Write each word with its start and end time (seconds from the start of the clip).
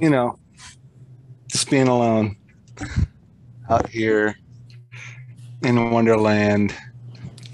you 0.00 0.10
know, 0.10 0.38
just 1.48 1.70
being 1.70 1.88
alone 1.88 2.36
out 3.68 3.88
here 3.88 4.36
in 5.62 5.90
Wonderland. 5.90 6.74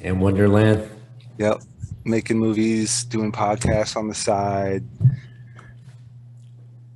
In 0.01 0.21
Wonderland. 0.21 0.89
Yep. 1.39 1.63
Making 2.05 2.39
movies, 2.39 3.05
doing 3.05 3.31
podcasts 3.31 3.97
on 3.97 4.09
the 4.09 4.15
side, 4.15 4.85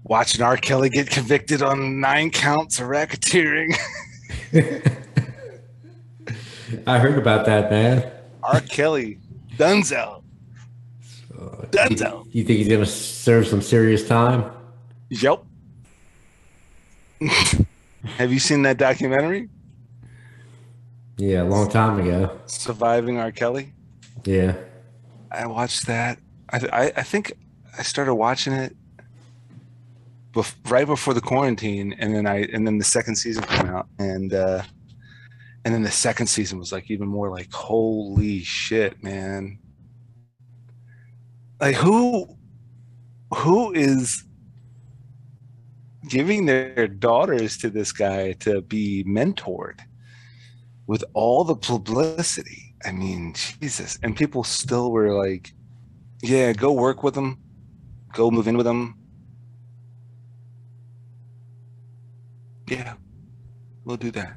watching 0.04 0.42
R. 0.42 0.56
Kelly 0.56 0.88
get 0.88 1.10
convicted 1.10 1.62
on 1.62 2.00
nine 2.00 2.30
counts 2.30 2.80
of 2.80 2.86
racketeering. 2.88 3.76
I 6.86 6.98
heard 6.98 7.18
about 7.18 7.44
that, 7.46 7.70
man. 7.70 8.10
R. 8.42 8.60
Kelly, 8.62 9.18
Dunzo. 9.56 10.22
Dunzo. 11.70 12.24
You, 12.26 12.30
you 12.32 12.44
think 12.44 12.58
he's 12.58 12.68
gonna 12.68 12.86
serve 12.86 13.46
some 13.46 13.60
serious 13.60 14.06
time? 14.08 14.50
Yep. 15.22 15.44
Have 18.18 18.32
you 18.32 18.40
seen 18.40 18.62
that 18.62 18.78
documentary? 18.78 19.48
Yeah, 21.16 21.42
a 21.42 21.44
long 21.44 21.68
time 21.70 22.00
ago. 22.00 22.40
Surviving 22.46 23.18
R. 23.18 23.30
Kelly. 23.30 23.72
Yeah. 24.24 24.56
I 25.30 25.46
watched 25.46 25.86
that. 25.86 26.18
I 26.50 26.58
I, 26.72 26.92
I 26.96 27.02
think 27.02 27.32
I 27.78 27.82
started 27.82 28.14
watching 28.14 28.52
it 28.52 28.76
bef- 30.32 30.54
right 30.68 30.86
before 30.86 31.14
the 31.14 31.20
quarantine, 31.20 31.94
and 31.98 32.14
then 32.14 32.26
I 32.26 32.42
and 32.52 32.66
then 32.66 32.78
the 32.78 32.84
second 32.84 33.14
season 33.14 33.44
came 33.44 33.66
out, 33.66 33.86
and 34.00 34.34
uh, 34.34 34.62
and 35.64 35.72
then 35.72 35.82
the 35.82 35.90
second 35.92 36.26
season 36.26 36.58
was 36.58 36.72
like 36.72 36.90
even 36.90 37.06
more 37.06 37.30
like 37.30 37.52
holy 37.52 38.40
shit, 38.40 39.00
man. 39.02 39.58
Like 41.60 41.76
who 41.76 42.36
who 43.32 43.72
is 43.72 44.24
giving 46.08 46.46
their 46.46 46.86
daughters 46.88 47.56
to 47.58 47.70
this 47.70 47.92
guy 47.92 48.32
to 48.40 48.62
be 48.62 49.04
mentored 49.04 49.80
with 50.86 51.04
all 51.14 51.44
the 51.44 51.56
publicity. 51.56 52.74
I 52.84 52.92
mean, 52.92 53.34
Jesus. 53.34 53.98
And 54.02 54.16
people 54.16 54.44
still 54.44 54.90
were 54.90 55.12
like, 55.14 55.52
yeah, 56.22 56.52
go 56.52 56.72
work 56.72 57.02
with 57.02 57.14
them, 57.14 57.38
go 58.12 58.30
move 58.30 58.48
in 58.48 58.56
with 58.56 58.66
them. 58.66 58.98
Yeah, 62.68 62.94
we'll 63.84 63.96
do 63.96 64.10
that. 64.12 64.36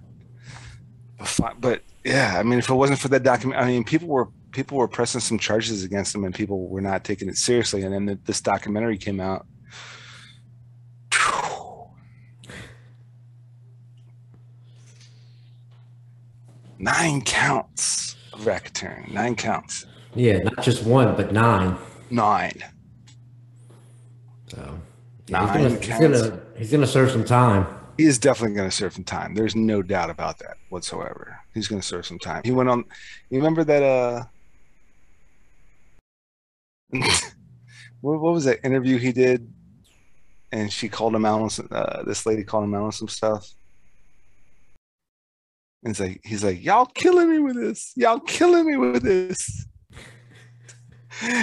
But, 1.40 1.59
but 1.59 1.81
yeah, 2.04 2.36
I 2.38 2.44
mean, 2.44 2.59
if 2.59 2.70
it 2.70 2.74
wasn't 2.74 3.00
for 3.00 3.08
that 3.09 3.24
document, 3.24 3.62
I 3.62 3.68
mean, 3.68 3.84
people 3.84 4.08
were 4.08 4.30
people 4.52 4.78
were 4.78 4.88
pressing 4.88 5.22
some 5.22 5.38
charges 5.38 5.84
against 5.84 6.16
him, 6.16 6.24
and 6.24 6.34
people 6.34 6.68
were 6.68 6.81
not 6.81 7.04
taking 7.04 7.30
it 7.30 7.38
seriously. 7.38 7.84
And 7.84 7.94
then 7.94 8.06
the, 8.06 8.20
this 8.26 8.42
documentary 8.42 8.98
came 8.98 9.20
out. 9.20 9.46
Nine 16.80 17.22
counts 17.22 18.16
of 18.33 18.42
racketeering. 18.42 19.11
Nine 19.11 19.36
counts. 19.36 19.86
Yeah, 20.16 20.39
not 20.39 20.64
just 20.64 20.84
one, 20.84 21.16
but 21.16 21.31
nine. 21.31 21.78
Nine. 22.09 22.64
So 24.47 24.80
Nine 25.30 25.47
he's, 25.47 25.53
gonna, 25.58 25.69
he's 25.69 25.88
counts. 25.88 26.22
gonna 26.22 26.42
he's 26.58 26.72
gonna 26.72 26.88
serve 26.88 27.11
some 27.11 27.23
time. 27.23 27.67
He 27.97 28.06
is 28.06 28.19
definitely 28.19 28.56
going 28.56 28.69
to 28.69 28.75
serve 28.75 28.94
some 28.94 29.03
time. 29.03 29.34
There's 29.34 29.56
no 29.56 29.81
doubt 29.81 30.11
about 30.11 30.38
that 30.39 30.58
whatsoever. 30.69 31.39
He's 31.56 31.67
going 31.67 31.81
to 31.81 31.88
serve 31.88 32.06
some 32.06 32.19
time. 32.19 32.44
He 32.45 32.52
went 32.52 32.69
on. 32.69 32.86
You 33.31 33.39
remember 33.39 33.64
that? 33.64 33.81
Uh, 33.81 34.23
what, 38.02 38.22
what 38.22 38.34
was 38.34 38.45
that 38.45 38.64
interview 38.64 39.00
he 39.00 39.12
did? 39.12 39.52
And 40.52 40.72
she 40.72 40.90
called 40.90 41.16
him 41.16 41.25
out 41.25 41.41
on 41.41 41.50
some, 41.50 41.68
uh, 41.72 42.03
this 42.03 42.28
lady 42.28 42.44
called 42.44 42.66
him 42.66 42.75
out 42.75 42.84
on 42.84 42.91
some 42.91 43.07
stuff. 43.07 43.50
And 45.88 45.94
it's 45.94 46.02
like 46.02 46.20
he's 46.25 46.44
like, 46.44 46.62
y'all 46.62 46.86
killing 46.86 47.31
me 47.31 47.40
with 47.40 47.56
this. 47.56 47.94
Y'all 47.96 48.20
killing 48.20 48.66
me 48.66 48.75
with 48.75 49.03
this. 49.03 49.68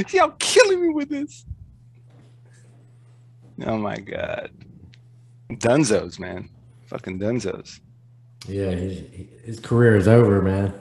y'all 0.12 0.34
killing 0.38 0.82
me 0.82 0.90
with 0.90 1.08
this. 1.08 1.46
Oh 3.64 3.78
my 3.78 3.96
god. 3.96 4.50
Dunzos, 5.50 6.18
man. 6.18 6.50
Fucking 6.88 7.18
Dunzos. 7.18 7.80
Yeah, 8.46 8.72
his, 8.72 9.28
his 9.42 9.60
career 9.60 9.96
is 9.96 10.08
over, 10.08 10.42
man. 10.42 10.74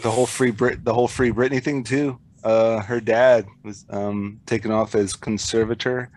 The 0.00 0.10
whole 0.10 0.24
free 0.24 0.50
Brit 0.50 0.82
the 0.82 0.94
whole 0.94 1.06
free 1.06 1.30
Britney 1.30 1.62
thing 1.62 1.84
too. 1.84 2.18
Uh 2.42 2.80
her 2.80 3.02
dad 3.02 3.46
was 3.62 3.84
um 3.90 4.40
taken 4.46 4.70
off 4.70 4.94
as 4.94 5.12
conservator 5.12 6.10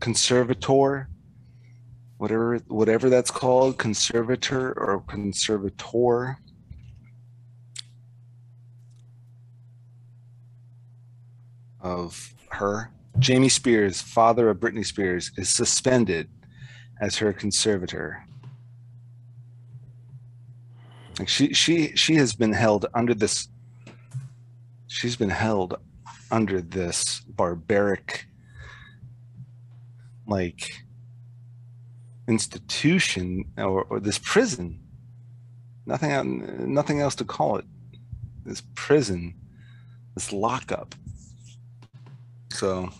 conservator 0.00 1.08
whatever 2.20 2.58
whatever 2.68 3.08
that's 3.08 3.30
called, 3.30 3.78
conservator 3.78 4.78
or 4.78 5.00
conservator. 5.08 6.36
Of 11.80 12.34
her. 12.50 12.90
Jamie 13.18 13.48
Spears, 13.48 14.02
father 14.02 14.50
of 14.50 14.58
Britney 14.58 14.84
Spears, 14.84 15.32
is 15.38 15.48
suspended 15.48 16.28
as 17.00 17.16
her 17.16 17.32
conservator. 17.32 18.22
Like 21.18 21.28
she 21.28 21.54
she 21.54 21.96
she 21.96 22.16
has 22.16 22.34
been 22.34 22.52
held 22.52 22.84
under 22.92 23.14
this 23.14 23.48
she's 24.88 25.16
been 25.16 25.30
held 25.30 25.74
under 26.30 26.60
this 26.60 27.20
barbaric 27.20 28.26
like 30.26 30.70
institution 32.34 33.44
or, 33.58 33.84
or 33.90 34.00
this 34.00 34.18
prison. 34.18 34.80
Nothing 35.86 36.12
nothing 36.72 37.00
else 37.00 37.14
to 37.16 37.24
call 37.24 37.56
it. 37.60 37.64
This 38.44 38.62
prison 38.74 39.34
this 40.14 40.32
lockup. 40.32 40.94
So. 42.50 42.90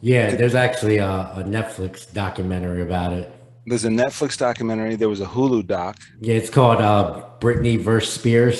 Yeah, 0.00 0.34
there's 0.36 0.54
actually 0.54 0.98
a, 0.98 1.08
a 1.10 1.42
Netflix 1.56 2.12
documentary 2.12 2.82
about 2.82 3.12
it. 3.14 3.26
there's 3.66 3.86
a 3.86 3.88
netflix 3.88 4.36
documentary. 4.36 4.94
There 4.96 5.08
was 5.08 5.22
a 5.22 5.26
hulu 5.34 5.66
doc. 5.66 5.96
Yeah, 6.20 6.34
it's 6.34 6.50
called 6.50 6.80
uh, 6.82 7.24
Britney 7.40 7.76
versus 7.80 8.12
Spears. 8.20 8.58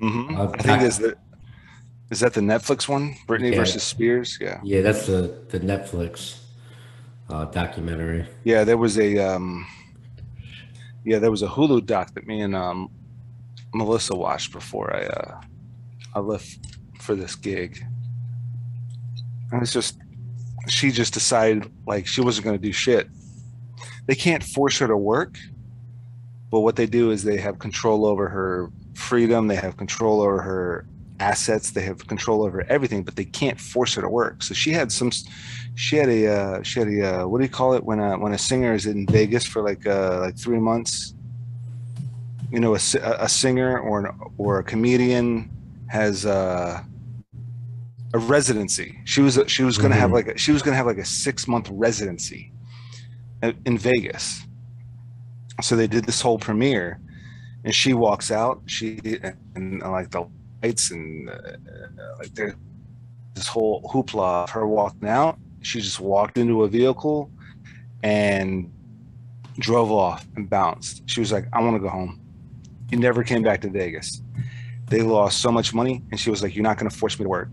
hmm 0.00 0.36
Uh, 0.38 0.48
i 0.60 0.62
think 0.62 0.82
is 0.82 0.98
that 0.98 1.16
is 2.14 2.20
that 2.20 2.32
the 2.38 2.44
netflix 2.52 2.80
one? 2.96 3.04
Britney 3.26 3.50
Yeah. 3.50 3.60
versus 3.62 3.82
spears? 3.82 4.38
Yeah. 4.40 4.60
Yeah, 4.72 4.80
that's 4.86 5.04
the 5.10 5.20
the 5.52 5.58
Netflix 5.72 6.12
uh, 7.28 7.44
documentary. 7.46 8.26
Yeah, 8.44 8.64
there 8.64 8.78
was 8.78 8.98
a 8.98 9.18
um 9.18 9.66
yeah, 11.04 11.18
there 11.18 11.30
was 11.30 11.42
a 11.42 11.48
Hulu 11.48 11.86
doc 11.86 12.14
that 12.14 12.26
me 12.26 12.40
and 12.40 12.54
um 12.54 12.90
Melissa 13.74 14.14
watched 14.14 14.52
before 14.52 14.94
I 14.94 15.06
uh 15.06 15.40
I 16.14 16.20
left 16.20 16.58
for 17.00 17.14
this 17.14 17.34
gig. 17.34 17.84
And 19.52 19.62
it's 19.62 19.72
just 19.72 19.98
she 20.68 20.90
just 20.90 21.14
decided 21.14 21.70
like 21.86 22.06
she 22.06 22.20
wasn't 22.20 22.44
gonna 22.44 22.58
do 22.58 22.72
shit. 22.72 23.08
They 24.06 24.14
can't 24.14 24.42
force 24.42 24.78
her 24.78 24.86
to 24.86 24.96
work, 24.96 25.36
but 26.50 26.60
what 26.60 26.76
they 26.76 26.86
do 26.86 27.10
is 27.10 27.24
they 27.24 27.38
have 27.38 27.58
control 27.58 28.06
over 28.06 28.28
her 28.28 28.70
freedom, 28.94 29.48
they 29.48 29.56
have 29.56 29.76
control 29.76 30.20
over 30.20 30.40
her 30.42 30.86
assets, 31.20 31.70
they 31.70 31.82
have 31.82 32.06
control 32.06 32.44
over 32.44 32.64
everything, 32.68 33.02
but 33.04 33.16
they 33.16 33.24
can't 33.24 33.60
force 33.60 33.94
her 33.94 34.02
to 34.02 34.08
work. 34.08 34.42
So 34.42 34.54
she 34.54 34.72
had 34.72 34.90
some 34.92 35.10
she 35.74 35.96
had 35.96 36.08
a 36.08 36.26
uh, 36.26 36.62
she 36.62 36.80
had 36.80 36.88
a 36.88 37.00
uh, 37.22 37.26
what 37.28 37.38
do 37.38 37.44
you 37.44 37.50
call 37.50 37.74
it 37.74 37.84
when 37.84 38.00
a 38.00 38.18
when 38.18 38.32
a 38.32 38.38
singer 38.38 38.74
is 38.74 38.86
in 38.86 39.06
Vegas 39.06 39.44
for 39.44 39.62
like 39.62 39.86
uh, 39.86 40.20
like 40.20 40.38
three 40.38 40.60
months. 40.60 41.14
You 42.52 42.60
know, 42.60 42.74
a, 42.74 42.80
a 43.18 43.28
singer 43.28 43.78
or 43.80 44.06
an, 44.06 44.20
or 44.38 44.58
a 44.60 44.64
comedian 44.64 45.50
has 45.88 46.24
uh, 46.24 46.80
a 48.14 48.18
residency. 48.18 48.98
She 49.04 49.20
was 49.20 49.38
she 49.48 49.62
was 49.64 49.78
gonna 49.78 49.96
have 49.96 50.10
Mhm. 50.10 50.14
like 50.14 50.28
a, 50.28 50.38
she 50.38 50.52
was 50.52 50.62
gonna 50.62 50.76
have 50.76 50.86
like 50.86 50.98
a 50.98 51.04
six 51.04 51.48
month 51.48 51.68
residency 51.70 52.52
in 53.64 53.78
Vegas. 53.78 54.42
So 55.62 55.74
they 55.76 55.86
did 55.86 56.04
this 56.04 56.20
whole 56.20 56.38
premiere, 56.38 57.00
and 57.64 57.74
she 57.74 57.94
walks 57.94 58.30
out. 58.30 58.62
She 58.66 59.00
and, 59.54 59.80
like 59.80 60.10
the 60.10 60.26
lights 60.66 60.90
and 60.90 61.28
uh, 61.28 61.32
uh, 61.32 62.16
like 62.18 62.34
this 63.34 63.46
whole 63.46 63.82
hoopla 63.92 64.44
of 64.44 64.50
her 64.50 64.66
walking 64.66 65.08
out. 65.08 65.38
She 65.62 65.80
just 65.80 66.00
walked 66.00 66.38
into 66.38 66.64
a 66.64 66.68
vehicle 66.68 67.30
and 68.02 68.72
drove 69.58 69.90
off 69.90 70.26
and 70.36 70.48
bounced. 70.48 71.02
She 71.06 71.20
was 71.20 71.32
like, 71.32 71.46
I 71.52 71.60
want 71.60 71.76
to 71.76 71.80
go 71.80 71.88
home. 71.88 72.20
He 72.90 72.96
never 72.96 73.22
came 73.24 73.42
back 73.42 73.60
to 73.62 73.70
Vegas. 73.70 74.22
They 74.88 75.02
lost 75.02 75.40
so 75.40 75.50
much 75.50 75.74
money, 75.74 76.04
and 76.10 76.20
she 76.20 76.30
was 76.30 76.42
like, 76.42 76.54
You're 76.54 76.62
not 76.62 76.78
going 76.78 76.88
to 76.88 76.96
force 76.96 77.18
me 77.18 77.24
to 77.24 77.28
work. 77.28 77.48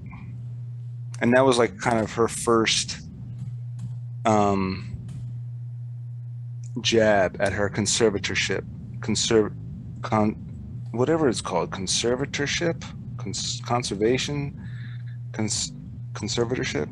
And 1.22 1.34
that 1.34 1.44
was 1.44 1.58
like 1.58 1.80
kind 1.80 2.00
of 2.00 2.12
her 2.14 2.28
first 2.28 3.00
um, 4.26 4.96
jab 6.82 7.38
at 7.40 7.52
her 7.54 7.70
conservatorship, 7.70 8.64
conserv, 9.00 9.56
con, 10.04 10.36
whatever 10.92 11.28
it's 11.28 11.42
called, 11.42 11.72
conservatorship, 11.72 12.84
cons- 13.24 13.62
conservation, 13.66 14.60
cons- 15.32 15.72
conservatorship. 16.14 16.90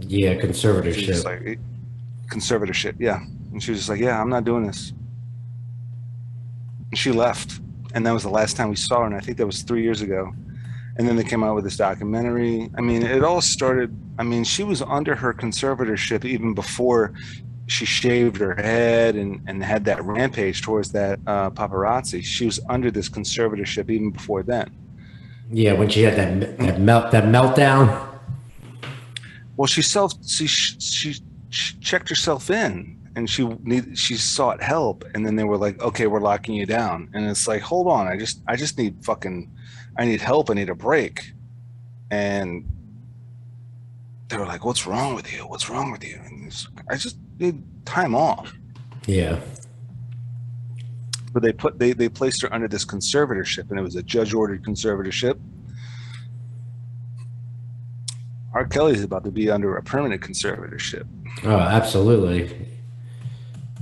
Yeah, 0.00 0.34
conservatorship. 0.34 1.24
like 1.24 1.42
eh, 1.46 1.54
conservatorship, 2.28 2.96
yeah. 2.98 3.20
And 3.52 3.62
she 3.62 3.70
was 3.70 3.80
just 3.80 3.90
like, 3.90 4.00
"Yeah, 4.00 4.20
I'm 4.20 4.30
not 4.30 4.44
doing 4.44 4.66
this." 4.66 4.92
And 6.90 6.98
she 6.98 7.12
left, 7.12 7.60
and 7.94 8.06
that 8.06 8.12
was 8.12 8.22
the 8.22 8.30
last 8.30 8.56
time 8.56 8.70
we 8.70 8.76
saw 8.76 9.00
her. 9.00 9.06
And 9.06 9.14
I 9.14 9.20
think 9.20 9.36
that 9.38 9.46
was 9.46 9.62
three 9.62 9.82
years 9.82 10.00
ago. 10.00 10.32
And 10.96 11.08
then 11.08 11.16
they 11.16 11.24
came 11.24 11.42
out 11.42 11.56
with 11.56 11.64
this 11.64 11.76
documentary. 11.76 12.70
I 12.78 12.80
mean, 12.80 13.02
it 13.02 13.24
all 13.24 13.40
started. 13.40 13.94
I 14.16 14.22
mean, 14.22 14.44
she 14.44 14.62
was 14.62 14.80
under 14.80 15.16
her 15.16 15.34
conservatorship 15.34 16.24
even 16.24 16.54
before 16.54 17.14
she 17.66 17.84
shaved 17.84 18.36
her 18.36 18.54
head 18.54 19.16
and, 19.16 19.40
and 19.46 19.62
had 19.64 19.84
that 19.86 20.04
rampage 20.04 20.62
towards 20.62 20.92
that 20.92 21.18
uh, 21.26 21.50
paparazzi. 21.50 22.22
She 22.22 22.46
was 22.46 22.60
under 22.68 22.90
this 22.90 23.08
conservatorship 23.08 23.90
even 23.90 24.10
before 24.10 24.42
then. 24.42 24.70
Yeah, 25.50 25.72
when 25.72 25.88
she 25.88 26.02
had 26.02 26.16
that 26.16 26.58
that 26.58 26.80
melt 26.80 27.12
that 27.12 27.24
meltdown. 27.24 28.18
Well, 29.56 29.66
she 29.66 29.82
self 29.82 30.12
she 30.26 30.46
she, 30.46 31.14
she 31.50 31.78
checked 31.80 32.08
herself 32.08 32.50
in 32.50 32.98
and 33.16 33.28
she 33.28 33.46
need 33.62 33.96
she 33.96 34.16
sought 34.16 34.62
help 34.62 35.04
and 35.14 35.24
then 35.24 35.36
they 35.36 35.44
were 35.44 35.56
like, 35.56 35.80
"Okay, 35.82 36.06
we're 36.06 36.20
locking 36.20 36.54
you 36.54 36.66
down." 36.66 37.08
And 37.14 37.26
it's 37.26 37.46
like, 37.46 37.62
"Hold 37.62 37.88
on, 37.88 38.08
I 38.08 38.16
just 38.16 38.40
I 38.48 38.56
just 38.56 38.78
need 38.78 39.04
fucking 39.04 39.50
I 39.96 40.04
need 40.04 40.20
help, 40.20 40.50
I 40.50 40.54
need 40.54 40.70
a 40.70 40.74
break." 40.74 41.32
And 42.10 42.64
they 44.28 44.36
were 44.36 44.46
like, 44.46 44.64
"What's 44.64 44.86
wrong 44.86 45.14
with 45.14 45.32
you? 45.32 45.40
What's 45.46 45.68
wrong 45.70 45.92
with 45.92 46.02
you?" 46.04 46.20
And 46.24 46.46
it's, 46.46 46.66
I 46.88 46.96
just 46.96 47.16
need 47.38 47.62
time 47.84 48.14
off. 48.14 48.52
Yeah, 49.06 49.40
But 51.34 51.42
they 51.42 51.52
put 51.52 51.78
they 51.78 51.92
they 51.92 52.08
placed 52.08 52.40
her 52.42 52.54
under 52.54 52.68
this 52.68 52.84
conservatorship 52.84 53.68
and 53.70 53.78
it 53.78 53.82
was 53.82 53.96
a 53.96 54.02
judge 54.02 54.32
ordered 54.32 54.64
conservatorship. 54.64 55.38
R. 58.54 58.64
Kelly's 58.64 59.02
about 59.02 59.24
to 59.24 59.32
be 59.32 59.50
under 59.50 59.76
a 59.76 59.82
permanent 59.82 60.22
conservatorship. 60.22 61.06
oh, 61.44 61.58
absolutely. 61.58 62.68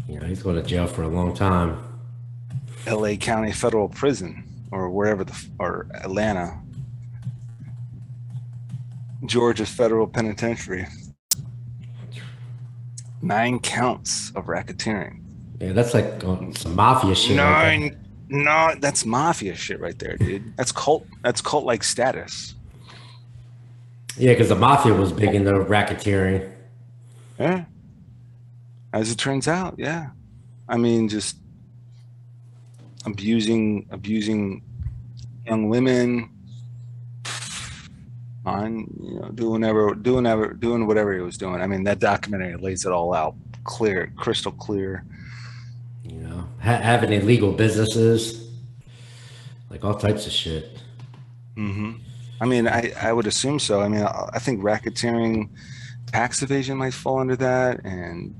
You 0.08 0.19
know, 0.19 0.26
he's 0.26 0.43
going 0.43 0.56
to 0.56 0.62
jail 0.62 0.87
for 0.87 1.02
a 1.02 1.08
long 1.08 1.34
time. 1.34 1.76
LA 2.87 3.16
County 3.16 3.52
Federal 3.52 3.88
Prison 3.88 4.43
or 4.70 4.88
wherever 4.88 5.25
the 5.25 5.48
or 5.58 5.87
Atlanta, 5.94 6.58
Georgia 9.26 9.66
Federal 9.66 10.06
Penitentiary. 10.06 10.87
Nine 13.20 13.60
counts 13.60 14.32
of 14.34 14.46
racketeering. 14.46 15.21
Yeah, 15.62 15.72
that's 15.72 15.94
like 15.94 16.24
uh, 16.24 16.52
some 16.54 16.74
mafia 16.74 17.14
shit. 17.14 17.38
right 17.38 17.94
no, 18.32 18.74
that's 18.80 19.04
mafia 19.04 19.54
shit 19.54 19.78
right 19.78 19.98
there, 19.98 20.16
dude. 20.16 20.56
That's 20.56 20.72
cult. 20.72 21.06
That's 21.22 21.42
cult 21.42 21.66
like 21.66 21.84
status. 21.84 22.54
Yeah, 24.16 24.32
because 24.32 24.48
the 24.48 24.56
mafia 24.56 24.94
was 24.94 25.12
big 25.12 25.34
in 25.34 25.44
the 25.44 25.52
racketeering. 25.52 26.50
Yeah. 27.38 27.64
As 28.94 29.10
it 29.10 29.18
turns 29.18 29.48
out, 29.48 29.74
yeah. 29.76 30.10
I 30.66 30.78
mean, 30.78 31.10
just 31.10 31.36
abusing, 33.04 33.86
abusing 33.90 34.62
young 35.44 35.68
women. 35.68 36.30
On 38.44 38.86
you 39.00 39.20
know, 39.20 39.28
doing 39.28 39.60
whatever, 39.60 39.94
doing 39.94 40.26
ever, 40.26 40.54
doing 40.54 40.86
whatever 40.86 41.14
he 41.14 41.20
was 41.20 41.36
doing. 41.36 41.60
I 41.60 41.66
mean, 41.66 41.84
that 41.84 42.00
documentary 42.00 42.56
lays 42.56 42.84
it 42.84 42.92
all 42.92 43.14
out, 43.14 43.36
clear, 43.62 44.12
crystal 44.16 44.52
clear. 44.52 45.04
You 46.12 46.18
know, 46.18 46.48
ha- 46.60 46.82
having 46.82 47.12
illegal 47.12 47.52
businesses, 47.52 48.50
like 49.70 49.84
all 49.84 49.94
types 49.94 50.26
of 50.26 50.32
shit. 50.32 50.78
Mm-hmm. 51.56 51.92
I 52.40 52.44
mean, 52.44 52.68
I, 52.68 52.92
I 53.00 53.12
would 53.12 53.26
assume 53.26 53.58
so. 53.58 53.80
I 53.80 53.88
mean, 53.88 54.02
I, 54.02 54.30
I 54.34 54.38
think 54.38 54.62
racketeering, 54.62 55.48
tax 56.06 56.42
evasion 56.42 56.76
might 56.76 56.92
fall 56.92 57.18
under 57.18 57.36
that, 57.36 57.84
and 57.84 58.34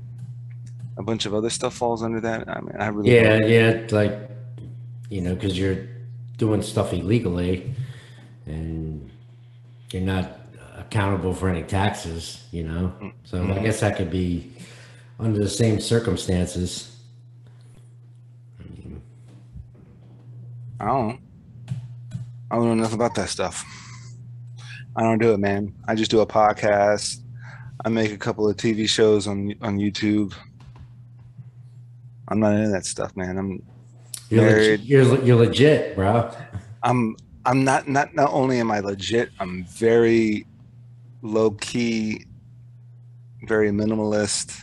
a 0.97 1.03
bunch 1.03 1.25
of 1.25 1.33
other 1.33 1.49
stuff 1.49 1.73
falls 1.73 2.03
under 2.03 2.19
that. 2.21 2.47
I 2.47 2.61
mean, 2.61 2.75
I 2.77 2.87
really 2.87 3.15
Yeah, 3.15 3.39
yeah, 3.45 3.87
like 3.91 4.29
you 5.09 5.21
know, 5.21 5.33
because 5.33 5.57
you're 5.57 5.87
doing 6.37 6.61
stuff 6.61 6.93
illegally, 6.93 7.73
and 8.45 9.09
you're 9.91 10.01
not 10.01 10.39
accountable 10.77 11.33
for 11.33 11.49
any 11.49 11.63
taxes. 11.63 12.45
You 12.51 12.65
know, 12.65 12.93
so 13.23 13.43
I 13.51 13.59
guess 13.59 13.79
that 13.79 13.97
could 13.97 14.11
be 14.11 14.53
under 15.19 15.39
the 15.39 15.49
same 15.49 15.79
circumstances. 15.79 16.92
I 20.79 20.85
don't 20.85 21.07
know. 21.07 21.17
I 22.51 22.55
don't 22.55 22.65
know 22.67 22.75
nothing 22.75 22.95
about 22.95 23.15
that 23.15 23.29
stuff. 23.29 23.65
I 24.95 25.01
don't 25.01 25.19
do 25.19 25.33
it, 25.33 25.39
man. 25.39 25.73
I 25.87 25.95
just 25.95 26.11
do 26.11 26.19
a 26.19 26.27
podcast. 26.27 27.19
I 27.83 27.89
make 27.89 28.11
a 28.11 28.17
couple 28.17 28.47
of 28.47 28.55
TV 28.57 28.87
shows 28.87 29.27
on 29.27 29.53
on 29.61 29.77
YouTube. 29.77 30.33
I'm 32.27 32.39
not 32.39 32.53
into 32.53 32.69
that 32.69 32.85
stuff, 32.85 33.15
man. 33.15 33.37
I'm 33.37 33.63
You're 34.29 34.43
legit, 34.43 34.81
you're 34.81 35.23
you're 35.23 35.37
legit, 35.37 35.95
bro. 35.95 36.31
I'm 36.83 37.15
I'm 37.45 37.63
not 37.63 37.87
not 37.87 38.13
not 38.15 38.31
only 38.31 38.59
am 38.59 38.71
I 38.71 38.79
legit, 38.79 39.29
I'm 39.39 39.65
very 39.65 40.45
low 41.21 41.51
key, 41.51 42.25
very 43.47 43.71
minimalist. 43.71 44.59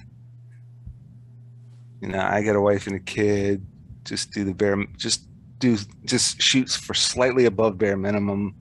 You 2.01 2.09
know, 2.09 2.21
I 2.21 2.43
got 2.43 2.57
a 2.57 2.61
wife 2.61 2.87
and 2.87 2.97
a 2.97 3.01
kid. 3.01 3.67
Just 4.05 4.33
do 4.33 4.45
the 4.45 4.55
bare, 4.55 4.83
just 4.97 5.30
do, 5.61 5.79
just 6.05 6.43
shoots 6.43 6.75
for 6.75 6.95
slightly 6.95 7.45
above 7.45 7.79
bare 7.79 7.97
minimum. 7.97 8.57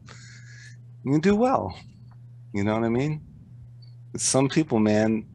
You 1.03 1.19
do 1.19 1.35
well. 1.35 1.75
You 2.53 2.63
know 2.63 2.75
what 2.75 2.83
I 2.83 2.89
mean? 2.89 3.21
But 4.11 4.21
some 4.21 4.49
people, 4.49 4.79
man, 4.79 5.25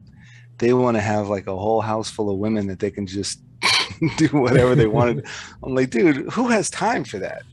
they 0.59 0.73
want 0.73 0.95
to 0.95 1.01
have 1.01 1.27
like 1.27 1.47
a 1.47 1.55
whole 1.55 1.81
house 1.81 2.09
full 2.09 2.29
of 2.29 2.37
women 2.37 2.67
that 2.67 2.79
they 2.79 2.91
can 2.91 3.07
just 3.07 3.39
do 4.17 4.27
whatever 4.27 4.75
they 4.75 4.87
wanted. 4.87 5.25
I'm 5.63 5.75
like, 5.75 5.89
dude, 5.89 6.31
who 6.31 6.47
has 6.47 6.69
time 6.69 7.03
for 7.03 7.19
that? 7.19 7.43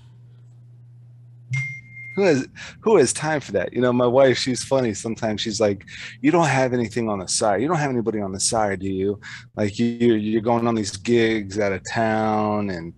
Who 2.14 2.24
has 2.24 2.46
who 2.82 2.98
has 2.98 3.14
time 3.14 3.40
for 3.40 3.52
that? 3.52 3.72
You 3.72 3.80
know, 3.80 3.90
my 3.90 4.06
wife, 4.06 4.36
she's 4.36 4.62
funny. 4.62 4.92
Sometimes 4.92 5.40
she's 5.40 5.62
like, 5.62 5.86
"You 6.20 6.30
don't 6.30 6.46
have 6.46 6.74
anything 6.74 7.08
on 7.08 7.20
the 7.20 7.26
side. 7.26 7.62
You 7.62 7.68
don't 7.68 7.78
have 7.78 7.90
anybody 7.90 8.20
on 8.20 8.32
the 8.32 8.40
side, 8.40 8.80
do 8.80 8.88
you? 8.88 9.18
Like 9.56 9.78
you 9.78 9.86
you're 9.86 10.42
going 10.42 10.68
on 10.68 10.74
these 10.74 10.94
gigs 10.94 11.58
out 11.58 11.72
of 11.72 11.80
town 11.90 12.68
and 12.68 12.92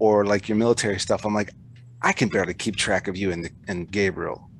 or 0.00 0.24
like 0.24 0.48
your 0.48 0.56
military 0.58 0.98
stuff." 0.98 1.24
I'm 1.24 1.34
like, 1.34 1.52
"I 2.02 2.12
can 2.12 2.28
barely 2.28 2.54
keep 2.54 2.74
track 2.74 3.06
of 3.06 3.16
you 3.16 3.30
and 3.30 3.48
and 3.68 3.88
Gabriel. 3.90 4.50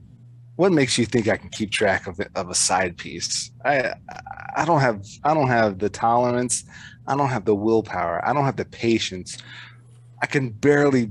What 0.56 0.73
makes 0.73 0.99
you 0.99 1.06
think 1.06 1.26
I 1.26 1.37
can 1.37 1.49
keep 1.49 1.70
track 1.73 2.06
of 2.06 2.20
of 2.37 2.50
a 2.50 2.54
side 2.54 2.97
piece? 2.97 3.50
I 3.64 3.92
I 4.56 4.64
don't 4.64 4.80
have 4.80 5.04
I 5.25 5.35
don't 5.35 5.49
have 5.49 5.78
the 5.78 5.88
tolerance. 5.90 6.64
I 7.06 7.16
don't 7.16 7.30
have 7.30 7.44
the 7.44 7.54
willpower. 7.54 8.23
I 8.28 8.32
don't 8.32 8.44
have 8.44 8.56
the 8.56 8.66
patience. 8.66 9.38
I 10.23 10.26
can 10.26 10.50
barely 10.50 11.11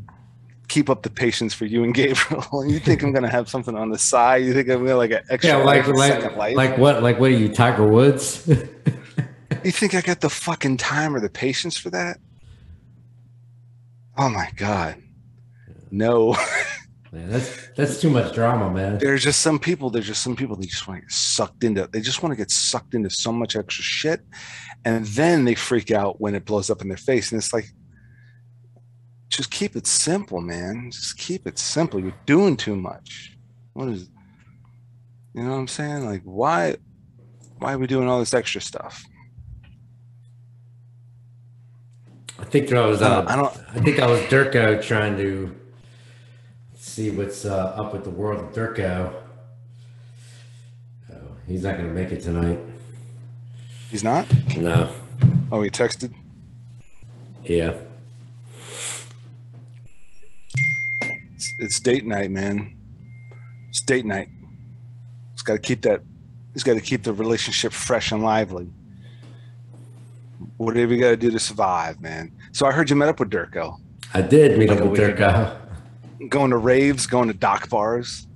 keep 0.68 0.88
up 0.90 1.02
the 1.02 1.10
patience 1.10 1.54
for 1.54 1.66
you 1.66 1.84
and 1.84 1.94
Gabriel. 1.96 2.64
you 2.68 2.80
think 2.80 3.02
I'm 3.02 3.12
gonna 3.12 3.30
have 3.30 3.50
something 3.50 3.76
on 3.76 3.90
the 3.90 3.98
side? 3.98 4.44
You 4.46 4.54
think 4.54 4.70
I'm 4.70 4.86
gonna 4.86 4.96
like 4.96 5.12
an 5.12 5.24
extra 5.30 5.58
Yeah, 5.58 5.66
like 5.66 5.88
like 5.88 6.14
second 6.14 6.38
life? 6.38 6.56
like 6.56 6.78
what? 6.78 7.02
Like 7.02 7.20
what 7.20 7.32
are 7.32 7.34
you, 7.34 7.50
Tiger 7.50 7.88
Woods? 7.88 8.48
you 9.64 9.72
think 9.72 9.96
I 9.96 10.02
got 10.02 10.22
the 10.22 10.30
fucking 10.30 10.78
time 10.78 11.16
or 11.16 11.20
the 11.20 11.30
patience 11.30 11.76
for 11.76 11.90
that? 11.90 12.20
Oh 14.22 14.30
my 14.30 14.50
god. 14.58 15.02
No. 15.92 16.36
Man, 17.12 17.30
that's 17.30 17.70
that's 17.76 18.02
too 18.02 18.10
much 18.12 18.36
drama, 18.36 18.70
man. 18.70 19.00
there's 19.00 19.24
just 19.24 19.40
some 19.40 19.58
people, 19.58 19.90
there's 19.90 20.06
just 20.06 20.22
some 20.22 20.36
people 20.36 20.56
they 20.56 20.68
just 20.68 20.88
want 20.88 21.00
to 21.00 21.02
get 21.02 21.12
sucked 21.12 21.64
into 21.64 21.90
they 21.92 22.02
just 22.02 22.22
want 22.22 22.34
to 22.34 22.38
get 22.38 22.52
sucked 22.52 22.94
into 22.94 23.10
so 23.10 23.32
much 23.32 23.56
extra 23.56 23.84
shit. 23.84 24.22
And 24.86 25.06
then 25.08 25.44
they 25.44 25.56
freak 25.56 25.90
out 25.90 26.22
when 26.22 26.36
it 26.36 26.46
blows 26.46 26.70
up 26.70 26.84
in 26.84 26.88
their 26.88 26.98
face. 26.98 27.32
And 27.32 27.40
it's 27.40 27.52
like, 27.52 27.66
just 29.30 29.50
keep 29.50 29.76
it 29.76 29.88
simple, 29.88 30.40
man. 30.40 30.92
Just 30.92 31.18
keep 31.18 31.48
it 31.48 31.58
simple. 31.58 32.00
You're 32.00 32.14
doing 32.28 32.56
too 32.56 32.76
much. 32.76 33.38
What 33.74 33.90
is 33.90 34.08
you 35.34 35.44
know 35.44 35.52
what 35.52 35.58
I'm 35.58 35.68
saying? 35.68 36.06
Like 36.06 36.22
why 36.26 36.76
why 37.58 37.74
are 37.74 37.80
we 37.80 37.88
doing 37.88 38.08
all 38.08 38.20
this 38.20 38.36
extra 38.36 38.62
stuff? 38.62 39.04
I 42.40 42.46
think 42.46 42.72
I 42.72 42.86
was 42.86 43.02
I 43.02 43.08
uh, 43.08 43.22
don't, 43.22 43.32
I 43.32 43.36
don't 43.36 43.58
I 43.76 43.80
think 43.80 43.98
that 43.98 44.10
was 44.10 44.22
Durko 44.22 44.82
trying 44.82 45.18
to 45.18 45.56
see 46.76 47.12
what's 47.12 47.46
uh, 47.46 47.74
up 47.78 47.94
with 47.94 48.04
the 48.04 48.10
world 48.10 48.44
of 48.44 48.54
Durko. 48.54 49.14
Oh, 51.12 51.16
he's 51.48 51.64
not 51.64 51.78
gonna 51.78 51.90
make 51.90 52.12
it 52.12 52.22
tonight. 52.22 52.60
he's 53.92 54.04
not? 54.04 54.26
No. 54.58 54.90
Oh, 55.52 55.62
he 55.62 55.70
texted. 55.70 56.14
Yeah. 57.44 57.74
It's, 61.36 61.54
it's 61.58 61.80
date 61.80 62.06
night, 62.06 62.32
man. 62.32 62.76
It's 63.70 63.82
date 63.82 64.06
night. 64.06 64.30
He's 65.34 65.42
got 65.42 65.54
to 65.54 65.60
keep 65.60 65.82
that. 65.84 66.02
He's 66.54 66.64
got 66.64 66.74
to 66.74 66.82
keep 66.82 67.04
the 67.04 67.14
relationship 67.14 67.72
fresh 67.72 68.12
and 68.12 68.22
lively. 68.24 68.70
Whatever 70.60 70.94
you 70.94 71.00
got 71.00 71.12
to 71.12 71.18
do 71.18 71.32
to 71.32 71.40
survive, 71.40 72.02
man. 72.02 72.34
So 72.52 72.66
I 72.68 72.74
heard 72.74 72.90
you 72.90 72.96
met 72.98 73.08
up 73.08 73.18
with 73.22 73.30
Durko. 73.30 73.80
I 74.14 74.22
did 74.22 74.60
meet 74.60 74.70
Like 74.70 74.82
up 74.82 74.90
with 74.90 75.00
Durko. 75.00 75.58
Going 76.28 76.52
to 76.52 76.58
raves, 76.58 77.08
going 77.08 77.30
to 77.30 77.34
dock 77.34 77.70
bars. 77.70 78.28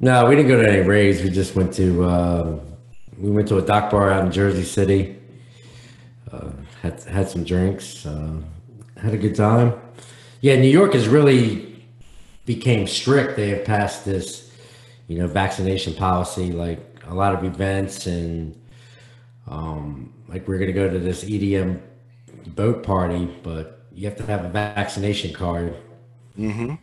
No, 0.00 0.26
we 0.26 0.34
didn't 0.34 0.48
go 0.48 0.60
to 0.60 0.68
any 0.68 0.80
raves. 0.80 1.22
We 1.22 1.30
just 1.30 1.54
went 1.54 1.72
to 1.74 2.04
uh, 2.04 2.58
we 3.16 3.30
went 3.30 3.46
to 3.48 3.58
a 3.58 3.62
dock 3.62 3.92
bar 3.92 4.10
out 4.10 4.24
in 4.24 4.32
Jersey 4.32 4.64
City. 4.64 5.16
Uh, 6.32 6.50
had 6.82 7.00
had 7.04 7.28
some 7.28 7.44
drinks. 7.44 8.04
Uh, 8.04 8.40
had 9.00 9.14
a 9.14 9.16
good 9.16 9.36
time. 9.36 9.72
Yeah, 10.40 10.56
New 10.56 10.68
York 10.68 10.94
has 10.94 11.06
really 11.06 11.84
became 12.44 12.88
strict. 12.88 13.36
They 13.36 13.50
have 13.50 13.64
passed 13.64 14.04
this, 14.04 14.50
you 15.06 15.16
know, 15.18 15.28
vaccination 15.28 15.94
policy. 15.94 16.50
Like 16.50 16.80
a 17.06 17.14
lot 17.14 17.34
of 17.34 17.44
events 17.44 18.06
and 18.06 18.60
um, 19.46 20.12
like 20.28 20.46
we're 20.46 20.58
gonna 20.58 20.72
go 20.72 20.90
to 20.90 20.98
this 20.98 21.24
EDM 21.24 21.80
boat 22.48 22.82
party, 22.82 23.26
but 23.42 23.86
you 23.92 24.06
have 24.06 24.16
to 24.16 24.24
have 24.24 24.44
a 24.44 24.48
vaccination 24.48 25.32
card. 25.32 25.76
Mm-hmm. 26.38 26.74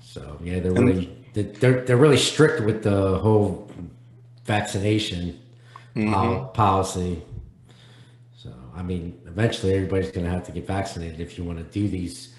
So 0.00 0.38
yeah, 0.42 0.60
they're 0.60 0.72
really 0.72 1.22
they're 1.32 1.80
they're 1.80 1.96
really 1.96 2.18
strict 2.18 2.62
with 2.62 2.82
the 2.82 3.18
whole 3.18 3.70
vaccination 4.44 5.40
pol- 5.94 6.46
policy. 6.46 7.22
So 8.36 8.52
I 8.74 8.82
mean, 8.82 9.20
eventually 9.26 9.74
everybody's 9.74 10.10
going 10.10 10.26
to 10.26 10.30
have 10.30 10.44
to 10.46 10.52
get 10.52 10.66
vaccinated 10.66 11.20
if 11.20 11.38
you 11.38 11.44
want 11.44 11.58
to 11.58 11.64
do 11.64 11.88
these, 11.88 12.34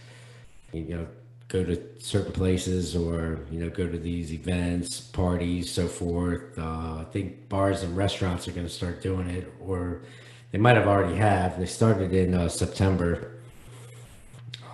you 0.71 0.95
know, 0.95 1.07
go 1.47 1.63
to 1.63 1.79
certain 1.99 2.31
places 2.31 2.95
or 2.95 3.39
you 3.51 3.59
know 3.59 3.69
go 3.69 3.87
to 3.87 3.97
these 3.97 4.33
events, 4.33 4.99
parties, 4.99 5.71
so 5.71 5.87
forth. 5.87 6.57
Uh, 6.57 6.97
I 6.99 7.05
think 7.11 7.49
bars 7.49 7.83
and 7.83 7.95
restaurants 7.95 8.47
are 8.47 8.51
going 8.51 8.67
to 8.67 8.73
start 8.73 9.01
doing 9.01 9.29
it, 9.29 9.51
or 9.59 10.01
they 10.53 10.59
might 10.59 10.77
have 10.77 10.87
already 10.87 11.15
have. 11.15 11.57
They 11.59 11.65
started 11.65 12.13
in 12.13 12.35
uh, 12.35 12.47
September. 12.47 13.31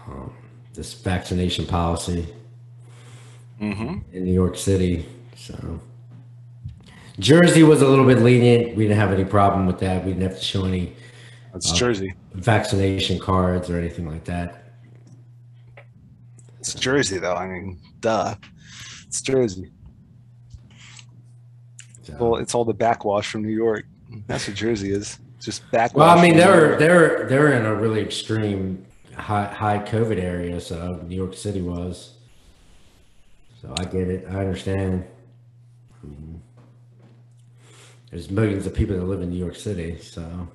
Um, 0.08 0.34
this 0.74 0.94
vaccination 0.94 1.66
policy 1.66 2.28
Mm-hmm. 3.62 4.16
in 4.16 4.24
New 4.24 4.32
York 4.34 4.56
City. 4.56 5.06
So 5.36 5.82
Jersey 7.20 7.64
was 7.64 7.82
a 7.82 7.88
little 7.88 8.06
bit 8.06 8.20
lenient. 8.20 8.76
We 8.78 8.84
didn't 8.84 8.98
have 9.00 9.12
any 9.12 9.26
problem 9.26 9.66
with 9.68 9.80
that. 9.80 10.06
We 10.06 10.12
didn't 10.14 10.30
have 10.30 10.38
to 10.40 10.44
show 10.46 10.64
any 10.64 10.96
That's 11.52 11.72
Jersey. 11.74 12.14
vaccination 12.34 13.20
cards 13.20 13.70
or 13.70 13.78
anything 13.78 14.08
like 14.08 14.24
that. 14.26 14.64
It's 16.60 16.74
Jersey, 16.74 17.18
though. 17.20 17.36
I 17.36 17.48
mean, 17.48 17.80
duh. 18.00 18.36
It's 19.08 19.22
Jersey. 19.22 19.72
Well, 22.18 22.38
it's 22.38 22.56
all 22.56 22.64
the 22.66 22.74
backwash 22.74 23.30
from 23.30 23.42
New 23.44 23.50
York. 23.56 23.86
That's 24.28 24.48
what 24.48 24.56
Jersey 24.56 24.92
is. 24.94 25.20
Just 25.40 25.70
backwash. 25.72 25.98
well, 26.08 26.18
I 26.18 26.22
mean, 26.22 26.36
they're 26.36 26.78
they're 26.78 27.26
they're 27.28 27.54
in 27.54 27.66
a 27.66 27.74
really 27.74 28.02
extreme 28.02 28.86
high 29.16 29.46
high 29.46 29.80
COVID 29.80 30.22
area. 30.22 30.60
So 30.60 31.02
New 31.08 31.16
York 31.16 31.34
City 31.36 31.62
was. 31.62 32.16
So 33.62 33.74
I 33.78 33.86
get 33.86 34.08
it. 34.10 34.26
I 34.30 34.36
understand. 34.40 35.06
There's 38.10 38.32
millions 38.32 38.66
of 38.66 38.74
people 38.74 38.96
that 38.96 39.04
live 39.06 39.22
in 39.22 39.30
New 39.30 39.38
York 39.38 39.56
City, 39.56 40.00
so. 40.00 40.48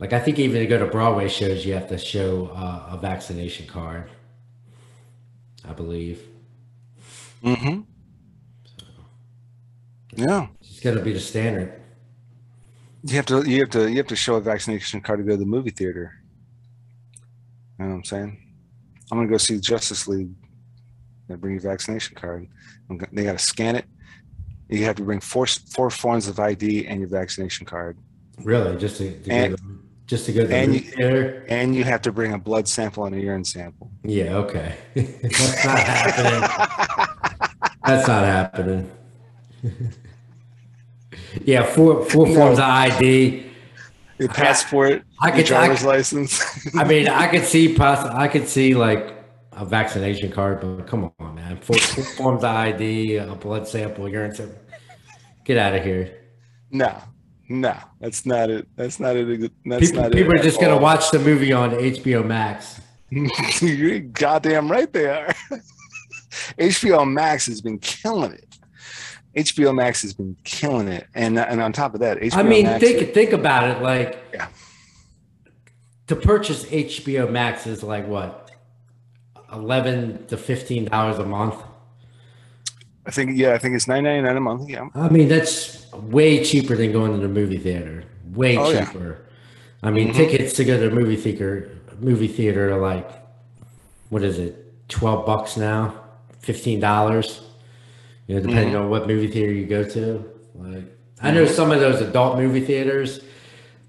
Like 0.00 0.12
I 0.12 0.18
think 0.20 0.38
even 0.38 0.60
to 0.60 0.66
go 0.66 0.78
to 0.78 0.86
Broadway 0.86 1.28
shows, 1.28 1.64
you 1.64 1.74
have 1.74 1.88
to 1.88 1.98
show 1.98 2.46
uh, 2.54 2.90
a 2.94 2.98
vaccination 2.98 3.66
card. 3.66 4.10
I 5.66 5.72
believe 5.72 6.20
Mm-hmm. 7.44 7.80
Yeah. 10.16 10.46
it's 10.62 10.80
going 10.80 10.96
to 10.96 11.02
be 11.02 11.12
the 11.12 11.20
standard. 11.20 11.80
You 13.06 13.16
have 13.16 13.26
to 13.26 13.42
you 13.48 13.60
have 13.60 13.70
to 13.70 13.90
you 13.90 13.96
have 13.98 14.06
to 14.08 14.16
show 14.16 14.36
a 14.36 14.40
vaccination 14.40 15.00
card 15.02 15.18
to 15.18 15.24
go 15.24 15.32
to 15.32 15.36
the 15.36 15.44
movie 15.44 15.70
theater. 15.70 16.12
You 17.78 17.84
know 17.84 17.90
what 17.90 17.96
I'm 17.98 18.04
saying? 18.04 18.38
I'm 19.12 19.18
gonna 19.18 19.28
go 19.28 19.36
see 19.36 19.58
Justice 19.60 20.08
League. 20.08 20.30
They 21.28 21.34
bring 21.34 21.52
your 21.54 21.62
vaccination 21.62 22.16
card. 22.16 22.46
I'm 22.88 22.96
go- 22.98 23.06
They 23.12 23.24
got 23.24 23.32
to 23.38 23.44
scan 23.44 23.76
it. 23.76 23.84
You 24.68 24.84
have 24.84 24.96
to 24.96 25.02
bring 25.04 25.20
four 25.20 25.46
four 25.46 25.90
forms 25.90 26.28
of 26.28 26.38
ID 26.40 26.86
and 26.86 26.98
your 27.00 27.08
vaccination 27.08 27.66
card, 27.66 27.98
Really, 28.42 28.76
just 28.78 28.96
to, 28.98 29.12
to 29.22 29.30
And- 29.30 29.56
go 29.56 29.62
just 30.06 30.26
to 30.26 30.32
go 30.32 30.42
to 30.42 30.46
the 30.48 30.54
and 30.56 30.74
you- 30.74 30.80
theater. 30.80 31.44
and 31.48 31.74
you 31.74 31.84
have 31.84 32.02
to 32.02 32.12
bring 32.12 32.32
a 32.32 32.38
blood 32.38 32.68
sample 32.68 33.04
and 33.06 33.14
a 33.14 33.20
urine 33.20 33.44
sample. 33.44 33.90
Yeah, 34.02 34.36
okay. 34.36 34.76
That's 34.94 35.64
not 35.64 35.78
happening. 35.78 36.40
That's 37.86 38.08
not 38.08 38.24
happening. 38.24 38.90
yeah, 41.44 41.64
four 41.64 42.04
four 42.06 42.26
No. 42.28 42.34
forms 42.34 42.58
of 42.58 42.64
ID. 42.64 43.46
Your 44.18 44.28
passport, 44.28 45.02
I 45.20 45.28
your 45.28 45.36
could- 45.36 45.44
I 45.46 45.48
driver's 45.48 45.80
could- 45.80 45.88
license. 45.88 46.74
I 46.76 46.84
mean, 46.92 47.08
I 47.08 47.26
could 47.26 47.44
see 47.44 47.74
poss- 47.74 48.06
I 48.06 48.28
could 48.28 48.46
see 48.46 48.74
like 48.74 49.12
a 49.52 49.64
vaccination 49.64 50.30
card, 50.30 50.60
but 50.60 50.86
come 50.86 51.10
on, 51.18 51.34
man. 51.34 51.56
Four, 51.58 51.78
four 51.78 52.04
forms 52.16 52.44
of 52.44 52.50
ID, 52.50 53.16
a 53.16 53.34
blood 53.34 53.66
sample, 53.66 54.08
urine 54.08 54.34
sample. 54.34 54.58
Get 55.44 55.58
out 55.58 55.74
of 55.74 55.82
here. 55.84 56.16
no, 56.70 56.96
no, 57.48 57.76
that's 58.00 58.24
not 58.24 58.50
it. 58.50 58.66
That's 58.76 58.98
not 59.00 59.16
it. 59.16 59.52
That's 59.66 59.88
People, 59.90 60.02
not 60.02 60.12
people 60.12 60.32
it 60.32 60.40
are 60.40 60.42
just 60.42 60.60
gonna 60.60 60.74
all. 60.74 60.80
watch 60.80 61.10
the 61.10 61.18
movie 61.18 61.52
on 61.52 61.70
HBO 61.72 62.24
Max. 62.24 62.80
You're 63.60 64.00
goddamn 64.00 64.70
right 64.70 64.90
they 64.92 65.06
are. 65.06 65.34
HBO 66.58 67.08
Max 67.10 67.46
has 67.46 67.60
been 67.60 67.78
killing 67.78 68.32
it. 68.32 68.53
HBO 69.36 69.74
Max 69.74 70.02
has 70.02 70.12
been 70.14 70.36
killing 70.44 70.88
it, 70.88 71.06
and 71.14 71.38
and 71.38 71.60
on 71.60 71.72
top 71.72 71.94
of 71.94 72.00
that, 72.00 72.18
HBO 72.20 72.36
I 72.36 72.42
mean, 72.42 72.66
Max, 72.66 72.82
think 72.84 73.12
think 73.14 73.32
about 73.32 73.68
it. 73.68 73.82
Like, 73.82 74.18
Yeah. 74.32 74.48
to 76.06 76.16
purchase 76.16 76.64
HBO 76.66 77.30
Max 77.30 77.66
is 77.66 77.82
like 77.82 78.06
what, 78.06 78.50
eleven 79.52 80.26
to 80.26 80.36
fifteen 80.36 80.84
dollars 80.86 81.18
a 81.18 81.24
month. 81.26 81.56
I 83.06 83.10
think 83.10 83.36
yeah, 83.36 83.52
I 83.54 83.58
think 83.58 83.74
it's 83.74 83.88
nine 83.88 84.04
ninety 84.04 84.22
nine 84.22 84.36
a 84.36 84.40
month. 84.40 84.68
Yeah, 84.68 84.88
I 84.94 85.08
mean, 85.08 85.28
that's 85.28 85.90
way 85.92 86.42
cheaper 86.44 86.76
than 86.76 86.92
going 86.92 87.12
to 87.12 87.18
the 87.18 87.28
movie 87.32 87.58
theater. 87.58 88.04
Way 88.32 88.56
Oh, 88.56 88.70
yeah. 88.70 88.86
cheaper. 88.86 89.18
I 89.82 89.90
mean, 89.90 90.08
Mhm. 90.08 90.14
tickets 90.14 90.54
to 90.54 90.64
go 90.64 90.80
to 90.80 90.88
the 90.88 90.94
movie 90.94 91.16
theater, 91.16 91.68
movie 92.00 92.26
theater 92.28 92.72
are 92.72 92.80
like, 92.80 93.08
what 94.08 94.22
is 94.22 94.38
it, 94.38 94.88
twelve 94.88 95.26
bucks 95.26 95.56
now, 95.56 95.94
fifteen 96.40 96.80
dollars. 96.80 97.40
You 98.26 98.36
know, 98.36 98.40
depending 98.40 98.74
Mm-hmm. 98.74 98.82
on 98.84 98.90
what 98.90 99.06
movie 99.06 99.28
theater 99.28 99.52
you 99.52 99.66
go 99.66 99.84
to. 99.84 100.24
Like, 100.54 100.84
I 101.20 101.30
know 101.30 101.44
some 101.46 101.70
of 101.70 101.80
those 101.80 102.00
adult 102.00 102.38
movie 102.38 102.60
theaters, 102.64 103.20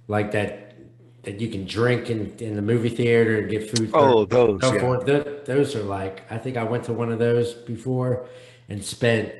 like 0.07 0.31
that, 0.33 0.75
that 1.23 1.39
you 1.41 1.47
can 1.49 1.65
drink 1.65 2.09
in, 2.09 2.35
in 2.39 2.55
the 2.55 2.61
movie 2.61 2.89
theater 2.89 3.39
and 3.39 3.49
get 3.49 3.69
food. 3.77 3.91
Oh, 3.93 4.25
those. 4.25 4.61
so 4.61 4.73
Yeah. 4.73 5.03
Th- 5.23 5.45
those 5.45 5.75
are 5.75 5.83
like 5.83 6.29
I 6.31 6.37
think 6.37 6.57
I 6.57 6.63
went 6.63 6.83
to 6.85 6.93
one 6.93 7.11
of 7.11 7.19
those 7.19 7.53
before 7.53 8.27
and 8.69 8.83
spent 8.83 9.31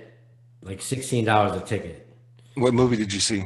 like 0.61 0.81
sixteen 0.81 1.25
dollars 1.25 1.61
a 1.61 1.63
ticket. 1.65 2.07
What 2.55 2.73
movie 2.73 2.95
did 2.95 3.13
you 3.13 3.19
see? 3.19 3.45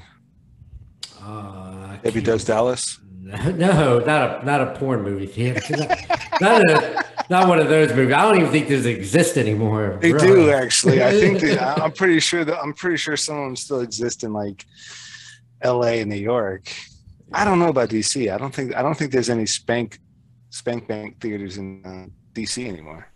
Uh, 1.21 1.97
Debbie 2.03 2.21
Does 2.21 2.43
Dallas. 2.45 2.99
No, 3.21 3.99
not 3.99 4.41
a 4.41 4.45
not 4.45 4.61
a 4.61 4.73
porn 4.79 5.03
movie 5.03 5.27
theater. 5.27 5.61
not 6.41 6.61
a, 6.71 7.05
not 7.29 7.47
one 7.47 7.59
of 7.59 7.69
those 7.69 7.93
movies. 7.93 8.13
I 8.13 8.21
don't 8.23 8.37
even 8.39 8.51
think 8.51 8.67
those 8.69 8.85
exist 8.85 9.37
anymore. 9.37 9.97
They 10.01 10.13
really. 10.13 10.27
do 10.27 10.49
actually. 10.51 11.03
I 11.03 11.11
think 11.11 11.39
they, 11.41 11.57
I'm 11.83 11.91
pretty 11.91 12.19
sure 12.19 12.43
that 12.45 12.57
I'm 12.59 12.73
pretty 12.73 12.97
sure 12.97 13.15
some 13.17 13.37
of 13.37 13.43
them 13.45 13.55
still 13.55 13.81
exist 13.81 14.23
in 14.23 14.33
like 14.33 14.65
L.A. 15.61 16.01
and 16.01 16.09
New 16.09 16.17
York. 16.17 16.71
I 17.31 17.45
don't 17.45 17.59
know 17.59 17.67
about 17.69 17.89
D.C. 17.89 18.29
I 18.29 18.37
don't 18.37 18.53
think 18.53 18.75
I 18.75 18.81
don't 18.81 18.95
think 18.97 19.11
there's 19.11 19.29
any 19.29 19.45
spank 19.45 19.99
spank 20.49 20.87
bank 20.87 21.19
theaters 21.21 21.57
in 21.57 21.85
uh, 21.85 22.07
D.C. 22.33 22.67
anymore. 22.67 23.07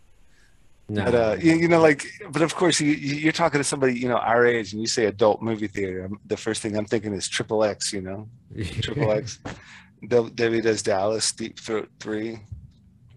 No. 0.89 1.05
But 1.05 1.15
uh, 1.15 1.36
you, 1.39 1.53
you 1.55 1.67
know, 1.70 1.79
like, 1.82 2.05
but 2.29 2.41
of 2.41 2.53
course, 2.55 2.79
you, 2.82 2.91
you- 2.91 3.15
you're 3.15 3.32
talking 3.32 3.60
to 3.60 3.63
somebody 3.63 3.98
you 3.98 4.08
know 4.10 4.17
our 4.17 4.46
age, 4.46 4.74
and 4.74 4.82
you 4.82 4.88
say 4.88 5.05
adult 5.05 5.41
movie 5.41 5.67
theater. 5.67 6.03
I'm, 6.05 6.20
the 6.27 6.38
first 6.38 6.62
thing 6.62 6.77
I'm 6.77 6.86
thinking 6.86 7.13
is 7.13 7.27
Triple 7.27 7.63
X. 7.63 7.91
You 7.93 8.01
know, 8.01 8.27
Triple 8.82 9.12
X. 9.12 9.39
Debbie 10.08 10.60
Does 10.62 10.84
Dallas, 10.84 11.32
Deep 11.32 11.58
Throat 11.58 11.89
Three. 12.00 12.41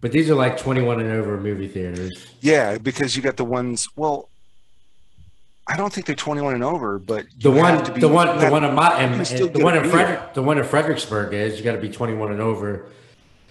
But 0.07 0.13
these 0.13 0.29
are 0.29 0.35
like 0.35 0.57
twenty 0.57 0.81
one 0.81 1.01
and 1.01 1.11
over 1.11 1.37
movie 1.37 1.67
theaters. 1.67 2.27
Yeah, 2.39 2.77
because 2.77 3.17
you 3.17 3.21
got 3.21 3.35
the 3.35 3.43
ones. 3.43 3.89
Well, 3.97 4.29
I 5.67 5.75
don't 5.75 5.91
think 5.91 6.07
they're 6.07 6.15
21 6.15 6.53
and 6.53 6.63
over, 6.63 6.97
but 6.97 7.25
The 7.41 7.51
one, 7.51 7.83
be- 7.93 7.99
the 7.99 8.07
one, 8.07 8.39
the 8.39 8.49
one 8.49 8.63
in 8.63 8.73
my, 8.73 8.97
and, 9.01 9.19
the 9.25 9.59
one 9.61 9.75
in. 9.75 9.83
Frederick, 9.89 10.33
the 10.33 10.41
one 10.41 10.57
in 10.57 10.63
Fredericksburg 10.63 11.33
is 11.33 11.57
you 11.57 11.63
got 11.65 11.73
to 11.73 11.81
be 11.81 11.89
twenty 11.89 12.13
one 12.15 12.31
and 12.31 12.39
over 12.39 12.85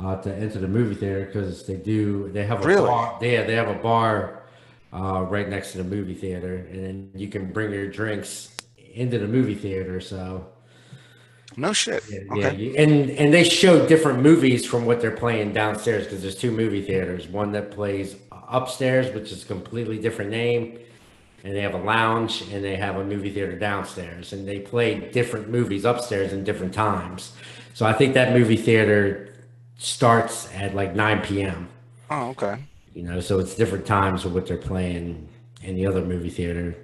uh, 0.01 0.17
to 0.23 0.35
enter 0.35 0.59
the 0.59 0.67
movie 0.69 0.95
theater 0.95 1.27
because 1.27 1.67
they 1.67 1.77
do 1.77 2.31
they 2.33 2.47
have 2.47 2.65
a 2.65 2.67
Really? 2.67 2.89
bar. 2.89 3.19
They 3.21 3.37
they 3.45 3.55
have 3.55 3.69
a 3.69 3.75
bar 3.75 4.45
uh, 4.95 5.27
right 5.29 5.47
next 5.47 5.73
to 5.73 5.79
the 5.79 5.85
movie 5.85 6.15
theater, 6.15 6.67
and 6.71 6.83
then 6.85 7.11
you 7.15 7.29
can 7.29 7.53
bring 7.53 7.71
your 7.71 7.89
drinks 7.91 8.57
into 8.95 9.19
the 9.19 9.29
movie 9.29 9.55
theater. 9.55 10.01
So 10.01 10.47
No 11.57 11.73
shit. 11.73 12.05
yeah, 12.11 12.21
okay. 12.31 12.57
yeah, 12.57 12.81
and 12.83 13.11
and 13.11 13.33
they 13.33 13.45
show 13.45 13.87
different 13.87 14.23
movies 14.23 14.67
from 14.67 14.85
what 14.85 15.01
they're 15.01 15.17
playing 15.17 15.53
downstairs 15.53 16.05
because 16.05 16.23
there's 16.23 16.37
two 16.37 16.51
movie 16.51 16.83
theaters. 16.83 17.29
One 17.29 17.53
that 17.53 17.71
plays 17.71 18.17
upstairs, 18.49 19.13
which 19.15 19.33
is 19.33 19.43
a 19.43 19.47
completely 19.47 19.99
different 19.99 20.31
name, 20.31 20.79
and 21.45 21.55
they 21.55 21.63
have 21.63 21.75
a 21.75 21.79
lounge 21.79 22.43
and 22.53 22.63
they 22.63 22.77
have 22.77 22.97
a 22.97 23.05
movie 23.05 23.31
theater 23.31 23.59
downstairs, 23.59 24.33
and 24.33 24.47
they 24.47 24.61
play 24.61 25.11
different 25.11 25.49
movies 25.49 25.85
upstairs 25.85 26.33
in 26.33 26.45
different 26.45 26.75
times. 26.75 27.33
So 27.75 27.87
I 27.87 27.93
think 27.93 28.15
that 28.15 28.33
movie 28.33 28.57
theater 28.57 29.35
starts 29.79 30.53
at 30.55 30.75
like 30.75 30.95
9 30.95 31.21
p.m. 31.23 31.69
Oh, 32.11 32.31
okay. 32.31 32.57
You 32.95 33.03
know, 33.03 33.21
so 33.21 33.39
it's 33.39 33.55
different 33.55 33.87
times 33.87 34.25
of 34.25 34.35
what 34.35 34.47
they're 34.47 34.57
playing 34.57 35.29
in 35.63 35.77
the 35.77 35.87
other 35.87 36.03
movie 36.03 36.31
theater, 36.31 36.75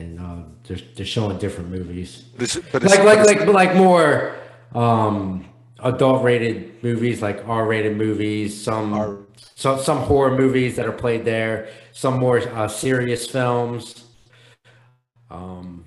and 0.00 0.18
uh, 0.18 0.42
they're 0.64 0.78
they're 0.96 1.06
showing 1.06 1.36
different 1.38 1.70
movies, 1.70 2.24
This, 2.36 2.58
but 2.72 2.82
like 2.82 3.04
like 3.04 3.24
like 3.26 3.46
like 3.46 3.76
more 3.76 4.34
um, 4.74 5.44
adult 5.80 6.24
rated 6.24 6.82
movies, 6.82 7.20
like 7.22 7.46
R 7.46 7.66
rated 7.66 7.96
movies. 7.96 8.60
Some 8.60 8.94
R- 8.94 9.18
some 9.54 9.78
some 9.78 9.98
horror 9.98 10.36
movies 10.36 10.76
that 10.76 10.86
are 10.86 10.92
played 11.04 11.24
there. 11.24 11.68
Some 11.92 12.18
more 12.18 12.38
uh, 12.38 12.68
serious 12.68 13.28
films. 13.28 14.04
Um, 15.30 15.84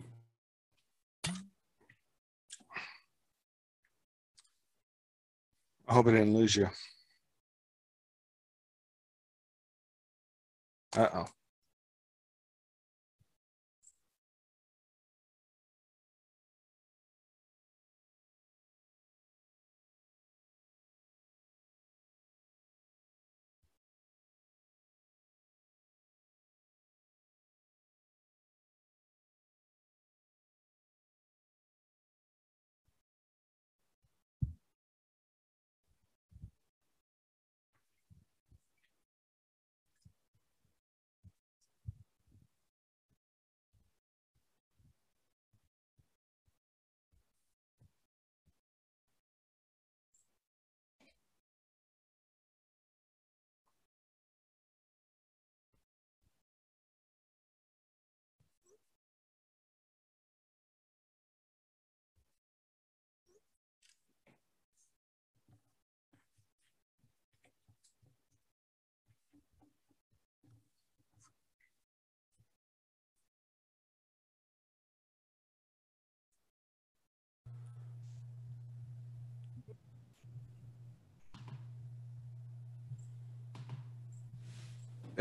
I 5.87 5.93
hope 5.93 6.07
I 6.07 6.11
didn't 6.11 6.33
lose 6.33 6.55
you. 6.55 6.69
Uh 10.95 11.09
oh. 11.13 11.42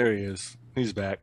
There 0.03 0.17
he 0.17 0.25
is. 0.25 0.57
He's 0.75 0.93
back. 0.93 1.21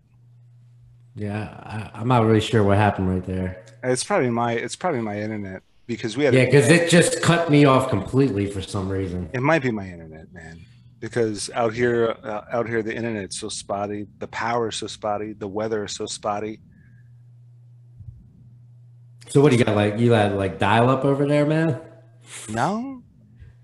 yeah, 1.14 1.50
I, 1.64 2.00
I'm 2.00 2.08
not 2.08 2.26
really 2.26 2.40
sure 2.40 2.64
what 2.64 2.78
happened 2.78 3.10
right 3.10 3.26
there. 3.26 3.66
It's 3.84 4.06
probably 4.06 4.30
my 4.30 4.54
it's 4.54 4.78
probably 4.78 5.02
my 5.02 5.20
internet 5.20 5.64
because 5.86 6.16
we 6.16 6.24
had 6.24 6.34
Yeah, 6.34 6.46
because 6.46 6.70
it 6.70 6.90
just 6.90 7.22
cut 7.22 7.52
me 7.52 7.66
off 7.66 7.90
completely 7.90 8.46
for 8.46 8.62
some 8.62 8.88
reason. 8.88 9.30
it 9.34 9.42
might 9.42 9.62
be 9.62 9.72
my 9.72 9.86
internet, 9.86 10.32
man. 10.32 10.62
Because 11.02 11.50
out 11.56 11.74
here 11.74 12.16
uh, 12.24 12.44
out 12.54 12.70
here 12.70 12.82
the 12.82 12.96
internet's 12.96 13.38
so 13.38 13.50
spotty, 13.50 14.08
the 14.20 14.28
power 14.28 14.70
is 14.70 14.78
so 14.78 14.88
spotty, 14.88 15.34
the 15.34 15.48
weather 15.48 15.84
is 15.84 15.94
so 15.94 16.06
spotty. 16.06 16.62
So 19.28 19.42
what 19.42 19.52
do 19.52 19.58
you 19.58 19.66
got? 19.66 19.76
Like 19.76 20.00
you 20.00 20.14
had 20.14 20.36
like 20.36 20.58
dial 20.58 20.90
up 20.90 21.04
over 21.04 21.28
there, 21.28 21.46
man? 21.46 21.82
No, 22.48 23.04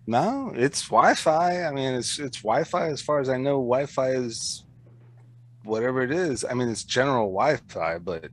no, 0.07 0.51
it's 0.55 0.83
Wi-Fi. 0.89 1.63
I 1.63 1.71
mean, 1.71 1.93
it's 1.93 2.19
it's 2.19 2.41
Wi-Fi 2.41 2.87
as 2.89 3.01
far 3.01 3.19
as 3.21 3.29
I 3.29 3.37
know. 3.37 3.53
Wi-Fi 3.61 4.09
is 4.09 4.64
whatever 5.65 6.01
it 6.01 6.11
is. 6.11 6.45
I 6.45 6.53
mean, 6.53 6.69
it's 6.69 6.83
general 6.83 7.31
Wi-Fi, 7.31 7.99
but 7.99 8.29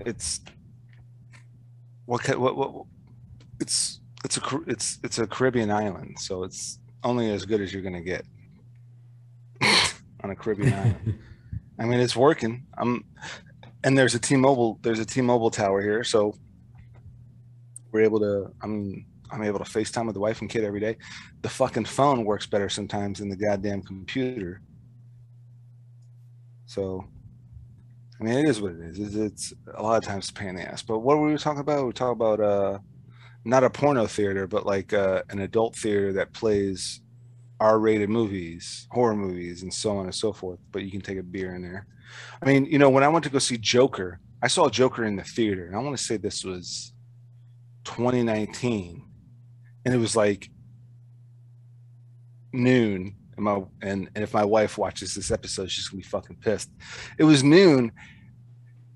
it's 0.00 0.40
what 2.06 2.26
what 2.38 2.56
what 2.56 2.86
it's 3.60 4.00
it's 4.24 4.36
a 4.36 4.60
it's 4.66 4.98
it's 5.02 5.18
a 5.18 5.26
Caribbean 5.26 5.70
island, 5.70 6.18
so 6.18 6.42
it's 6.42 6.78
only 7.04 7.30
as 7.30 7.44
good 7.44 7.60
as 7.60 7.72
you're 7.72 7.82
gonna 7.82 8.00
get 8.00 8.24
on 10.22 10.30
a 10.30 10.36
Caribbean 10.36 10.72
island. 10.72 11.18
I 11.78 11.84
mean, 11.84 12.00
it's 12.00 12.16
working. 12.16 12.66
I'm, 12.76 13.04
and 13.84 13.96
there's 13.96 14.16
a 14.16 14.18
T-Mobile. 14.18 14.80
There's 14.82 14.98
a 14.98 15.04
T-Mobile 15.04 15.50
tower 15.50 15.80
here, 15.80 16.02
so 16.02 16.34
we're 17.92 18.02
able 18.02 18.18
to. 18.20 18.52
I'm 18.62 19.06
I'm 19.30 19.42
able 19.42 19.58
to 19.58 19.64
FaceTime 19.64 20.06
with 20.06 20.14
the 20.14 20.20
wife 20.20 20.40
and 20.40 20.50
kid 20.50 20.64
every 20.64 20.80
day. 20.80 20.96
The 21.42 21.48
fucking 21.48 21.84
phone 21.84 22.24
works 22.24 22.46
better 22.46 22.68
sometimes 22.68 23.18
than 23.18 23.28
the 23.28 23.36
goddamn 23.36 23.82
computer. 23.82 24.60
So, 26.68 27.02
I 28.20 28.24
mean, 28.24 28.34
it 28.34 28.46
is 28.46 28.60
what 28.60 28.72
it 28.72 28.80
is. 28.80 28.98
It's, 28.98 29.14
it's 29.14 29.54
a 29.74 29.82
lot 29.82 29.96
of 29.96 30.04
times 30.04 30.28
a 30.28 30.34
pain 30.34 30.50
in 30.50 30.56
the 30.56 30.70
ass. 30.70 30.82
But 30.82 30.98
what 30.98 31.16
were 31.16 31.30
we 31.30 31.38
talking 31.38 31.60
about? 31.60 31.86
We 31.86 31.92
talk 31.94 32.12
about 32.12 32.40
uh, 32.40 32.78
not 33.46 33.64
a 33.64 33.70
porno 33.70 34.06
theater, 34.06 34.46
but 34.46 34.66
like 34.66 34.92
uh, 34.92 35.22
an 35.30 35.38
adult 35.40 35.76
theater 35.76 36.12
that 36.12 36.34
plays 36.34 37.00
R-rated 37.58 38.10
movies, 38.10 38.86
horror 38.90 39.16
movies, 39.16 39.62
and 39.62 39.72
so 39.72 39.96
on 39.96 40.04
and 40.04 40.14
so 40.14 40.30
forth. 40.30 40.58
But 40.70 40.82
you 40.82 40.90
can 40.90 41.00
take 41.00 41.18
a 41.18 41.22
beer 41.22 41.54
in 41.54 41.62
there. 41.62 41.86
I 42.42 42.44
mean, 42.44 42.66
you 42.66 42.78
know, 42.78 42.90
when 42.90 43.02
I 43.02 43.08
went 43.08 43.24
to 43.24 43.30
go 43.30 43.38
see 43.38 43.56
Joker, 43.56 44.20
I 44.42 44.48
saw 44.48 44.68
Joker 44.68 45.04
in 45.06 45.16
the 45.16 45.24
theater, 45.24 45.66
and 45.66 45.74
I 45.74 45.78
want 45.78 45.96
to 45.96 46.04
say 46.04 46.18
this 46.18 46.44
was 46.44 46.92
2019, 47.84 49.02
and 49.86 49.94
it 49.94 49.98
was 49.98 50.14
like 50.14 50.50
noon. 52.52 53.14
And 53.38 53.44
my 53.44 53.62
and, 53.82 54.10
and 54.16 54.24
if 54.24 54.34
my 54.34 54.44
wife 54.44 54.76
watches 54.76 55.14
this 55.14 55.30
episode, 55.30 55.70
she's 55.70 55.88
gonna 55.88 56.02
be 56.02 56.08
fucking 56.08 56.36
pissed. 56.40 56.70
It 57.18 57.24
was 57.24 57.44
noon, 57.44 57.92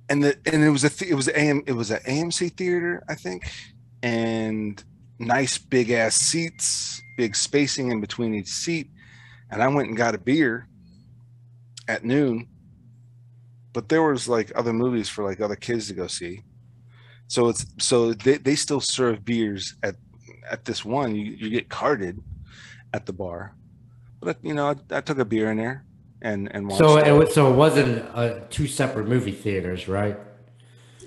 and 0.09 0.25
the 0.25 0.37
and 0.47 0.65
it 0.65 0.71
was 0.71 0.83
a 0.83 0.91
th- 0.91 1.11
it 1.11 1.15
was 1.15 1.29
AM 1.29 1.63
it 1.67 1.73
was 1.73 1.93
an 1.93 2.01
AMC 2.01 2.57
theater, 2.57 3.05
I 3.09 3.15
think, 3.15 3.49
and 4.03 4.83
nice 5.21 5.59
big 5.59 5.91
ass 5.91 6.17
seats, 6.17 7.01
big 7.17 7.37
spacing 7.37 7.93
in 7.93 8.01
between 8.01 8.35
each 8.35 8.49
seat. 8.49 8.91
And 9.49 9.63
I 9.63 9.69
went 9.69 9.89
and 9.89 9.97
got 9.97 10.17
a 10.17 10.19
beer 10.19 10.67
at 11.87 12.05
noon, 12.05 12.49
but 13.73 13.89
there 13.89 14.03
was 14.03 14.27
like 14.27 14.51
other 14.57 14.73
movies 14.73 15.09
for 15.09 15.23
like 15.23 15.41
other 15.41 15.55
kids 15.55 15.87
to 15.87 15.95
go 15.95 16.09
see. 16.09 16.43
So 17.29 17.49
it's 17.49 17.65
so 17.79 18.13
they, 18.13 18.39
they 18.39 18.57
still 18.57 18.81
serve 18.81 19.25
beers 19.25 19.77
at 19.85 19.95
at 20.51 20.65
this 20.65 20.85
one. 20.85 21.15
You 21.15 21.31
you 21.31 21.49
get 21.49 21.69
carded 21.69 22.21
at 22.93 23.07
the 23.07 23.13
bar, 23.13 23.55
but 24.23 24.39
you 24.43 24.55
know 24.55 24.69
I, 24.69 24.97
I 24.99 25.01
took 25.01 25.19
a 25.19 25.25
beer 25.25 25.51
in 25.51 25.57
there 25.59 25.85
and 26.23 26.49
and 26.55 26.69
watched 26.69 26.79
So 26.79 26.97
it. 26.99 27.13
was, 27.13 27.35
so 27.35 27.53
it 27.53 27.57
wasn't 27.57 28.05
uh, 28.15 28.41
two 28.51 28.67
separate 28.67 29.09
movie 29.09 29.33
theaters, 29.33 29.89
right? 29.89 30.19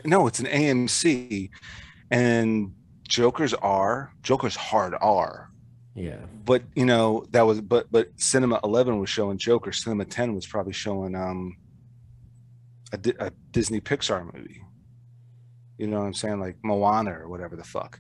No, 0.04 0.28
it's 0.28 0.40
an 0.40 0.46
AMC, 0.46 1.50
and 2.12 2.74
Joker's 3.08 3.54
R. 3.56 4.12
Joker's 4.22 4.56
hard 4.56 4.94
R. 5.02 5.50
Yeah. 5.96 6.18
But 6.44 6.64
you 6.76 6.86
know 6.86 7.26
that 7.32 7.44
was 7.44 7.62
but 7.62 7.88
but 7.92 8.10
Cinema 8.18 8.60
Eleven 8.64 9.00
was 9.00 9.10
showing 9.10 9.38
Joker. 9.38 9.72
Cinema 9.72 10.06
Ten 10.06 10.36
was 10.36 10.46
probably 10.46 10.74
showing 10.74 11.16
um 11.16 11.58
a, 12.94 13.00
a 13.20 13.32
Disney 13.52 13.80
Pixar 13.82 14.32
movie. 14.34 14.62
You 15.78 15.88
know 15.88 16.00
what 16.00 16.06
I'm 16.06 16.14
saying, 16.14 16.40
like 16.40 16.58
Moana 16.64 17.12
or 17.20 17.28
whatever 17.30 17.56
the 17.56 17.64
fuck. 17.64 18.00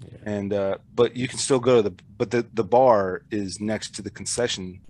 Yeah. 0.00 0.18
And 0.24 0.52
uh, 0.52 0.78
but 0.94 1.16
you 1.16 1.28
can 1.28 1.38
still 1.38 1.60
go 1.60 1.76
to 1.82 1.90
the 1.90 1.94
but 2.16 2.30
the 2.30 2.46
the 2.54 2.64
bar 2.64 3.22
is 3.30 3.60
next 3.60 3.94
to 3.96 4.02
the 4.02 4.10
concession 4.10 4.80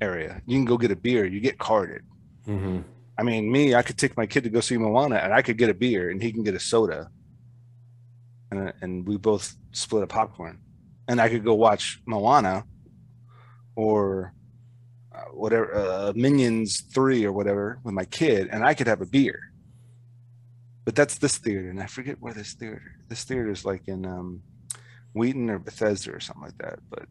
area. 0.00 0.42
You 0.46 0.56
can 0.56 0.64
go 0.64 0.78
get 0.78 0.90
a 0.90 0.96
beer. 0.96 1.24
You 1.24 1.40
get 1.40 1.58
carded. 1.58 2.02
hmm 2.44 2.80
I 3.18 3.24
mean, 3.24 3.50
me, 3.50 3.74
I 3.74 3.82
could 3.82 3.98
take 3.98 4.16
my 4.16 4.26
kid 4.26 4.44
to 4.44 4.50
go 4.50 4.60
see 4.60 4.78
Moana, 4.78 5.16
and 5.16 5.34
I 5.34 5.42
could 5.42 5.58
get 5.58 5.68
a 5.70 5.74
beer, 5.74 6.08
and 6.08 6.22
he 6.22 6.30
can 6.30 6.44
get 6.44 6.54
a 6.54 6.60
soda, 6.60 7.10
and 8.50 8.72
and 8.80 9.06
we 9.08 9.16
both 9.16 9.56
split 9.72 10.04
a 10.04 10.06
popcorn, 10.06 10.60
and 11.08 11.20
I 11.20 11.28
could 11.28 11.44
go 11.44 11.54
watch 11.54 12.00
Moana, 12.06 12.64
or 13.74 14.32
uh, 15.12 15.22
whatever 15.32 15.74
uh, 15.74 16.12
Minions 16.14 16.80
three 16.80 17.24
or 17.24 17.32
whatever 17.32 17.80
with 17.82 17.92
my 17.92 18.04
kid, 18.04 18.48
and 18.52 18.64
I 18.64 18.74
could 18.74 18.86
have 18.86 19.00
a 19.00 19.06
beer. 19.06 19.47
But 20.88 20.94
that's 20.94 21.18
this 21.18 21.36
theater, 21.36 21.68
and 21.68 21.82
I 21.82 21.86
forget 21.86 22.16
where 22.18 22.32
this 22.32 22.54
theater. 22.54 22.80
This 23.10 23.22
theater 23.24 23.50
is 23.50 23.66
like 23.66 23.88
in 23.88 24.06
um, 24.06 24.40
Wheaton 25.12 25.50
or 25.50 25.58
Bethesda 25.58 26.14
or 26.14 26.18
something 26.18 26.44
like 26.44 26.56
that. 26.56 26.78
But 26.88 27.04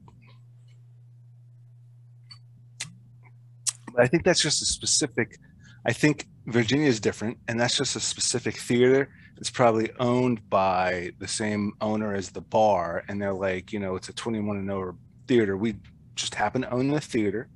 but 3.94 4.02
I 4.02 4.08
think 4.08 4.24
that's 4.24 4.42
just 4.42 4.64
a 4.64 4.66
specific. 4.66 5.38
I 5.86 5.94
think 5.94 6.26
Virginia 6.48 6.88
is 6.88 7.00
different, 7.00 7.38
and 7.48 7.60
that's 7.60 7.78
just 7.78 7.96
a 7.96 8.00
specific 8.00 8.58
theater. 8.58 9.12
It's 9.38 9.52
probably 9.52 9.92
owned 10.00 10.50
by 10.50 11.12
the 11.20 11.28
same 11.28 11.74
owner 11.80 12.16
as 12.16 12.32
the 12.32 12.42
bar, 12.42 13.04
and 13.08 13.22
they're 13.22 13.32
like, 13.32 13.72
you 13.72 13.78
know, 13.78 13.96
it's 13.96 14.10
a 14.10 14.14
21 14.14 14.58
and 14.58 14.72
over 14.72 14.96
theater. 15.28 15.56
We 15.56 15.76
just 16.16 16.34
happen 16.34 16.64
to 16.64 16.72
own 16.72 16.88
the 16.88 17.00
theater. 17.00 17.48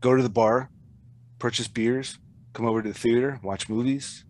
Go 0.00 0.16
to 0.16 0.24
the 0.24 0.28
bar, 0.28 0.70
purchase 1.38 1.68
beers, 1.68 2.18
come 2.52 2.66
over 2.66 2.82
to 2.82 2.88
the 2.88 2.98
theater, 2.98 3.38
watch 3.44 3.68
movies, 3.68 4.24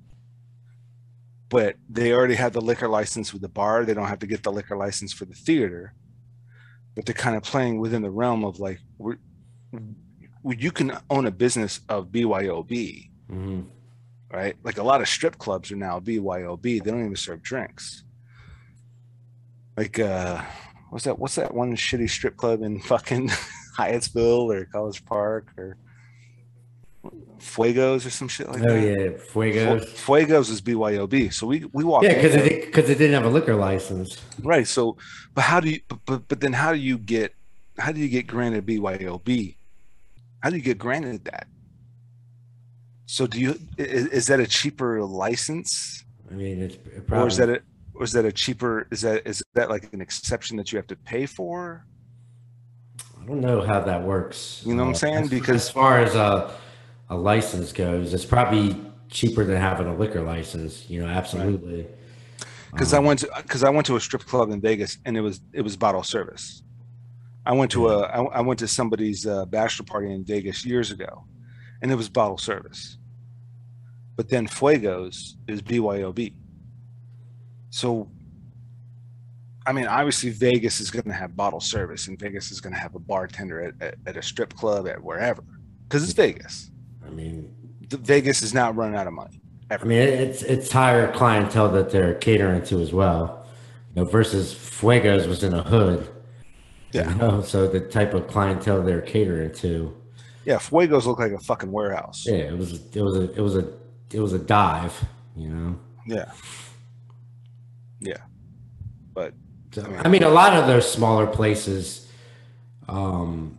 but 1.49 1.77
they 1.89 2.13
already 2.13 2.35
have 2.35 2.53
the 2.53 2.61
liquor 2.61 2.89
license 2.89 3.33
with 3.33 3.43
the 3.43 3.49
bar. 3.49 3.85
They 3.85 3.95
don't 3.95 4.09
have 4.09 4.19
to 4.21 4.27
get 4.27 4.43
the 4.43 4.53
liquor 4.53 4.77
license 4.77 5.13
for 5.13 5.25
the 5.25 5.35
theater. 5.35 5.95
But 6.95 7.07
they're 7.07 7.15
kind 7.15 7.37
of 7.37 7.43
playing 7.43 7.79
within 7.79 8.03
the 8.03 8.11
realm 8.11 8.45
of 8.45 8.59
like, 8.59 8.81
we're, 8.99 9.19
you 10.45 10.71
can 10.71 10.99
own 11.11 11.27
a 11.27 11.31
business 11.31 11.81
of 11.89 12.09
BYOB, 12.09 13.11
hmm 13.29 13.61
right? 14.31 14.57
Like 14.63 14.79
a 14.79 14.83
lot 14.83 15.01
of 15.01 15.09
strip 15.09 15.39
clubs 15.39 15.73
are 15.73 15.77
now 15.77 16.01
BYOB. 16.01 16.63
They 16.63 16.91
don't 16.91 17.01
even 17.01 17.17
serve 17.17 17.43
drinks. 17.43 18.05
Like, 19.77 19.99
uh, 19.99 20.43
what's 20.91 21.05
that? 21.05 21.19
What's 21.19 21.37
that 21.37 21.55
one 21.55 21.77
shitty 21.77 22.11
strip 22.11 22.37
club 22.37 22.63
in 22.63 22.81
fucking 22.81 23.29
Hyattsville 23.79 24.53
or 24.55 24.65
College 24.67 25.05
Park 25.05 25.53
or 25.57 25.77
Fuegos 27.40 28.05
or 28.07 28.11
some 28.11 28.29
shit 28.29 28.48
like 28.48 28.61
Oh 28.68 28.74
that? 28.74 28.81
yeah, 28.81 29.09
Fuegos. 29.33 29.85
Fuegos 30.05 30.51
is 30.51 30.61
BYOB. 30.61 31.33
So 31.33 31.46
we 31.46 31.64
we 31.72 31.85
walk 31.85 32.03
Yeah, 32.03 32.14
because 32.14 32.35
it 32.35 32.66
because 32.66 32.90
it 32.90 32.98
didn't 32.98 33.14
have 33.14 33.24
a 33.24 33.31
liquor 33.31 33.55
license. 33.55 34.16
right. 34.42 34.66
So, 34.66 34.96
but 35.35 35.42
how 35.42 35.61
do 35.61 35.70
you? 35.70 35.81
But, 36.07 36.29
but 36.29 36.40
then 36.40 36.53
how 36.53 36.72
do 36.72 36.79
you 36.79 36.98
get? 36.98 37.35
How 37.79 37.92
do 37.92 38.01
you 38.01 38.09
get 38.09 38.27
granted 38.27 38.66
BYOB? 38.66 39.57
How 40.42 40.51
do 40.51 40.57
you 40.57 40.62
get 40.62 40.79
granted 40.79 41.24
that? 41.27 41.46
So 43.07 43.27
do 43.27 43.40
you? 43.40 43.59
Is, 43.79 44.07
is 44.09 44.27
that 44.27 44.40
a 44.40 44.46
cheaper 44.46 45.03
license, 45.03 46.05
I 46.31 46.35
mean, 46.35 46.61
it's 46.61 46.77
probably, 47.07 47.24
or 47.24 47.29
is 47.29 47.37
that 47.38 47.48
a 47.48 47.62
or 47.94 48.05
is 48.05 48.12
that 48.12 48.24
a 48.24 48.33
cheaper? 48.33 48.87
Is 48.90 49.01
that 49.03 49.27
is 49.27 49.42
that 49.55 49.70
like 49.70 49.92
an 49.92 50.01
exception 50.01 50.57
that 50.59 50.72
you 50.72 50.77
have 50.77 50.87
to 50.88 50.96
pay 50.96 51.24
for? 51.27 51.85
I 53.20 53.24
don't 53.27 53.40
know 53.40 53.61
how 53.62 53.81
that 53.81 54.03
works. 54.03 54.62
You 54.64 54.74
know 54.74 54.83
what 54.85 54.88
I'm 54.88 54.94
Uh, 54.94 54.98
saying? 54.98 55.14
as- 55.24 55.31
Because- 55.31 55.62
as 55.66 55.70
far 55.70 55.98
as 56.01 56.14
a 56.14 56.51
a 57.11 57.16
license 57.16 57.73
goes, 57.73 58.12
it's 58.12 58.25
probably 58.25 58.81
cheaper 59.09 59.44
than 59.44 59.57
having 59.57 59.87
a 59.87 59.97
liquor 59.97 60.23
license. 60.23 60.88
You 60.90 61.01
know, 61.01 61.09
absolutely. 61.09 61.87
Because 62.71 62.92
Um, 62.92 63.05
I 63.05 63.07
went 63.09 63.21
to 63.21 63.31
because 63.37 63.64
I 63.64 63.71
went 63.71 63.87
to 63.87 63.97
a 63.97 64.01
strip 64.01 64.25
club 64.27 64.51
in 64.51 64.61
Vegas 64.61 64.99
and 65.05 65.16
it 65.16 65.21
was 65.23 65.40
it 65.53 65.62
was 65.62 65.77
bottle 65.77 66.03
service. 66.03 66.62
I 67.47 67.53
went 67.53 67.71
to 67.73 67.88
a 67.88 68.01
I, 68.03 68.23
I 68.25 68.40
went 68.42 68.59
to 68.61 68.68
somebody's 68.68 69.27
uh, 69.27 69.47
bachelor 69.47 69.87
party 69.87 70.12
in 70.12 70.25
Vegas 70.25 70.66
years 70.66 70.90
ago, 70.90 71.25
and 71.81 71.90
it 71.90 71.94
was 71.94 72.09
bottle 72.09 72.37
service. 72.37 72.99
But 74.16 74.29
then 74.29 74.47
Fuegos 74.47 75.37
is 75.47 75.62
BYOB. 75.62 76.35
So, 77.71 78.11
I 79.64 79.73
mean, 79.73 79.87
obviously 79.87 80.31
Vegas 80.31 80.81
is 80.81 80.90
going 80.90 81.05
to 81.05 81.12
have 81.12 81.37
bottle 81.37 81.61
service, 81.61 82.09
and 82.09 82.18
Vegas 82.18 82.51
is 82.51 82.61
going 82.61 82.75
to 82.75 82.81
have 82.81 82.94
a 82.97 82.99
bartender 82.99 83.62
at, 83.62 83.75
at, 83.81 83.94
at 84.07 84.16
a 84.16 84.23
strip 84.23 84.55
club 84.55 84.88
at 84.88 85.03
wherever, 85.03 85.44
because 85.85 86.03
it's 86.03 86.12
Vegas. 86.14 86.71
I 87.09 87.11
mean, 87.11 87.55
The, 87.88 87.97
Vegas 87.97 88.42
is 88.42 88.55
not 88.55 88.77
running 88.77 88.97
out 88.97 89.07
of 89.07 89.12
money. 89.14 89.40
I 89.71 89.83
mean, 89.85 89.99
it's 89.99 90.42
it's 90.42 90.71
higher 90.71 91.12
clientele 91.12 91.71
that 91.73 91.90
they're 91.90 92.14
catering 92.14 92.62
to 92.64 92.81
as 92.81 92.92
well. 92.92 93.47
You 93.94 94.03
know, 94.03 94.11
versus 94.11 94.55
Fuegos 94.55 95.27
was 95.27 95.42
in 95.42 95.53
a 95.55 95.62
hood. 95.62 96.09
Yeah. 96.92 97.11
You 97.11 97.16
know, 97.16 97.42
so 97.42 97.66
the 97.66 97.81
type 97.81 98.14
of 98.14 98.29
clientele 98.29 98.83
they're 98.83 99.03
catering 99.03 99.53
to. 99.57 99.94
Yeah, 100.47 100.57
Fuegos 100.57 101.05
look 101.05 101.18
like 101.18 101.33
a 101.33 101.38
fucking 101.38 101.71
warehouse. 101.71 102.25
Yeah, 102.27 102.37
it 102.37 102.57
was 102.57 102.73
it 102.94 103.03
was 103.03 103.16
a 103.16 103.33
it 103.33 103.40
was 103.40 103.57
a 103.57 103.68
it 104.11 104.21
was 104.21 104.33
a 104.33 104.38
dive. 104.38 105.05
You 105.37 105.49
know. 105.51 105.79
Yeah. 106.07 106.33
Yeah. 108.01 108.23
But 109.12 109.35
So, 109.73 109.85
I 110.03 110.09
mean, 110.09 110.23
a 110.23 110.31
lot 110.31 110.55
of 110.55 110.66
those 110.66 110.90
smaller 110.90 111.27
places 111.27 112.11
um, 112.88 113.59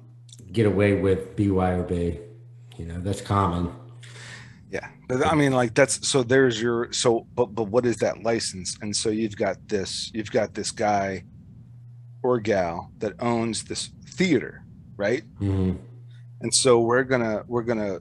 get 0.51 0.65
away 0.65 0.93
with 0.99 1.35
BYOB. 1.35 2.19
You 2.79 2.85
know, 2.85 3.01
that's 3.01 3.19
common. 3.19 3.73
yeah. 4.71 4.87
But 5.09 5.27
I 5.27 5.35
mean 5.35 5.51
like 5.51 5.73
that's 5.75 6.07
so 6.07 6.23
there's 6.23 6.61
your 6.61 6.93
so 6.93 7.27
but 7.35 7.47
but 7.47 7.65
what 7.65 7.85
is 7.85 7.97
that 7.97 8.23
license? 8.23 8.77
And 8.81 8.95
so 8.95 9.09
you've 9.09 9.35
got 9.35 9.57
this 9.67 10.09
you've 10.13 10.31
got 10.31 10.53
this 10.53 10.71
guy 10.71 11.25
or 12.23 12.39
gal 12.39 12.89
that 12.99 13.13
owns 13.19 13.65
this 13.65 13.89
theater, 14.05 14.63
right? 14.95 15.23
hmm 15.39 15.73
And 16.39 16.53
so 16.53 16.79
we're 16.79 17.03
gonna 17.03 17.43
we're 17.47 17.63
gonna 17.63 17.99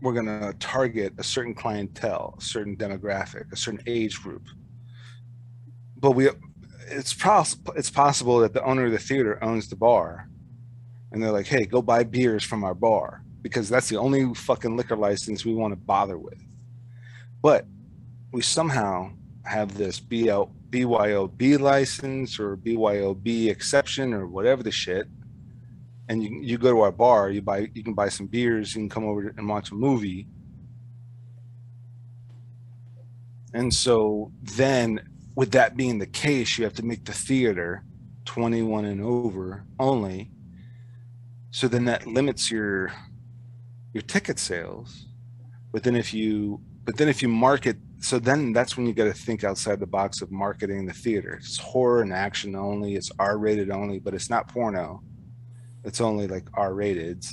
we're 0.00 0.14
gonna 0.14 0.54
target 0.54 1.12
a 1.18 1.22
certain 1.22 1.54
clientele, 1.54 2.36
a 2.38 2.42
certain 2.42 2.76
demographic, 2.78 3.52
a 3.52 3.56
certain 3.56 3.82
age 3.86 4.22
group. 4.22 4.46
But 5.98 6.12
we 6.12 6.30
it's 6.88 7.12
possible 7.12 7.74
it's 7.76 7.90
possible 7.90 8.38
that 8.40 8.54
the 8.54 8.64
owner 8.64 8.86
of 8.86 8.92
the 8.92 8.98
theater 8.98 9.38
owns 9.44 9.68
the 9.68 9.76
bar 9.76 10.29
and 11.12 11.22
they're 11.22 11.32
like, 11.32 11.46
hey, 11.46 11.64
go 11.64 11.82
buy 11.82 12.04
beers 12.04 12.44
from 12.44 12.64
our 12.64 12.74
bar 12.74 13.22
because 13.42 13.68
that's 13.68 13.88
the 13.88 13.96
only 13.96 14.32
fucking 14.34 14.76
liquor 14.76 14.96
license 14.96 15.44
we 15.44 15.54
want 15.54 15.72
to 15.72 15.76
bother 15.76 16.18
with. 16.18 16.42
But 17.42 17.66
we 18.32 18.42
somehow 18.42 19.10
have 19.44 19.76
this 19.76 19.98
BL, 19.98 20.44
BYOB 20.70 21.58
license 21.58 22.38
or 22.38 22.56
BYOB 22.56 23.48
exception 23.48 24.12
or 24.12 24.26
whatever 24.26 24.62
the 24.62 24.70
shit 24.70 25.06
and 26.10 26.24
you, 26.24 26.40
you 26.42 26.58
go 26.58 26.72
to 26.72 26.80
our 26.80 26.90
bar, 26.90 27.30
you 27.30 27.40
buy 27.40 27.70
you 27.72 27.84
can 27.84 27.94
buy 27.94 28.08
some 28.08 28.26
beers, 28.26 28.74
you 28.74 28.80
can 28.80 28.88
come 28.88 29.04
over 29.04 29.32
and 29.36 29.48
watch 29.48 29.70
a 29.70 29.76
movie. 29.76 30.26
And 33.54 33.72
so 33.72 34.32
then 34.42 35.00
with 35.36 35.52
that 35.52 35.76
being 35.76 35.98
the 35.98 36.08
case, 36.08 36.58
you 36.58 36.64
have 36.64 36.74
to 36.74 36.84
make 36.84 37.04
the 37.04 37.12
theater 37.12 37.84
21 38.24 38.86
and 38.86 39.00
over 39.00 39.64
only. 39.78 40.32
So 41.50 41.68
then 41.68 41.84
that 41.86 42.06
limits 42.06 42.50
your 42.50 42.92
your 43.92 44.02
ticket 44.02 44.38
sales. 44.38 45.06
But 45.72 45.82
then 45.82 45.96
if 45.96 46.14
you 46.14 46.60
but 46.84 46.96
then 46.96 47.08
if 47.08 47.22
you 47.22 47.28
market 47.28 47.76
so 47.98 48.18
then 48.18 48.52
that's 48.52 48.76
when 48.76 48.86
you 48.86 48.94
got 48.94 49.04
to 49.04 49.12
think 49.12 49.44
outside 49.44 49.78
the 49.78 49.86
box 49.86 50.22
of 50.22 50.30
marketing 50.32 50.86
the 50.86 50.92
theater. 50.92 51.34
It's 51.34 51.58
horror 51.58 52.02
and 52.02 52.12
action 52.12 52.56
only, 52.56 52.94
it's 52.94 53.10
R 53.18 53.36
rated 53.36 53.70
only, 53.70 53.98
but 53.98 54.14
it's 54.14 54.30
not 54.30 54.48
porno 54.48 55.02
it's 55.84 56.00
only 56.00 56.26
like 56.26 56.46
R 56.54 56.74
rated. 56.74 57.24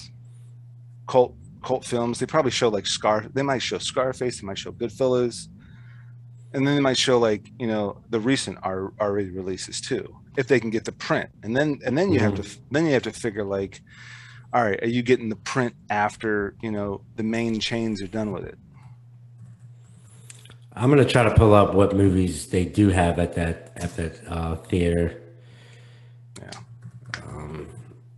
Cult 1.08 1.36
cult 1.64 1.86
films. 1.86 2.20
They 2.20 2.26
probably 2.26 2.52
show 2.52 2.70
like 2.70 2.88
Scar. 2.88 3.26
They 3.34 3.42
might 3.42 3.62
show 3.62 3.78
Scarface. 3.78 4.42
They 4.42 4.48
might 4.48 4.58
show 4.58 4.72
Goodfellas, 4.72 5.48
and 6.54 6.66
then 6.66 6.76
they 6.76 6.82
might 6.82 6.98
show 6.98 7.20
like 7.20 7.50
you 7.60 7.68
know 7.68 8.02
the 8.10 8.20
recent 8.20 8.58
R 8.64 8.94
R 9.00 9.14
rated 9.14 9.34
releases 9.34 9.82
too, 9.82 10.16
if 10.38 10.48
they 10.48 10.60
can 10.60 10.70
get 10.70 10.86
the 10.86 10.92
print. 10.92 11.30
And 11.44 11.58
then 11.58 11.80
and 11.84 11.98
then 11.98 12.14
you 12.14 12.20
have 12.20 12.36
to 12.36 12.58
then 12.72 12.86
you 12.86 12.94
have 12.94 13.04
to 13.04 13.12
figure 13.12 13.44
like, 13.44 13.82
all 14.54 14.64
right, 14.64 14.82
are 14.82 14.88
you 14.88 15.02
getting 15.02 15.30
the 15.30 15.36
print 15.36 15.76
after 15.90 16.56
you 16.62 16.72
know 16.72 17.02
the 17.16 17.24
main 17.24 17.60
chains 17.60 18.02
are 18.02 18.08
done 18.08 18.32
with 18.32 18.46
it? 18.46 18.58
I'm 20.74 20.90
gonna 20.90 21.06
try 21.06 21.24
to 21.24 21.34
pull 21.34 21.54
up 21.54 21.74
what 21.74 21.96
movies 21.96 22.48
they 22.48 22.64
do 22.64 22.90
have 22.90 23.18
at 23.20 23.34
that 23.34 23.74
at 23.76 23.96
that 23.98 24.28
uh, 24.28 24.56
theater. 24.56 25.20
Yeah. 26.40 26.52
Um, 27.24 27.68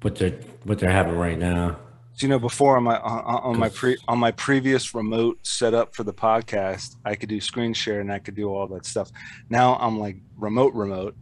what 0.02 0.18
they're 0.18 0.38
what 0.66 0.78
they're 0.80 0.92
having 0.92 1.16
right 1.16 1.40
now. 1.40 1.80
So, 2.16 2.28
you 2.28 2.32
know, 2.32 2.40
before 2.40 2.76
on 2.76 2.84
my 2.84 3.00
on, 3.00 3.24
on 3.24 3.58
my 3.58 3.70
pre 3.70 3.96
on 4.10 4.20
my 4.20 4.32
previous 4.32 4.94
remote 4.94 5.40
setup 5.48 5.96
for 5.96 6.04
the 6.04 6.14
podcast, 6.14 6.98
I 7.06 7.16
could 7.16 7.30
do 7.30 7.40
screen 7.40 7.74
share 7.74 8.02
and 8.02 8.12
I 8.12 8.20
could 8.20 8.36
do 8.36 8.50
all 8.50 8.68
that 8.68 8.86
stuff. 8.86 9.10
Now 9.50 9.78
I'm 9.78 9.98
like 9.98 10.18
remote 10.38 10.74
remote. 10.74 11.16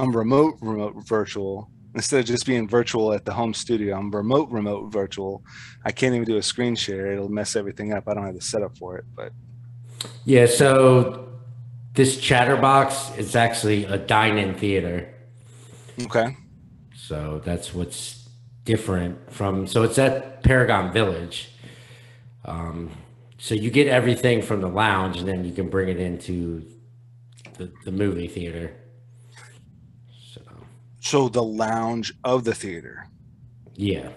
I'm 0.00 0.16
remote 0.16 0.56
remote 0.62 0.94
virtual 1.06 1.70
instead 1.94 2.20
of 2.20 2.26
just 2.26 2.46
being 2.46 2.66
virtual 2.68 3.12
at 3.12 3.24
the 3.24 3.32
home 3.32 3.52
studio. 3.52 3.96
I'm 3.98 4.10
remote 4.10 4.50
remote 4.50 4.92
virtual. 4.92 5.42
I 5.84 5.92
can't 5.92 6.14
even 6.14 6.26
do 6.26 6.38
a 6.38 6.42
screen 6.42 6.74
share. 6.74 7.12
It'll 7.12 7.28
mess 7.28 7.56
everything 7.56 7.92
up. 7.92 8.08
I 8.08 8.14
don't 8.14 8.24
have 8.24 8.34
the 8.34 8.40
setup 8.40 8.76
for 8.78 8.96
it. 8.96 9.04
But 9.14 9.32
Yeah, 10.24 10.46
so 10.46 11.28
this 11.94 12.18
Chatterbox 12.18 13.18
is 13.18 13.36
actually 13.36 13.84
a 13.84 13.98
dine-in 13.98 14.54
theater. 14.54 15.12
okay, 16.02 16.36
So 16.94 17.42
that's 17.44 17.74
what's 17.74 18.28
different 18.64 19.32
from. 19.32 19.66
So 19.66 19.82
it's 19.82 19.98
at 19.98 20.42
Paragon 20.42 20.92
Village. 20.92 21.50
Um, 22.46 22.90
so 23.36 23.54
you 23.54 23.70
get 23.70 23.86
everything 23.86 24.40
from 24.40 24.60
the 24.60 24.68
lounge, 24.68 25.18
and 25.18 25.28
then 25.28 25.44
you 25.44 25.52
can 25.52 25.68
bring 25.68 25.88
it 25.88 25.98
into 25.98 26.64
the, 27.58 27.70
the 27.84 27.92
movie 27.92 28.28
theater. 28.28 28.79
So 31.00 31.28
the 31.28 31.42
lounge 31.42 32.12
of 32.24 32.44
the 32.44 32.54
theater. 32.54 33.06
yeah, 33.74 34.10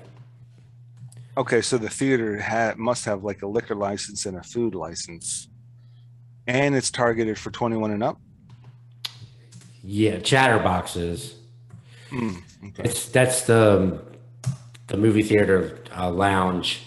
Okay, 1.36 1.62
so 1.62 1.78
the 1.80 1.90
theater 1.90 2.40
ha- 2.40 2.76
must 2.78 3.06
have 3.06 3.24
like 3.24 3.42
a 3.42 3.48
liquor 3.48 3.74
license 3.74 4.26
and 4.28 4.38
a 4.38 4.44
food 4.44 4.76
license, 4.76 5.48
and 6.46 6.76
it's 6.76 6.92
targeted 6.92 7.40
for 7.40 7.50
21 7.50 7.90
and 7.92 8.04
up. 8.04 8.20
yeah, 9.84 10.18
Chatterboxes. 10.18 11.34
Mm, 12.12 12.42
okay. 12.68 12.84
It's 12.84 13.08
that's 13.10 13.42
the 13.44 14.04
the 14.88 14.98
movie 14.98 15.24
theater 15.24 15.80
uh, 15.98 16.12
lounge 16.12 16.84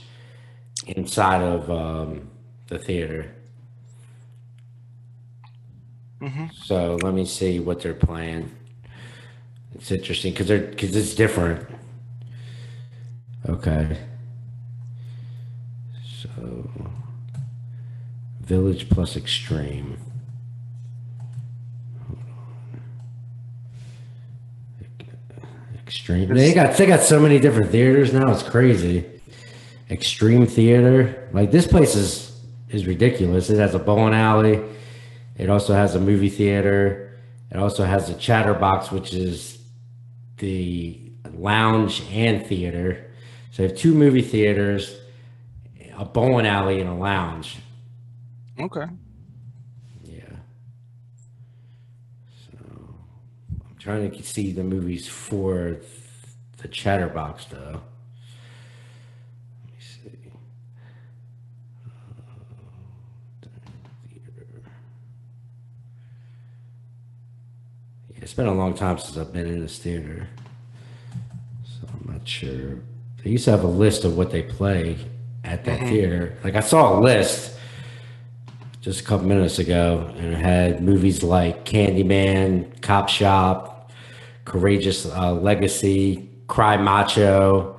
inside 0.86 1.42
of 1.42 1.68
um, 1.70 2.30
the 2.68 2.78
theater. 2.78 3.34
Mhm. 6.20 6.52
So 6.54 6.96
let 7.02 7.14
me 7.14 7.24
see 7.26 7.58
what 7.58 7.80
they're 7.80 7.94
playing. 7.94 8.50
It's 9.78 9.90
interesting 9.90 10.32
because 10.32 10.48
they're 10.48 10.58
because 10.58 10.96
it's 10.96 11.14
different. 11.14 11.68
Okay. 13.46 13.98
So 16.22 16.70
Village 18.40 18.88
plus 18.88 19.16
Extreme. 19.16 19.98
Extreme. 25.86 26.34
They 26.34 26.54
got 26.54 26.74
they 26.78 26.86
got 26.86 27.00
so 27.00 27.20
many 27.20 27.38
different 27.38 27.70
theaters 27.70 28.14
now. 28.14 28.32
It's 28.32 28.42
crazy. 28.42 29.04
Extreme 29.90 30.46
Theater. 30.46 31.28
Like 31.32 31.50
this 31.50 31.66
place 31.66 31.94
is 31.94 32.40
is 32.70 32.86
ridiculous. 32.86 33.50
It 33.50 33.58
has 33.58 33.74
a 33.74 33.78
bowling 33.78 34.14
alley. 34.14 34.62
It 35.36 35.50
also 35.50 35.74
has 35.74 35.94
a 35.94 36.00
movie 36.00 36.30
theater. 36.30 37.18
It 37.50 37.58
also 37.58 37.84
has 37.84 38.08
a 38.08 38.14
Chatterbox, 38.14 38.90
which 38.90 39.12
is 39.12 39.55
the 40.38 41.00
lounge 41.32 42.02
and 42.10 42.44
theater. 42.46 43.10
So 43.52 43.62
they 43.62 43.68
have 43.68 43.76
two 43.76 43.94
movie 43.94 44.22
theaters, 44.22 44.96
a 45.96 46.04
bowling 46.04 46.46
alley, 46.46 46.80
and 46.80 46.90
a 46.90 46.94
lounge. 46.94 47.58
Okay. 48.58 48.86
Yeah. 50.04 50.20
So 52.50 52.58
I'm 52.58 53.76
trying 53.78 54.10
to 54.10 54.22
see 54.22 54.52
the 54.52 54.64
movies 54.64 55.08
for 55.08 55.76
the 56.58 56.68
Chatterbox 56.68 57.46
though. 57.46 57.80
Let 59.64 59.72
me 59.72 59.78
see. 59.80 60.30
Uh, 61.86 63.48
theater. 64.08 64.62
Yeah, 68.14 68.15
it's 68.26 68.34
been 68.34 68.48
a 68.48 68.54
long 68.54 68.74
time 68.74 68.98
since 68.98 69.16
I've 69.16 69.32
been 69.32 69.46
in 69.46 69.60
this 69.60 69.78
theater, 69.78 70.26
so 71.62 71.86
I'm 71.86 72.12
not 72.12 72.26
sure. 72.26 72.80
They 73.22 73.30
used 73.30 73.44
to 73.44 73.52
have 73.52 73.62
a 73.62 73.68
list 73.68 74.04
of 74.04 74.16
what 74.16 74.32
they 74.32 74.42
play 74.42 74.98
at 75.44 75.64
that 75.66 75.78
theater. 75.88 76.36
Like 76.42 76.56
I 76.56 76.60
saw 76.60 76.98
a 76.98 77.00
list 77.00 77.56
just 78.80 79.00
a 79.00 79.04
couple 79.04 79.28
minutes 79.28 79.60
ago, 79.60 80.12
and 80.18 80.34
it 80.34 80.38
had 80.38 80.82
movies 80.82 81.22
like 81.22 81.64
Candyman, 81.64 82.82
Cop 82.82 83.08
Shop, 83.08 83.92
Courageous 84.44 85.06
uh, 85.06 85.32
Legacy, 85.32 86.28
Cry 86.48 86.78
Macho, 86.78 87.78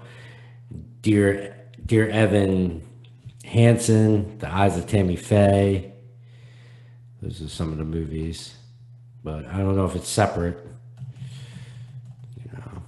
Dear 1.02 1.58
Dear 1.86 2.08
Evan 2.08 2.88
Hansen, 3.44 4.38
The 4.38 4.50
Eyes 4.50 4.78
of 4.78 4.88
Tammy 4.88 5.18
Faye. 5.18 5.92
Those 7.22 7.42
are 7.42 7.50
some 7.50 7.74
of 7.74 7.80
the 7.80 7.84
movies, 7.84 8.57
but 9.28 9.46
I 9.48 9.58
don't 9.58 9.76
know 9.76 9.84
if 9.84 9.94
it's 9.94 10.08
separate. 10.08 10.58
You 12.38 12.50
know, 12.54 12.82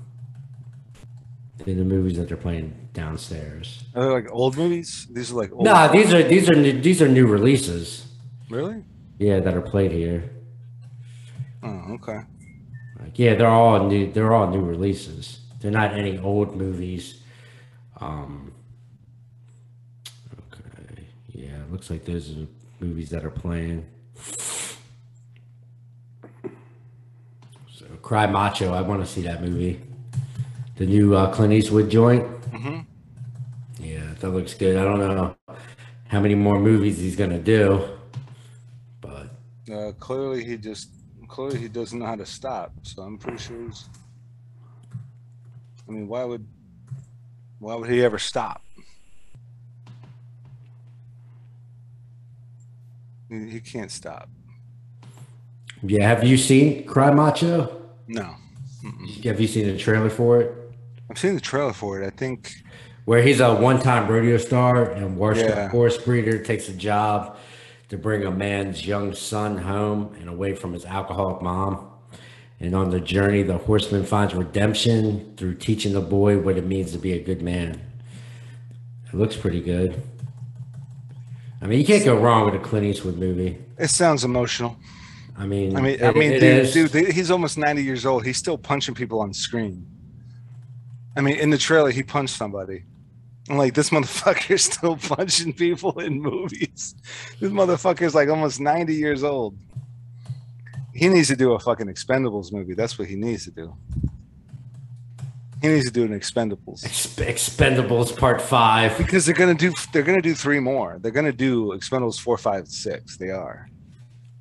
in 1.65 1.77
the 1.77 1.83
movies 1.83 2.15
that 2.15 2.29
they're 2.29 2.37
playing 2.37 2.73
downstairs. 2.93 3.83
Are 3.93 4.05
they 4.05 4.09
like 4.09 4.31
old 4.31 4.55
movies? 4.55 5.05
These 5.11 5.33
are 5.33 5.35
like 5.35 5.51
old. 5.51 5.65
Nah, 5.65 5.89
these 5.89 6.13
are 6.13 6.23
these 6.23 6.49
are 6.49 6.55
new, 6.55 6.79
these 6.79 7.01
are 7.01 7.09
new 7.09 7.27
releases. 7.27 8.07
Really? 8.49 8.85
Yeah, 9.17 9.41
that 9.41 9.53
are 9.53 9.61
played 9.61 9.91
here. 9.91 10.31
Oh, 11.61 11.95
okay. 11.95 12.19
Like, 13.01 13.19
yeah, 13.19 13.35
they're 13.35 13.47
all 13.47 13.89
new. 13.89 14.09
They're 14.09 14.33
all 14.33 14.49
new 14.49 14.61
releases. 14.61 15.41
They're 15.59 15.71
not 15.71 15.91
any 15.91 16.19
old 16.19 16.55
movies. 16.55 17.21
Um. 17.99 18.53
Okay. 20.53 21.03
Yeah, 21.27 21.63
it 21.63 21.69
looks 21.69 21.89
like 21.89 22.05
those 22.05 22.31
are 22.31 22.47
movies 22.79 23.09
that 23.09 23.25
are 23.25 23.29
playing. 23.29 23.85
So, 27.79 27.85
Cry 28.09 28.25
Macho. 28.25 28.73
I 28.73 28.81
want 28.81 29.05
to 29.05 29.07
see 29.07 29.21
that 29.21 29.43
movie. 29.43 29.79
The 30.77 30.85
new 30.87 31.13
uh, 31.15 31.31
Clint 31.31 31.53
Eastwood 31.53 31.91
joint. 31.91 32.25
Mhm. 32.49 32.83
Yeah, 33.79 34.15
that 34.19 34.31
looks 34.31 34.55
good. 34.55 34.77
I 34.77 34.83
don't 34.83 34.97
know 34.97 35.35
how 36.07 36.19
many 36.19 36.33
more 36.33 36.59
movies 36.59 36.97
he's 36.97 37.15
gonna 37.15 37.37
do, 37.37 37.87
but 38.99 39.29
Uh, 39.71 39.91
clearly, 39.99 40.43
he 40.43 40.57
just 40.57 40.89
clearly 41.27 41.59
he 41.59 41.67
doesn't 41.67 41.99
know 41.99 42.07
how 42.07 42.15
to 42.15 42.25
stop. 42.25 42.73
So 42.81 43.03
I'm 43.03 43.19
pretty 43.19 43.37
sure 43.37 43.61
he's. 43.63 43.87
I 45.87 45.91
mean, 45.91 46.07
why 46.07 46.23
would 46.23 46.47
why 47.59 47.75
would 47.75 47.91
he 47.91 48.03
ever 48.03 48.17
stop? 48.17 48.63
He, 53.29 53.49
he 53.51 53.59
can't 53.59 53.91
stop. 53.91 54.29
yeah. 55.83 56.07
Have 56.07 56.23
you 56.23 56.37
seen 56.37 56.87
Cry 56.87 57.11
Macho? 57.11 57.78
No, 58.11 58.35
Have 59.23 59.39
you 59.39 59.47
seen 59.47 59.67
the 59.67 59.77
trailer 59.77 60.09
for 60.09 60.41
it? 60.41 60.51
I've 61.11 61.17
seen 61.19 61.35
the 61.35 61.41
trailer 61.41 61.73
for 61.73 62.01
it. 62.01 62.05
I 62.05 62.09
think 62.09 62.51
Where 63.05 63.21
he's 63.21 63.39
a 63.39 63.53
one-time 63.55 64.07
rodeo 64.07 64.37
star 64.37 64.83
and 64.91 65.15
worst 65.17 65.41
Yeah. 65.45 65.69
horse 65.69 65.97
breeder 65.97 66.37
takes 66.43 66.69
a 66.69 66.73
job 66.73 67.37
to 67.89 67.97
bring 67.97 68.23
a 68.25 68.31
man's 68.31 68.85
young 68.85 69.13
son 69.13 69.57
home 69.59 70.15
and 70.19 70.27
away 70.27 70.55
from 70.55 70.73
his 70.73 70.85
alcoholic 70.85 71.41
mom. 71.41 71.85
And 72.59 72.75
on 72.75 72.89
the 72.89 72.99
journey, 72.99 73.41
the 73.43 73.57
horseman 73.57 74.03
finds 74.05 74.33
redemption 74.33 75.33
through 75.37 75.55
teaching 75.55 75.93
the 75.93 76.01
boy 76.01 76.39
what 76.39 76.57
it 76.57 76.65
means 76.65 76.91
to 76.93 76.97
be 76.97 77.13
a 77.13 77.19
good 77.23 77.41
man. 77.41 77.79
It 79.07 79.13
looks 79.13 79.35
pretty 79.35 79.61
good. 79.61 80.01
I 81.61 81.67
mean, 81.67 81.79
you 81.79 81.85
can't 81.85 82.03
go 82.05 82.17
wrong 82.19 82.45
with 82.45 82.55
a 82.55 82.59
Clint 82.63 82.85
Eastwood 82.85 83.17
movie. 83.17 83.57
it 83.77 83.89
sounds 83.89 84.23
emotional. 84.23 84.77
I 85.39 85.45
mean, 85.45 85.77
I 85.77 85.81
mean, 85.81 86.03
I 86.03 86.11
mean, 86.11 86.31
dude, 86.31 86.43
is. 86.43 86.73
dude, 86.73 86.91
he's 87.13 87.31
almost 87.31 87.57
ninety 87.57 87.81
years 87.83 88.05
old. 88.05 88.25
He's 88.25 88.37
still 88.37 88.57
punching 88.57 88.93
people 88.93 89.21
on 89.21 89.33
screen. 89.33 89.87
I 91.15 91.21
mean, 91.21 91.37
in 91.37 91.49
the 91.49 91.57
trailer, 91.57 91.91
he 91.91 92.03
punched 92.03 92.35
somebody. 92.35 92.83
I'm 93.49 93.57
like, 93.57 93.73
this 93.73 93.89
motherfucker's 93.89 94.63
still 94.73 94.97
punching 94.97 95.53
people 95.53 95.97
in 95.99 96.21
movies. 96.21 96.93
This 97.39 97.51
motherfucker's 97.51 98.13
like 98.13 98.27
almost 98.27 98.59
ninety 98.59 98.95
years 98.95 99.23
old. 99.23 99.57
He 100.93 101.07
needs 101.07 101.29
to 101.29 101.37
do 101.37 101.53
a 101.53 101.59
fucking 101.59 101.87
Expendables 101.87 102.51
movie. 102.51 102.73
That's 102.73 102.99
what 102.99 103.07
he 103.07 103.15
needs 103.15 103.45
to 103.45 103.51
do. 103.51 103.73
He 105.61 105.67
needs 105.69 105.85
to 105.85 105.91
do 105.91 106.03
an 106.03 106.17
Expendables 106.17 106.83
Exp- 106.85 107.25
Expendables 107.25 108.17
Part 108.17 108.41
Five. 108.41 108.97
because 108.97 109.25
they're 109.25 109.35
gonna 109.35 109.53
do 109.55 109.73
they're 109.93 110.03
gonna 110.03 110.21
do 110.21 110.35
three 110.35 110.59
more. 110.59 110.99
They're 111.01 111.11
gonna 111.11 111.31
do 111.31 111.67
Expendables 111.67 112.19
four, 112.19 112.37
five, 112.37 112.67
six. 112.67 113.15
They 113.15 113.29
are. 113.29 113.69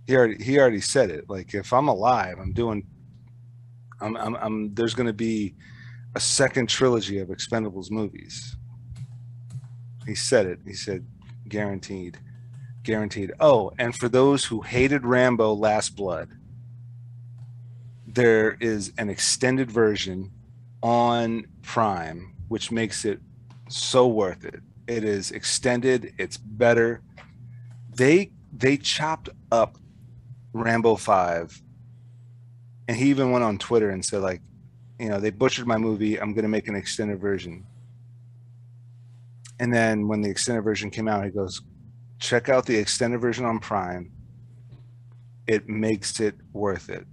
He 0.08 0.16
already 0.16 0.42
he 0.42 0.58
already 0.58 0.80
said 0.80 1.10
it. 1.10 1.28
Like 1.28 1.52
if 1.52 1.70
I'm 1.70 1.86
alive, 1.86 2.38
I'm 2.40 2.54
doing. 2.54 2.86
I'm 4.00 4.16
I'm, 4.16 4.36
I'm 4.36 4.74
there's 4.74 4.94
gonna 4.94 5.12
be 5.12 5.54
a 6.14 6.20
second 6.20 6.70
trilogy 6.70 7.18
of 7.18 7.28
Expendables 7.28 7.90
movies. 7.90 8.56
He 10.06 10.14
said 10.14 10.46
it. 10.46 10.60
He 10.66 10.72
said 10.72 11.06
guaranteed, 11.46 12.18
guaranteed. 12.84 13.32
Oh, 13.38 13.70
and 13.78 13.94
for 13.94 14.08
those 14.08 14.46
who 14.46 14.62
hated 14.62 15.04
Rambo: 15.04 15.52
Last 15.52 15.94
Blood, 15.94 16.30
there 18.06 18.56
is 18.60 18.94
an 18.96 19.10
extended 19.10 19.70
version 19.70 20.30
on 20.82 21.44
Prime, 21.60 22.34
which 22.48 22.72
makes 22.72 23.04
it 23.04 23.20
so 23.68 24.06
worth 24.06 24.46
it. 24.46 24.60
It 24.86 25.04
is 25.04 25.32
extended. 25.32 26.14
It's 26.16 26.38
better. 26.38 27.02
They 27.94 28.32
they 28.50 28.78
chopped 28.78 29.28
up 29.52 29.76
Rambo 30.52 30.96
Five, 30.96 31.60
and 32.86 32.96
he 32.96 33.10
even 33.10 33.30
went 33.30 33.44
on 33.44 33.58
Twitter 33.58 33.90
and 33.90 34.04
said 34.04 34.22
like, 34.22 34.40
you 34.98 35.08
know, 35.08 35.20
they 35.20 35.30
butchered 35.30 35.66
my 35.66 35.78
movie. 35.78 36.20
I'm 36.20 36.34
gonna 36.34 36.48
make 36.48 36.68
an 36.68 36.74
extended 36.74 37.20
version. 37.20 37.64
And 39.60 39.72
then 39.74 40.06
when 40.08 40.20
the 40.20 40.30
extended 40.30 40.62
version 40.62 40.90
came 40.90 41.08
out, 41.08 41.24
he 41.24 41.30
goes, 41.30 41.60
check 42.20 42.48
out 42.48 42.66
the 42.66 42.76
extended 42.76 43.20
version 43.20 43.44
on 43.44 43.58
Prime. 43.58 44.12
It 45.46 45.68
makes 45.68 46.20
it 46.20 46.36
worth 46.52 46.90
it 46.90 47.06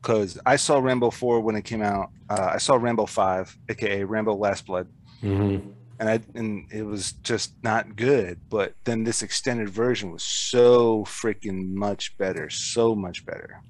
because 0.00 0.38
I 0.44 0.56
saw 0.56 0.78
Rambo 0.78 1.10
4 1.10 1.40
when 1.40 1.56
it 1.56 1.64
came 1.64 1.82
out. 1.82 2.10
Uh, 2.28 2.50
I 2.52 2.58
saw 2.58 2.76
Rambo 2.76 3.06
5, 3.06 3.58
aka 3.70 4.04
Rambo 4.04 4.34
Last 4.34 4.66
Blood, 4.66 4.86
Mm-hmm. 5.22 5.70
And 5.98 6.08
I 6.08 6.20
and 6.34 6.66
it 6.72 6.82
was 6.82 7.12
just 7.12 7.52
not 7.62 7.96
good. 7.96 8.40
But 8.48 8.74
then 8.84 9.04
this 9.04 9.22
extended 9.22 9.68
version 9.68 10.10
was 10.10 10.22
so 10.22 11.04
freaking 11.04 11.74
much 11.74 12.16
better, 12.18 12.50
so 12.50 12.94
much 12.94 13.24
better, 13.24 13.60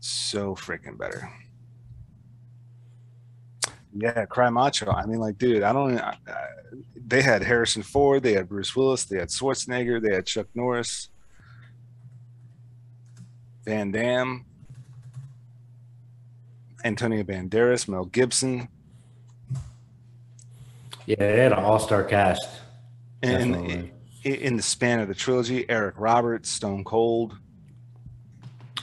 so 0.00 0.54
freaking 0.54 0.98
better. 0.98 1.30
Yeah, 3.96 4.26
Cry 4.26 4.50
Macho. 4.50 4.90
I 4.90 5.06
mean, 5.06 5.20
like, 5.20 5.38
dude, 5.38 5.62
I 5.62 5.72
don't. 5.72 5.98
I, 5.98 6.16
I, 6.26 6.46
they 7.06 7.22
had 7.22 7.42
Harrison 7.42 7.82
Ford, 7.82 8.22
they 8.22 8.32
had 8.32 8.48
Bruce 8.48 8.74
Willis, 8.74 9.04
they 9.04 9.18
had 9.18 9.28
Schwarzenegger, 9.28 10.02
they 10.02 10.14
had 10.14 10.26
Chuck 10.26 10.46
Norris. 10.54 11.08
Van 13.64 13.90
Damme, 13.90 14.44
Antonio 16.84 17.22
Banderas, 17.22 17.88
Mel 17.88 18.04
Gibson, 18.04 18.68
Yeah, 21.06 21.16
they 21.18 21.38
had 21.38 21.52
an 21.52 21.58
all-star 21.58 22.04
cast. 22.04 22.48
and 23.22 23.56
in, 23.56 23.90
in 24.34 24.56
the 24.56 24.62
span 24.62 25.00
of 25.00 25.08
the 25.08 25.14
trilogy, 25.14 25.68
Eric 25.68 25.96
Roberts, 25.98 26.48
Stone 26.48 26.84
Cold, 26.84 27.36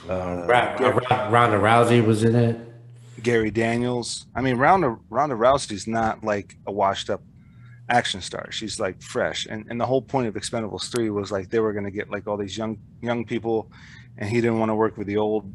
uh, 0.08 0.44
Ra- 0.46 0.76
Ra- 0.78 1.28
Ronda 1.28 1.58
Rousey 1.58 2.04
was 2.04 2.24
in 2.24 2.34
it. 2.34 2.58
Gary 3.22 3.50
Daniels. 3.50 4.26
I 4.34 4.40
mean, 4.40 4.56
Ronda 4.56 4.96
Ronda 5.10 5.36
Rousey's 5.36 5.86
not 5.86 6.24
like 6.24 6.56
a 6.66 6.72
washed 6.72 7.08
up 7.10 7.22
action 7.88 8.20
star. 8.20 8.50
She's 8.50 8.80
like 8.80 9.00
fresh, 9.00 9.46
and 9.46 9.64
and 9.68 9.80
the 9.80 9.86
whole 9.86 10.02
point 10.02 10.26
of 10.26 10.34
Expendables 10.34 10.90
three 10.90 11.10
was 11.10 11.30
like 11.30 11.48
they 11.50 11.60
were 11.60 11.72
gonna 11.72 11.90
get 11.90 12.10
like 12.10 12.26
all 12.26 12.36
these 12.36 12.56
young 12.56 12.78
young 13.00 13.24
people, 13.24 13.70
and 14.18 14.28
he 14.28 14.40
didn't 14.40 14.58
want 14.58 14.70
to 14.70 14.74
work 14.74 14.96
with 14.96 15.06
the 15.06 15.16
old. 15.18 15.52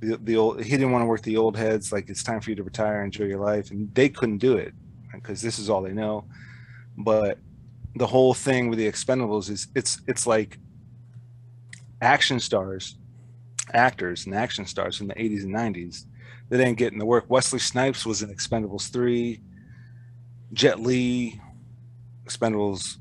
The, 0.00 0.16
the 0.16 0.36
old 0.36 0.62
he 0.62 0.70
didn't 0.70 0.92
want 0.92 1.02
to 1.02 1.06
work 1.06 1.22
the 1.22 1.36
old 1.36 1.56
heads 1.58 1.92
like 1.92 2.08
it's 2.08 2.22
time 2.22 2.40
for 2.40 2.48
you 2.48 2.56
to 2.56 2.62
retire 2.62 3.04
enjoy 3.04 3.24
your 3.24 3.38
life 3.38 3.70
and 3.70 3.94
they 3.94 4.08
couldn't 4.08 4.38
do 4.38 4.56
it 4.56 4.72
because 5.14 5.42
this 5.42 5.58
is 5.58 5.70
all 5.70 5.82
they 5.82 5.92
know. 5.92 6.24
But 6.96 7.38
the 7.96 8.06
whole 8.06 8.34
thing 8.34 8.68
with 8.68 8.78
the 8.78 8.90
expendables 8.90 9.50
is 9.50 9.68
it's 9.74 10.00
it's 10.06 10.26
like 10.26 10.58
action 12.00 12.40
stars 12.40 12.96
actors 13.72 14.26
and 14.26 14.34
action 14.34 14.66
stars 14.66 14.96
from 14.96 15.08
the 15.08 15.14
80s 15.14 15.42
and 15.42 15.54
90s 15.54 16.04
that 16.48 16.60
ain't 16.60 16.78
getting 16.78 16.98
the 16.98 17.06
work. 17.06 17.26
Wesley 17.28 17.58
snipes 17.58 18.04
was 18.04 18.22
in 18.22 18.34
expendables 18.34 18.90
3 18.90 19.40
jet 20.52 20.80
li 20.80 21.40
expendables 22.26 22.96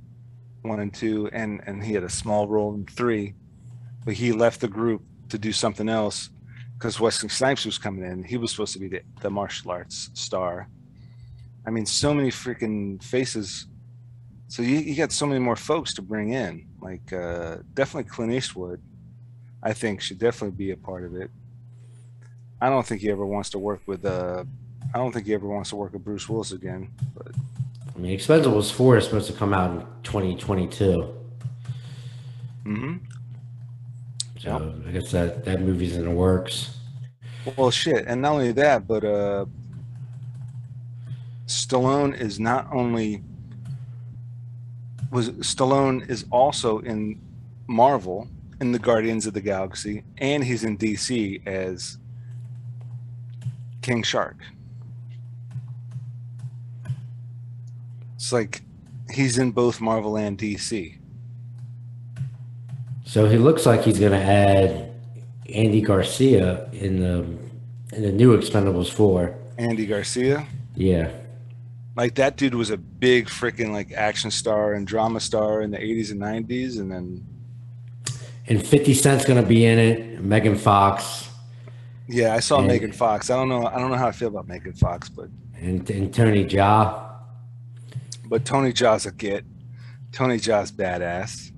1 0.61 0.79
and 0.79 0.93
2 0.93 1.29
and 1.33 1.61
and 1.65 1.83
he 1.83 1.93
had 1.93 2.03
a 2.03 2.09
small 2.09 2.47
role 2.47 2.75
in 2.75 2.85
3 2.85 3.33
but 4.05 4.13
he 4.13 4.31
left 4.31 4.61
the 4.61 4.67
group 4.67 5.01
to 5.29 5.37
do 5.37 5.51
something 5.51 5.89
else 5.89 6.29
because 6.77 6.99
wesley 6.99 7.29
snipes 7.29 7.65
was 7.65 7.77
coming 7.77 8.03
in. 8.03 8.23
He 8.23 8.37
was 8.37 8.51
supposed 8.51 8.73
to 8.73 8.79
be 8.79 8.87
the, 8.87 9.01
the 9.21 9.29
martial 9.29 9.71
arts 9.71 10.11
star 10.13 10.67
i 11.69 11.71
mean 11.71 11.85
so 11.85 12.15
many 12.15 12.29
freaking 12.29 13.01
faces 13.03 13.67
so 14.47 14.63
you, 14.63 14.77
you 14.77 14.95
got 14.95 15.11
so 15.11 15.27
many 15.27 15.39
more 15.39 15.55
folks 15.55 15.93
to 15.93 16.01
bring 16.01 16.33
in 16.33 16.65
like 16.81 17.13
uh 17.13 17.57
definitely 17.75 18.09
clint 18.09 18.33
eastwood 18.33 18.81
i 19.61 19.71
think 19.71 20.01
should 20.01 20.17
definitely 20.17 20.57
be 20.57 20.71
a 20.71 20.77
part 20.77 21.03
of 21.03 21.15
it 21.15 21.29
i 22.59 22.69
don't 22.69 22.87
think 22.87 23.01
he 23.01 23.11
ever 23.11 23.23
wants 23.23 23.51
to 23.51 23.59
work 23.59 23.81
with 23.85 24.03
uh 24.03 24.43
i 24.95 24.97
don't 24.97 25.11
think 25.11 25.27
he 25.27 25.33
ever 25.35 25.47
wants 25.47 25.69
to 25.69 25.75
work 25.75 25.93
with 25.93 26.03
bruce 26.03 26.27
willis 26.27 26.51
again 26.51 26.89
but 27.15 27.31
I 27.95 28.01
mean, 28.01 28.17
Expendables 28.17 28.71
4 28.71 28.97
is 28.97 29.03
supposed 29.03 29.27
to 29.27 29.33
come 29.33 29.53
out 29.53 29.71
in 29.71 29.81
2022. 30.03 31.13
Mm 32.63 32.79
hmm. 32.79 32.95
So 34.37 34.73
I 34.87 34.91
guess 34.91 35.11
that, 35.11 35.43
that 35.43 35.59
movie's 35.59 35.97
in 35.97 36.05
the 36.05 36.11
works. 36.11 36.77
well 37.57 37.71
shit 37.71 38.05
and 38.07 38.21
not 38.21 38.31
only 38.33 38.53
that 38.53 38.87
but 38.87 39.03
uh 39.03 39.45
stallone 41.49 42.15
is 42.15 42.39
not 42.39 42.67
only 42.71 43.23
was 45.11 45.31
stallone 45.41 46.07
is 46.07 46.23
also 46.31 46.77
in 46.79 47.19
marvel 47.65 48.27
in 48.61 48.71
the 48.71 48.77
guardians 48.77 49.25
of 49.25 49.33
the 49.33 49.41
galaxy 49.41 50.03
and 50.19 50.43
he's 50.43 50.63
in 50.63 50.77
dc 50.77 51.47
as 51.47 51.97
king 53.81 54.03
shark 54.03 54.37
it's 58.15 58.31
like 58.31 58.61
he's 59.11 59.39
in 59.39 59.49
both 59.51 59.81
marvel 59.81 60.17
and 60.17 60.37
dc 60.37 60.95
So 63.05 63.27
he 63.27 63.37
looks 63.39 63.65
like 63.65 63.81
he's 63.81 63.97
going 63.99 64.11
to 64.11 64.19
add 64.21 64.91
Andy 65.51 65.81
Garcia 65.81 66.69
in 66.73 66.99
the 66.99 67.15
in 67.95 68.03
the 68.03 68.11
new 68.11 68.37
Expendables 68.37 68.91
4. 68.91 69.33
andy 69.57 69.87
garcia 69.87 70.45
Yeah. 70.75 71.09
Like 71.99 72.15
that 72.15 72.37
dude 72.37 72.55
was 72.55 72.69
a 72.69 72.77
big 72.77 73.27
freaking 73.27 73.71
like 73.73 73.91
action 73.91 74.31
star 74.31 74.73
and 74.73 74.87
drama 74.87 75.19
star 75.19 75.61
in 75.61 75.69
the 75.71 75.77
80s 75.77 76.11
and 76.11 76.21
90s 76.21 76.79
and 76.79 76.89
then 76.89 77.25
And 78.47 78.65
50 78.65 78.93
Cent's 78.93 79.25
going 79.25 79.41
to 79.41 79.45
be 79.47 79.65
in 79.65 79.77
it. 79.77 80.21
Megan 80.23 80.55
Fox 80.57 81.27
yeah 82.11 82.33
i 82.33 82.39
saw 82.39 82.57
And- 82.59 82.67
megan 82.67 82.91
fox 82.91 83.29
i 83.29 83.35
don't 83.35 83.49
know 83.49 83.67
i 83.67 83.77
don't 83.77 83.91
know 83.91 83.97
how 83.97 84.07
i 84.07 84.11
feel 84.11 84.29
about 84.29 84.47
megan 84.47 84.73
fox 84.73 85.09
but 85.09 85.29
and, 85.55 85.87
and 85.91 86.11
Tony 86.11 86.43
Jaa. 86.43 87.07
but 88.25 88.45
tony 88.45 88.71
Jaa's 88.73 89.05
a 89.05 89.11
get 89.11 89.43
tony 90.11 90.37
Jaa's 90.39 90.71
badass 90.71 91.51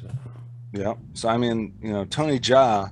So, 0.00 0.08
yeah 0.72 0.94
so 1.14 1.30
i 1.30 1.38
mean 1.38 1.72
you 1.80 1.92
know 1.94 2.04
tony 2.04 2.38
Jaa 2.38 2.90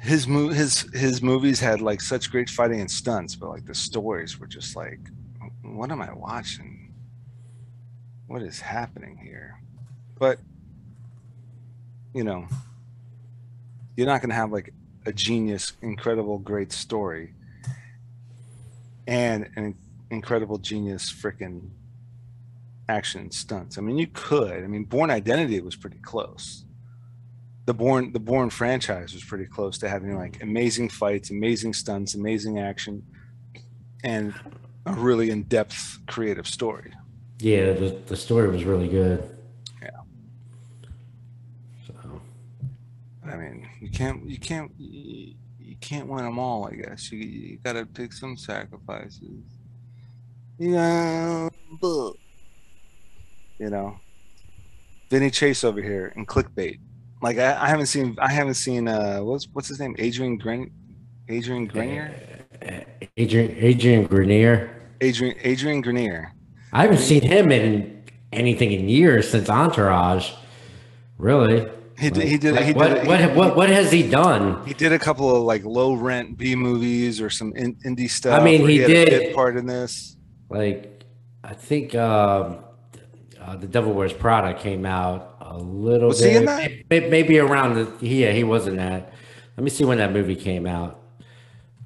his 0.00 0.24
his 0.24 0.80
his 0.94 1.22
movies 1.22 1.60
had 1.60 1.80
like 1.80 2.00
such 2.00 2.30
great 2.30 2.48
fighting 2.48 2.80
and 2.80 2.90
stunts 2.90 3.36
but 3.36 3.50
like 3.50 3.66
the 3.66 3.74
stories 3.74 4.40
were 4.40 4.46
just 4.46 4.74
like 4.74 4.98
what 5.62 5.90
am 5.90 6.02
i 6.02 6.12
watching? 6.12 6.92
What 8.26 8.42
is 8.42 8.60
happening 8.60 9.18
here? 9.22 9.60
But 10.18 10.38
you 12.14 12.24
know 12.24 12.46
you're 13.96 14.06
not 14.06 14.20
going 14.20 14.30
to 14.30 14.36
have 14.36 14.50
like 14.50 14.72
a 15.04 15.12
genius 15.12 15.74
incredible 15.82 16.38
great 16.38 16.72
story 16.72 17.34
and 19.06 19.50
an 19.56 19.74
incredible 20.10 20.58
genius 20.58 21.12
freaking 21.12 21.68
action 22.88 23.30
stunts. 23.30 23.76
I 23.76 23.82
mean 23.82 23.98
you 23.98 24.06
could. 24.06 24.64
I 24.64 24.66
mean 24.66 24.84
Bourne 24.84 25.10
identity 25.10 25.60
was 25.60 25.76
pretty 25.76 25.98
close 25.98 26.64
the 27.70 27.74
Bourne 27.74 28.12
the 28.12 28.20
Bourne 28.20 28.50
franchise 28.50 29.14
was 29.14 29.24
pretty 29.24 29.46
close 29.46 29.78
to 29.78 29.88
having 29.88 30.16
like 30.16 30.38
mm. 30.38 30.42
amazing 30.42 30.88
fights 30.88 31.30
amazing 31.30 31.72
stunts 31.72 32.14
amazing 32.14 32.58
action 32.58 33.02
and 34.02 34.34
a 34.86 34.92
really 34.92 35.30
in-depth 35.30 35.98
creative 36.06 36.46
story 36.46 36.92
yeah, 37.40 37.72
the, 37.72 37.98
the 38.06 38.16
story 38.16 38.48
was 38.50 38.64
really 38.64 38.88
good. 38.88 39.24
Yeah. 39.80 39.88
So, 41.86 41.94
I 43.24 43.36
mean, 43.36 43.66
you 43.80 43.88
can't, 43.88 44.28
you 44.28 44.38
can't, 44.38 44.70
you, 44.78 45.34
you 45.58 45.76
can't 45.76 46.06
win 46.06 46.24
them 46.24 46.38
all. 46.38 46.66
I 46.66 46.74
guess 46.74 47.10
you, 47.10 47.18
you 47.18 47.56
got 47.56 47.72
to 47.72 47.86
take 47.86 48.12
some 48.12 48.36
sacrifices. 48.36 49.42
Yeah, 50.58 51.48
but 51.80 52.12
you 53.58 53.70
know, 53.70 53.98
Vinny 55.08 55.30
Chase 55.30 55.64
over 55.64 55.80
here 55.80 56.12
and 56.14 56.28
clickbait. 56.28 56.78
Like 57.22 57.38
I, 57.38 57.64
I 57.64 57.68
haven't 57.68 57.86
seen, 57.86 58.16
I 58.20 58.30
haven't 58.32 58.54
seen. 58.54 58.88
uh 58.88 59.18
What's 59.20 59.46
what's 59.52 59.68
his 59.68 59.78
name? 59.80 59.94
Adrian 59.98 60.38
Gren, 60.38 60.70
Adrian 61.28 61.66
Grenier, 61.66 62.14
Adrian 63.16 63.54
Adrian 63.58 64.04
Grenier. 64.06 64.70
Adrian 65.00 65.36
Adrian 65.42 65.80
Grenier. 65.82 66.32
I 66.72 66.82
haven't 66.82 66.98
seen 66.98 67.22
him 67.22 67.50
in 67.52 68.04
anything 68.32 68.72
in 68.72 68.88
years 68.88 69.30
since 69.30 69.48
Entourage. 69.50 70.30
Really? 71.18 71.68
He 71.98 72.08
did, 72.08 72.22
he 72.28 72.38
did, 72.38 72.54
Like, 72.54 72.64
he 72.64 72.72
did, 72.72 72.76
what, 72.78 73.02
he- 73.02 73.08
what, 73.08 73.34
what, 73.36 73.56
what 73.56 73.68
has 73.68 73.92
he 73.92 74.08
done? 74.08 74.64
He 74.66 74.72
did 74.72 74.90
a 74.92 74.98
couple 74.98 75.34
of 75.36 75.42
like 75.42 75.64
low 75.64 75.92
rent 75.92 76.38
B 76.38 76.54
movies 76.54 77.20
or 77.20 77.28
some 77.28 77.52
in, 77.54 77.74
indie 77.84 78.08
stuff. 78.08 78.40
I 78.40 78.42
mean, 78.42 78.66
he 78.66 78.80
a 78.82 78.86
did- 78.86 79.34
part 79.34 79.58
in 79.58 79.66
this. 79.66 80.16
Like, 80.48 81.04
I 81.44 81.52
think 81.52 81.94
um, 81.94 82.60
uh, 83.40 83.56
the 83.56 83.66
Devil 83.66 83.92
Wears 83.92 84.12
Prada 84.12 84.54
came 84.58 84.84
out 84.86 85.36
a 85.40 85.56
little 85.58 86.08
Was 86.08 86.20
bit. 86.20 86.30
he 86.30 86.36
in 86.36 86.44
that? 86.46 86.70
Maybe, 86.90 87.08
maybe 87.08 87.38
around 87.38 87.74
the 87.74 88.06
yeah, 88.06 88.32
he 88.32 88.44
wasn't 88.44 88.76
that. 88.76 89.12
Let 89.56 89.64
me 89.64 89.70
see 89.70 89.84
when 89.84 89.98
that 89.98 90.12
movie 90.12 90.36
came 90.36 90.66
out. 90.66 91.00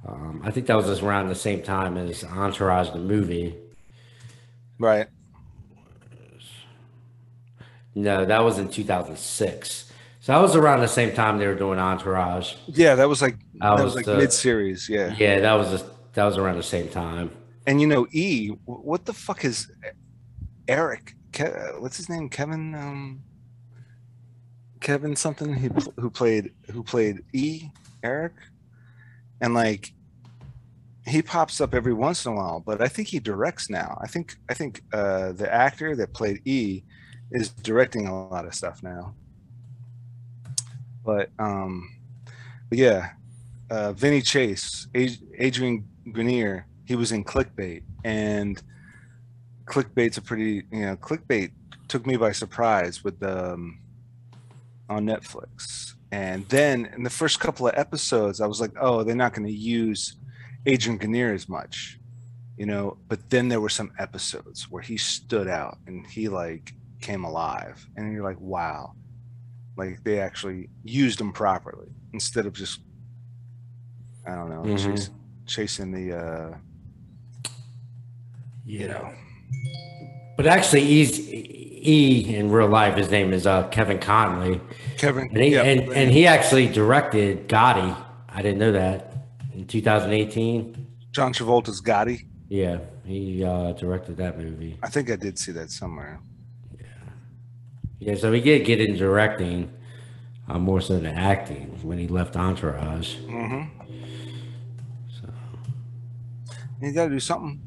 Um, 0.07 0.43
I 0.45 0.51
think 0.51 0.67
that 0.67 0.77
was 0.77 0.87
just 0.87 1.03
around 1.03 1.29
the 1.29 1.35
same 1.35 1.62
time 1.62 1.97
as 1.97 2.23
Entourage, 2.25 2.90
the 2.90 2.99
movie. 2.99 3.57
Right. 4.79 5.07
No, 7.95 8.25
that 8.25 8.43
was 8.43 8.59
in 8.59 8.69
2006. 8.69 9.93
So 10.21 10.33
that 10.33 10.38
was 10.40 10.57
around 10.57 10.81
the 10.81 10.88
same 10.88 11.14
time 11.14 11.38
they 11.38 11.47
were 11.47 11.55
doing 11.55 11.79
Entourage. 11.79 12.55
Yeah, 12.67 12.95
that 12.97 13.09
was 13.09 13.23
like 13.23 13.37
That 13.61 13.77
that 13.77 13.85
was 13.85 13.95
was 13.95 14.07
like 14.07 14.19
mid 14.19 14.33
series. 14.33 14.88
Yeah. 14.88 15.14
Yeah, 15.19 15.40
that 15.40 15.53
was 15.55 15.71
just, 15.71 15.85
that 16.14 16.25
was 16.25 16.37
around 16.37 16.57
the 16.57 16.62
same 16.62 16.88
time. 16.88 17.31
And 17.67 17.81
you 17.81 17.87
know, 17.87 18.07
E, 18.12 18.49
what 18.67 19.05
the 19.05 19.12
fuck 19.12 19.45
is 19.45 19.71
Eric? 20.69 21.14
Ke- 21.35 21.81
what's 21.81 21.97
his 21.97 22.09
name? 22.09 22.28
Kevin. 22.28 22.74
Um, 22.74 23.20
Kevin 24.80 25.16
something. 25.16 25.55
He 25.55 25.68
pl- 25.68 25.95
who 25.97 26.11
played 26.11 26.53
who 26.70 26.82
played 26.82 27.24
E. 27.32 27.68
Eric, 28.03 28.35
and 29.41 29.55
like 29.55 29.93
he 31.07 31.20
pops 31.22 31.61
up 31.61 31.74
every 31.74 31.93
once 31.93 32.24
in 32.24 32.32
a 32.32 32.37
while, 32.37 32.61
but 32.61 32.80
I 32.80 32.89
think 32.89 33.09
he 33.09 33.18
directs 33.18 33.68
now. 33.68 33.99
I 34.01 34.07
think 34.07 34.37
I 34.49 34.55
think 34.55 34.82
uh, 34.93 35.32
the 35.32 35.53
actor 35.53 35.97
that 35.97 36.14
played 36.14 36.41
E 36.47 36.82
is 37.32 37.49
directing 37.51 38.07
a 38.07 38.28
lot 38.28 38.47
of 38.47 38.55
stuff 38.55 38.82
now. 38.82 39.14
But 41.05 41.30
um, 41.39 41.91
but 42.68 42.78
yeah, 42.78 43.11
uh, 43.70 43.93
Vinny 43.93 44.22
Chase, 44.22 44.87
Ad- 44.95 45.18
Adrian 45.39 45.87
Grenier, 46.12 46.66
he 46.85 46.95
was 46.95 47.12
in 47.12 47.24
Clickbait, 47.24 47.82
and 48.05 48.62
Clickbait's 49.67 50.19
a 50.19 50.23
pretty, 50.23 50.65
you 50.71 50.81
know, 50.87 50.97
Clickbait 50.97 51.51
took 51.89 52.07
me 52.07 52.17
by 52.17 52.33
surprise 52.33 53.03
with 53.05 53.19
the 53.21 53.53
um, 53.55 53.81
on 54.89 55.07
Netflix, 55.07 55.95
and 56.12 56.47
then 56.49 56.87
in 56.95 57.03
the 57.03 57.11
first 57.11 57.41
couple 57.41 57.67
of 57.67 57.75
episodes, 57.77 58.41
I 58.41 58.47
was 58.47 58.61
like, 58.61 58.73
oh, 58.81 59.03
they're 59.03 59.17
not 59.17 59.33
going 59.35 59.47
to 59.47 59.53
use 59.53 60.17
Adrian 60.67 60.99
Grenier 60.99 61.33
as 61.33 61.49
much, 61.49 61.99
you 62.59 62.67
know. 62.67 62.99
But 63.09 63.31
then 63.31 63.49
there 63.49 63.61
were 63.61 63.71
some 63.71 63.93
episodes 63.99 64.71
where 64.71 64.83
he 64.83 64.97
stood 64.99 65.49
out 65.49 65.79
and 65.87 66.07
he 66.07 66.29
like 66.29 66.75
came 67.01 67.25
alive, 67.25 67.87
and 67.97 68.12
you're 68.12 68.23
like, 68.23 68.41
wow, 68.41 68.93
like 69.77 70.05
they 70.05 70.21
actually 70.21 70.69
used 70.85 71.21
him 71.21 71.33
properly 71.33 71.89
instead 72.12 72.45
of 72.47 72.53
just 72.53 72.81
I 74.27 74.35
don't 74.35 74.51
know 74.51 74.62
Mhm. 74.65 74.79
chas- 74.79 75.11
chasing 75.47 75.91
the 75.93 76.17
uh 76.17 76.59
you 78.67 78.89
know. 78.89 79.12
But 80.36 80.46
actually, 80.46 80.84
he's 80.84 81.18
E 81.86 82.34
in 82.34 82.50
real 82.50 82.68
life. 82.68 82.96
His 82.96 83.11
name 83.11 83.32
is 83.32 83.46
uh, 83.46 83.68
Kevin 83.68 83.98
Connolly, 83.98 84.61
Kevin, 84.96 85.28
and 85.28 85.42
he 85.42 85.52
yeah, 85.52 85.62
and, 85.62 85.92
and 85.92 86.11
he 86.11 86.26
actually 86.26 86.66
directed 86.68 87.48
Gotti. 87.48 87.96
I 88.28 88.42
didn't 88.42 88.59
know 88.59 88.72
that 88.72 89.14
in 89.52 89.66
2018. 89.66 90.86
John 91.12 91.32
Travolta's 91.32 91.80
Gotti. 91.80 92.26
Yeah, 92.48 92.78
he 93.05 93.44
uh, 93.44 93.72
directed 93.72 94.16
that 94.16 94.38
movie. 94.38 94.78
I 94.82 94.88
think 94.88 95.11
I 95.11 95.16
did 95.16 95.38
see 95.38 95.52
that 95.52 95.70
somewhere. 95.70 96.20
Yeah, 96.78 96.86
yeah. 98.00 98.14
so 98.16 98.32
he 98.32 98.40
did 98.40 98.64
get 98.64 98.80
into 98.80 98.98
directing, 98.98 99.70
uh, 100.48 100.59
more 100.59 100.80
so 100.80 100.94
than 100.98 101.07
acting 101.07 101.78
when 101.82 101.98
he 101.98 102.09
left 102.09 102.34
Entourage. 102.36 103.16
Mm-hmm. 103.16 103.84
So 105.20 105.28
You 106.80 106.92
got 106.92 107.05
to 107.05 107.11
do 107.11 107.20
something. 107.20 107.61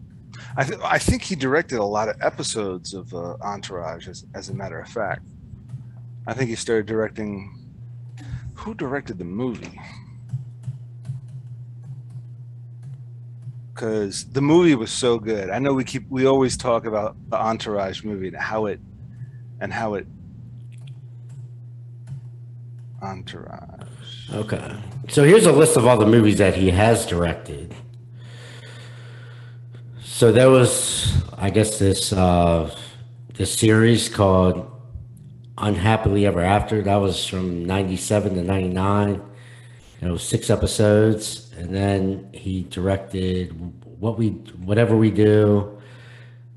I 0.60 0.64
th- 0.64 0.80
I 0.84 0.98
think 0.98 1.22
he 1.22 1.36
directed 1.36 1.78
a 1.78 1.84
lot 1.84 2.10
of 2.10 2.16
episodes 2.20 2.96
of 2.96 3.14
uh, 3.14 3.38
Entourage. 3.42 4.08
As 4.08 4.26
as 4.34 4.50
a 4.50 4.56
matter 4.56 4.80
of 4.80 4.90
fact, 4.90 5.22
I 6.26 6.34
think 6.34 6.50
he 6.50 6.56
started 6.56 6.88
directing. 6.88 7.54
Who 8.56 8.74
directed 8.74 9.20
the 9.20 9.24
movie? 9.24 9.80
Because 13.72 14.26
the 14.32 14.42
movie 14.42 14.74
was 14.74 14.90
so 14.90 15.20
good. 15.20 15.52
I 15.52 15.60
know 15.60 15.74
we 15.74 15.84
keep 15.84 16.10
we 16.10 16.26
always 16.26 16.58
talk 16.58 16.88
about 16.88 17.16
the 17.30 17.38
Entourage 17.38 18.04
movie 18.04 18.30
and 18.30 18.38
how 18.38 18.66
it 18.66 18.80
and 19.62 19.72
how 19.72 19.94
it 19.94 20.08
Entourage. 23.04 23.88
Okay. 24.34 24.76
So 25.10 25.24
here's 25.24 25.46
a 25.46 25.52
list 25.52 25.78
of 25.78 25.86
all 25.86 25.98
the 25.98 26.08
movies 26.08 26.40
that 26.40 26.56
he 26.56 26.72
has 26.72 27.06
directed. 27.06 27.76
So 30.18 30.32
there 30.32 30.50
was, 30.50 31.14
I 31.38 31.52
guess, 31.52 31.78
this 31.78 32.12
uh, 32.12 32.76
this 33.36 33.54
series 33.54 34.10
called 34.10 34.66
Unhappily 35.60 36.26
Ever 36.26 36.42
After. 36.42 36.82
That 36.82 36.96
was 36.96 37.28
from 37.28 37.66
'97 37.66 38.34
to 38.34 38.42
'99. 38.42 39.22
It 40.02 40.08
was 40.10 40.24
six 40.24 40.50
episodes, 40.50 41.54
and 41.56 41.70
then 41.70 42.32
he 42.34 42.64
directed 42.64 43.52
what 44.00 44.18
we, 44.18 44.30
whatever 44.66 44.98
we 44.98 45.12
do, 45.12 45.80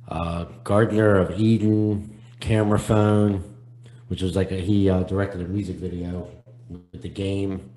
uh, 0.09 0.45
Gardener 0.65 1.19
of 1.19 1.39
Eden, 1.39 2.19
Camera 2.41 2.79
Phone, 2.79 3.45
which 4.09 4.23
was 4.23 4.37
like 4.37 4.53
a, 4.53 4.57
he 4.57 4.89
uh, 4.89 5.03
directed 5.03 5.43
a 5.43 5.45
music 5.45 5.77
video 5.77 6.31
with 6.71 7.03
the 7.03 7.11
game 7.11 7.71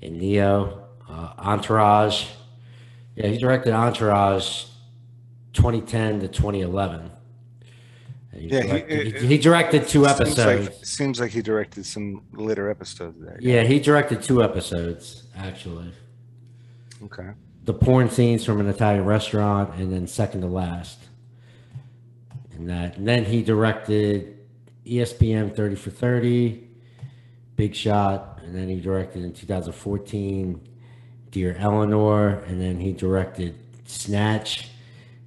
in 0.00 0.16
Neo, 0.16 0.86
uh, 1.10 1.34
Entourage. 1.36 2.24
Yeah, 3.16 3.26
he 3.26 3.36
directed 3.36 3.74
Entourage 3.74 4.64
2010 5.54 6.20
to 6.20 6.28
2011. 6.28 7.10
He 8.34 8.48
Yeah, 8.48 8.60
he- 8.62 8.66
directed, 8.68 9.06
it- 9.14 9.20
he, 9.22 9.26
he 9.28 9.38
directed 9.38 9.82
two 9.88 10.04
Seems 10.04 10.20
episodes. 10.20 10.66
like, 10.68 10.84
seems 10.84 11.20
like 11.20 11.30
he 11.30 11.40
directed 11.42 11.86
some 11.86 12.22
later 12.32 12.68
episodes 12.68 13.16
there. 13.20 13.38
yeah, 13.40 13.62
he 13.62 13.78
directed 13.78 14.22
two 14.22 14.42
episodes 14.42 15.22
actually. 15.36 15.92
Okay. 17.04 17.30
The 17.64 17.74
porn 17.74 18.10
scenes 18.10 18.44
from 18.44 18.60
an 18.60 18.66
Italian 18.68 19.04
restaurant, 19.06 19.74
and 19.78 19.90
then 19.92 20.06
second 20.06 20.42
to 20.42 20.46
last. 20.48 20.98
And 22.52 22.68
that, 22.68 22.98
and 22.98 23.06
then 23.08 23.24
he 23.24 23.42
directed 23.42 24.36
ESPN 24.86 25.54
30 25.56 25.74
for 25.76 25.90
30, 25.90 26.62
Big 27.56 27.74
Shot, 27.74 28.40
and 28.44 28.54
then 28.54 28.68
he 28.68 28.80
directed 28.80 29.24
in 29.24 29.32
2014 29.32 30.60
Dear 31.30 31.56
Eleanor, 31.58 32.40
and 32.46 32.60
then 32.60 32.78
he 32.80 32.92
directed 32.92 33.54
Snatch 33.86 34.68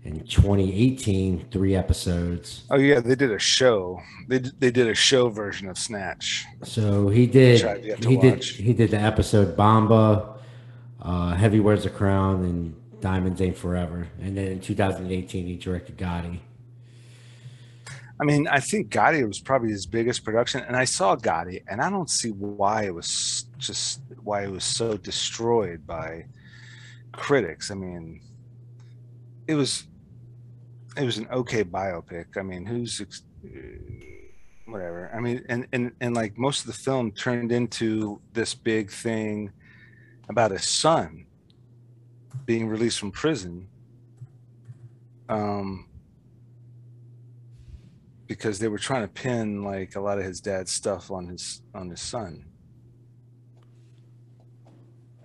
in 0.07 0.21
2018, 0.21 1.47
three 1.51 1.75
episodes. 1.75 2.63
Oh 2.71 2.77
yeah, 2.77 3.01
they 3.01 3.15
did 3.15 3.31
a 3.31 3.39
show. 3.39 3.99
They 4.29 4.37
they 4.37 4.71
did 4.71 4.87
a 4.87 4.95
show 4.95 5.27
version 5.27 5.67
of 5.67 5.77
Snatch. 5.77 6.45
So 6.63 7.09
he 7.09 7.27
did. 7.27 7.55
Which 7.55 7.63
I've 7.65 7.85
yet 7.85 8.01
to 8.01 8.09
He 8.09 8.17
did. 8.17 8.43
He 8.43 8.73
did 8.73 8.91
the 8.91 8.99
episode 8.99 9.57
Bomba, 9.57 10.39
uh, 11.01 11.35
Heavy 11.35 11.59
Wears 11.59 11.85
a 11.85 11.89
Crown, 11.89 12.45
and 12.45 13.01
Diamonds 13.01 13.41
Ain't 13.41 13.57
Forever. 13.57 14.07
And 14.21 14.37
then 14.37 14.47
in 14.47 14.59
2018, 14.61 15.45
he 15.45 15.57
directed 15.57 15.97
Gotti. 15.97 16.39
I 18.19 18.23
mean, 18.23 18.47
I 18.47 18.61
think 18.61 18.89
Gotti 18.89 19.27
was 19.27 19.39
probably 19.39 19.69
his 19.69 19.85
biggest 19.85 20.23
production, 20.23 20.63
and 20.65 20.75
I 20.75 20.85
saw 20.85 21.17
Gotti, 21.17 21.63
and 21.67 21.81
I 21.81 21.89
don't 21.89 22.09
see 22.09 22.29
why 22.29 22.85
it 22.85 22.95
was 22.95 23.45
just 23.57 24.01
why 24.23 24.45
it 24.45 24.51
was 24.51 24.63
so 24.63 24.95
destroyed 24.95 25.85
by 25.85 26.25
critics. 27.11 27.71
I 27.71 27.75
mean, 27.75 28.21
it 29.47 29.55
was 29.55 29.85
it 30.97 31.05
was 31.05 31.17
an 31.17 31.27
okay 31.31 31.63
biopic. 31.63 32.37
I 32.37 32.41
mean, 32.41 32.65
who's 32.65 33.01
ex- 33.01 33.23
uh, 33.45 33.49
whatever. 34.65 35.11
I 35.13 35.19
mean, 35.19 35.43
and 35.49 35.67
and 35.71 35.91
and 36.01 36.15
like 36.15 36.37
most 36.37 36.61
of 36.61 36.67
the 36.67 36.73
film 36.73 37.11
turned 37.11 37.51
into 37.51 38.21
this 38.33 38.53
big 38.53 38.91
thing 38.91 39.51
about 40.29 40.51
his 40.51 40.67
son 40.67 41.25
being 42.45 42.67
released 42.67 42.99
from 42.99 43.11
prison. 43.11 43.67
Um, 45.29 45.87
because 48.27 48.59
they 48.59 48.67
were 48.67 48.77
trying 48.77 49.01
to 49.01 49.07
pin 49.07 49.63
like 49.63 49.95
a 49.95 50.01
lot 50.01 50.17
of 50.17 50.25
his 50.25 50.41
dad's 50.41 50.71
stuff 50.71 51.11
on 51.11 51.27
his 51.27 51.61
on 51.73 51.89
his 51.89 52.01
son 52.01 52.45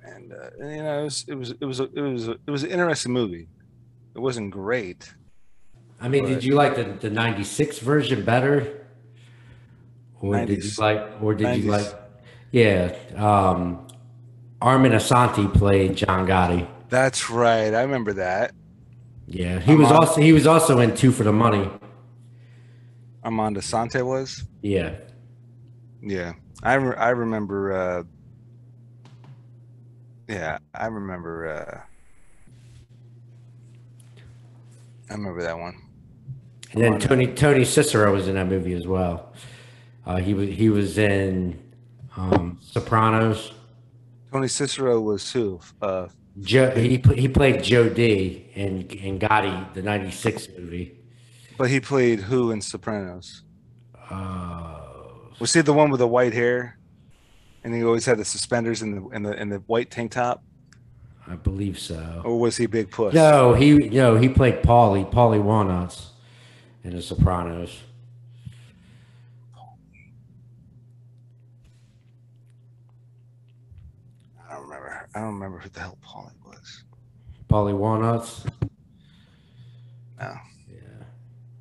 and 0.05 0.33
uh, 0.33 0.51
you 0.59 0.83
know 0.83 1.01
it 1.01 1.05
was 1.05 1.25
it 1.29 1.35
was 1.35 1.51
it 1.51 1.65
was 1.65 1.81
a, 1.81 1.85
it 1.95 2.01
was 2.01 2.29
a, 2.29 2.33
it 2.33 2.51
was 2.51 2.63
an 2.63 2.71
interesting 2.71 3.13
movie 3.13 3.49
it 4.15 4.19
wasn't 4.19 4.51
great 4.51 5.15
I 6.03 6.09
mean, 6.09 6.25
did 6.27 6.43
you 6.43 6.55
like 6.57 6.75
the, 6.75 6.85
the 6.85 7.11
96 7.11 7.79
version 7.79 8.25
better? 8.25 8.81
Or 10.21 10.45
did 10.45 10.65
you 10.65 10.71
like, 10.79 11.23
or 11.23 11.35
did 11.35 11.63
you 11.63 11.71
like, 11.71 11.87
yeah, 12.51 12.95
um, 13.17 13.87
Armand 14.61 14.95
Assante 14.95 15.53
played 15.55 15.97
John 15.97 16.27
Gotti. 16.27 16.67
that's 16.89 17.31
right. 17.31 17.73
I 17.73 17.83
remember 17.83 18.13
that. 18.15 18.53
Yeah, 19.27 19.61
he 19.61 19.75
was 19.75 19.91
also 19.91 20.21
he 20.21 20.33
was 20.33 20.47
also 20.47 20.81
in 20.81 20.95
Two 20.95 21.13
for 21.13 21.23
the 21.25 21.33
Money. 21.33 21.71
armand 23.23 23.57
assante 23.57 24.05
was? 24.05 24.45
Yeah, 24.61 24.97
yeah. 26.03 26.33
I 26.63 26.75
re- 26.75 26.97
i 26.97 27.11
remember 27.11 27.73
uh 27.73 28.03
yeah 30.29 30.59
i 30.75 30.87
remember 30.87 31.49
uh 31.49 31.81
i 35.11 35.15
remember 35.15 35.43
that 35.43 35.59
one 35.59 35.75
and 36.73 36.83
then 36.83 36.99
Tony 36.99 37.27
Tony 37.27 37.63
Sirico 37.63 38.13
was 38.13 38.29
in 38.29 38.35
that 38.35 38.47
movie 38.49 38.75
as 38.75 38.87
well. 38.87 39.33
Uh, 40.07 40.17
he 40.17 40.35
was 40.35 40.49
he 40.49 40.69
was 40.71 40.99
in 40.99 41.59
um, 42.17 42.59
Sopranos. 42.61 43.53
tony 44.33 44.47
sirico 44.49 45.03
was 45.03 45.31
who 45.33 45.61
uh 45.81 46.09
Joe, 46.41 46.71
he 46.71 46.97
he 47.15 47.29
played 47.29 47.63
Joe 47.63 47.89
D 47.91 48.51
in 48.55 48.83
in 48.89 49.19
Gotti, 49.19 49.75
the 49.75 49.83
'96 49.83 50.49
movie. 50.59 50.97
but 51.59 51.69
he 51.69 51.79
played 51.79 52.21
who 52.21 52.51
in 52.51 52.61
sopranos 52.63 53.43
Uh, 54.11 54.79
Was 55.39 55.53
he 55.53 55.61
the 55.61 55.73
one 55.75 55.91
with 55.91 56.01
the 56.01 56.09
white 56.09 56.33
hair? 56.33 56.79
And 57.65 57.75
he 57.75 57.85
always 57.85 58.07
had 58.07 58.19
the 58.19 58.25
suspenders 58.25 58.83
and 58.83 58.97
the 58.97 59.09
and 59.15 59.25
the 59.27 59.33
and 59.41 59.53
the 59.53 59.59
white 59.69 59.91
tank 59.91 60.13
top, 60.13 60.43
I 61.29 61.37
believe 61.37 61.79
so. 61.79 62.23
or 62.25 62.41
was 62.41 62.57
he 62.57 62.67
Big 62.67 62.91
Puss? 62.91 63.15
No, 63.15 63.53
he 63.55 63.75
no 63.75 64.17
he 64.17 64.29
played 64.29 64.63
Paulie 64.63 65.05
Paulie 65.13 65.41
Walnuts 65.43 66.12
in 66.85 66.95
The 66.97 67.03
Sopranos. 67.03 67.81
I 74.49 74.55
don't 74.55 74.63
remember. 74.65 75.09
I 75.15 75.19
don't 75.21 75.35
remember 75.35 75.59
who 75.59 75.69
the 75.69 75.81
hell 75.81 75.99
Paulie 76.05 76.33
was. 76.45 76.85
Paulie 77.49 77.77
Walnuts. 77.77 78.45
No, 80.21 80.35
Yeah. 80.69 80.79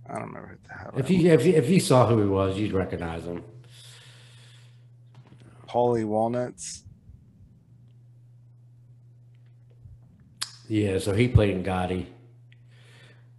I 0.10 0.14
don't 0.14 0.28
remember 0.28 0.50
who 0.62 0.68
the 0.68 0.74
hell. 0.74 0.94
If 0.98 1.10
you 1.10 1.30
if 1.32 1.46
you, 1.46 1.54
if 1.54 1.70
you 1.70 1.80
saw 1.80 2.08
who 2.08 2.20
he 2.22 2.28
was, 2.28 2.58
you'd 2.58 2.74
recognize 2.74 3.26
him. 3.26 3.44
Paulie 5.68 6.06
Walnuts. 6.06 6.84
Yeah, 10.68 11.00
so 11.00 11.14
he 11.14 11.28
played 11.28 11.50
in 11.50 11.64
Gotti, 11.64 12.06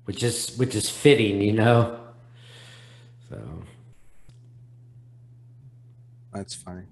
which 0.05 0.23
is 0.23 0.57
which 0.59 0.75
is 0.75 0.89
fitting, 0.91 1.41
you 1.41 1.53
know. 1.53 1.99
So 3.29 3.39
That's 6.33 6.55
funny. 6.55 6.85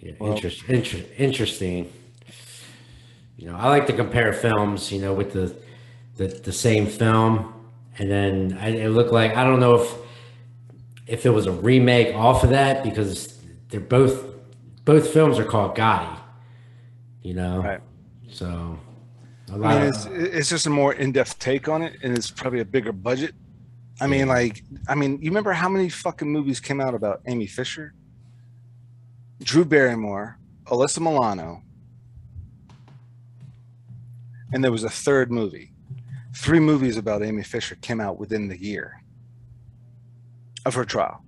yeah, 0.00 0.12
Well- 0.18 0.32
interest, 0.32 0.64
inter, 0.68 0.98
interesting. 1.16 1.90
You 3.36 3.48
know, 3.48 3.56
I 3.56 3.68
like 3.68 3.86
to 3.86 3.92
compare 3.92 4.32
films, 4.32 4.90
you 4.92 5.00
know, 5.00 5.12
with 5.14 5.32
the 5.32 5.54
the, 6.16 6.26
the 6.26 6.52
same 6.52 6.86
film, 6.86 7.52
and 7.96 8.10
then 8.10 8.58
I, 8.60 8.70
it 8.70 8.88
looked 8.88 9.12
like 9.12 9.36
I 9.36 9.44
don't 9.44 9.60
know 9.60 9.76
if 9.82 9.94
if 11.06 11.24
it 11.24 11.30
was 11.30 11.46
a 11.46 11.52
remake 11.52 12.14
off 12.14 12.42
of 12.42 12.50
that 12.50 12.82
because 12.82 13.37
they're 13.68 13.80
both 13.80 14.24
both 14.84 15.10
films 15.12 15.38
are 15.38 15.44
called 15.44 15.76
Gotti. 15.76 16.18
You 17.22 17.34
know, 17.34 17.60
Right. 17.62 17.80
so 18.30 18.78
a 19.50 19.52
I 19.52 19.56
lot 19.56 19.74
mean, 19.80 19.88
of, 19.88 19.94
it's 19.94 20.06
it's 20.06 20.48
just 20.48 20.66
a 20.66 20.70
more 20.70 20.94
in-depth 20.94 21.38
take 21.38 21.68
on 21.68 21.82
it, 21.82 21.96
and 22.02 22.16
it's 22.16 22.30
probably 22.30 22.60
a 22.60 22.64
bigger 22.64 22.92
budget. 22.92 23.34
I 24.00 24.06
mean, 24.06 24.28
like, 24.28 24.62
I 24.88 24.94
mean, 24.94 25.18
you 25.20 25.30
remember 25.30 25.52
how 25.52 25.68
many 25.68 25.88
fucking 25.88 26.30
movies 26.30 26.60
came 26.60 26.80
out 26.80 26.94
about 26.94 27.20
Amy 27.26 27.46
Fisher, 27.48 27.94
Drew 29.42 29.64
Barrymore, 29.64 30.38
Alyssa 30.66 31.00
Milano, 31.00 31.62
and 34.52 34.62
there 34.62 34.72
was 34.72 34.84
a 34.84 34.90
third 34.90 35.30
movie. 35.30 35.72
Three 36.34 36.60
movies 36.60 36.96
about 36.96 37.22
Amy 37.24 37.42
Fisher 37.42 37.74
came 37.76 38.00
out 38.00 38.18
within 38.18 38.46
the 38.48 38.56
year 38.56 39.02
of 40.64 40.74
her 40.74 40.84
trial, 40.84 41.24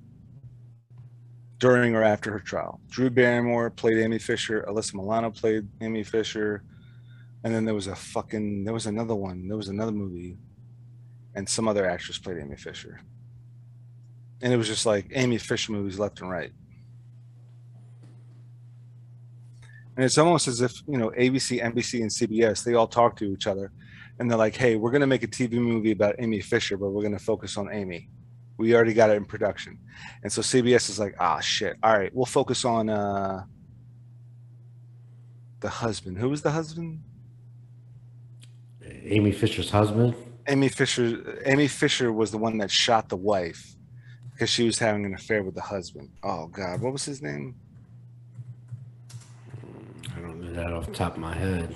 during 1.61 1.95
or 1.95 2.03
after 2.03 2.33
her 2.33 2.41
trial. 2.41 2.81
Drew 2.89 3.11
Barrymore 3.11 3.71
played 3.71 3.99
Amy 3.99 4.19
Fisher. 4.19 4.65
Alyssa 4.67 4.95
Milano 4.95 5.31
played 5.31 5.69
Amy 5.83 6.03
Fisher. 6.03 6.65
And 7.45 7.55
then 7.55 7.65
there 7.65 7.75
was 7.75 7.87
a 7.87 7.95
fucking 7.95 8.65
there 8.65 8.75
was 8.75 8.87
another 8.87 9.15
one. 9.15 9.47
There 9.47 9.57
was 9.57 9.69
another 9.69 9.93
movie, 9.93 10.37
and 11.35 11.49
some 11.49 11.69
other 11.69 11.89
actress 11.89 12.19
played 12.19 12.39
Amy 12.39 12.57
Fisher. 12.57 13.01
And 14.43 14.53
it 14.53 14.57
was 14.57 14.67
just 14.67 14.85
like 14.85 15.07
Amy 15.15 15.39
Fisher 15.39 15.73
movies 15.73 15.99
left 15.99 16.21
and 16.21 16.31
right. 16.31 16.53
And 19.97 20.05
it's 20.05 20.19
almost 20.19 20.49
as 20.49 20.61
if 20.61 20.83
you 20.87 20.99
know 20.99 21.11
ABC, 21.11 21.63
NBC, 21.63 22.03
and 22.03 22.11
CBS 22.11 22.63
they 22.63 22.75
all 22.75 22.89
talk 22.89 23.17
to 23.17 23.33
each 23.33 23.47
other, 23.47 23.73
and 24.19 24.31
they're 24.31 24.39
like, 24.39 24.57
"Hey, 24.57 24.77
we're 24.77 24.91
gonna 24.91 25.07
make 25.07 25.23
a 25.23 25.29
TV 25.29 25.59
movie 25.59 25.93
about 25.93 26.17
Amy 26.19 26.41
Fisher, 26.41 26.77
but 26.77 26.91
we're 26.91 27.03
gonna 27.03 27.19
focus 27.19 27.57
on 27.57 27.73
Amy. 27.73 28.11
We 28.61 28.75
already 28.75 28.95
got 28.95 29.11
it 29.11 29.17
in 29.17 29.25
production." 29.25 29.79
And 30.23 30.33
so 30.33 30.43
CBS 30.43 30.89
is 30.91 30.99
like, 30.99 31.15
"Ah, 31.19 31.41
shit. 31.41 31.77
All 31.83 31.97
right, 31.99 32.15
we'll 32.15 32.27
focus 32.27 32.65
on 32.65 32.89
uh, 32.89 33.45
the 35.61 35.69
husband. 35.69 36.19
Who 36.19 36.29
was 36.29 36.43
the 36.43 36.51
husband? 36.51 37.03
Amy 38.85 39.33
Fisher's 39.33 39.71
husband. 39.71 40.15
Amy 40.47 40.69
Fisher 40.69 41.41
Amy 41.47 41.69
Fisher 41.69 42.13
was 42.13 42.31
the 42.31 42.39
one 42.39 42.59
that 42.59 42.71
shot 42.71 43.09
the 43.09 43.17
wife 43.17 43.77
because 44.33 44.51
she 44.51 44.65
was 44.65 44.79
having 44.79 45.05
an 45.05 45.15
affair 45.15 45.43
with 45.43 45.55
the 45.55 45.61
husband. 45.61 46.11
Oh 46.23 46.47
god, 46.47 46.81
what 46.81 46.93
was 46.93 47.05
his 47.05 47.23
name? 47.23 47.55
I 50.17 50.21
don't 50.21 50.41
know 50.41 50.53
that 50.53 50.73
off 50.73 50.87
the 50.87 50.93
top 50.93 51.15
of 51.15 51.21
my 51.21 51.35
head. 51.35 51.75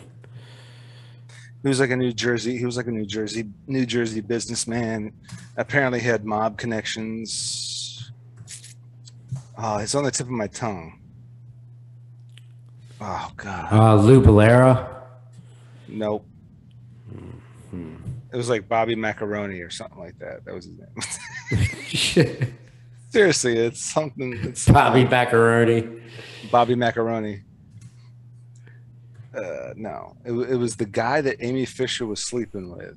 He 1.65 1.69
was 1.69 1.81
like 1.81 1.91
a 1.91 1.97
New 1.97 2.13
Jersey, 2.13 2.59
he 2.59 2.67
was 2.67 2.77
like 2.77 2.89
a 2.89 2.91
New 2.91 3.07
Jersey 3.07 3.49
New 3.67 3.87
Jersey 3.87 4.21
businessman. 4.21 5.15
Apparently 5.57 5.99
he 5.99 6.07
had 6.07 6.27
mob 6.27 6.59
connections. 6.59 8.13
Oh, 9.57 9.79
it's 9.79 9.95
on 9.95 10.05
the 10.05 10.11
tip 10.11 10.27
of 10.27 10.33
my 10.33 10.47
tongue. 10.47 11.01
Oh 13.01 13.31
god. 13.37 13.73
Uh, 13.73 13.95
Lou 13.95 14.21
Bellera. 14.23 15.05
Nope. 15.89 16.27
It 17.73 18.37
was 18.37 18.51
like 18.51 18.69
Bobby 18.69 18.95
Macaroni 18.95 19.61
or 19.61 19.71
something 19.71 19.99
like 19.99 20.19
that. 20.19 20.45
That 20.45 20.55
was 20.55 20.67
his 20.67 20.77
name. 20.77 22.57
Seriously, 23.09 23.57
it's 23.57 23.81
something 23.81 24.35
it's 24.43 24.69
Bobby 24.69 25.07
Macaroni. 25.07 26.03
Bobby 26.51 26.75
Macaroni. 26.75 27.41
Uh, 29.37 29.73
no, 29.77 30.17
it, 30.25 30.33
it 30.33 30.57
was 30.57 30.77
the 30.77 30.85
guy 30.87 31.21
that 31.21 31.37
Amy 31.41 31.65
Fisher 31.65 32.07
was 32.07 32.21
sleeping 32.21 32.71
with, 32.77 32.97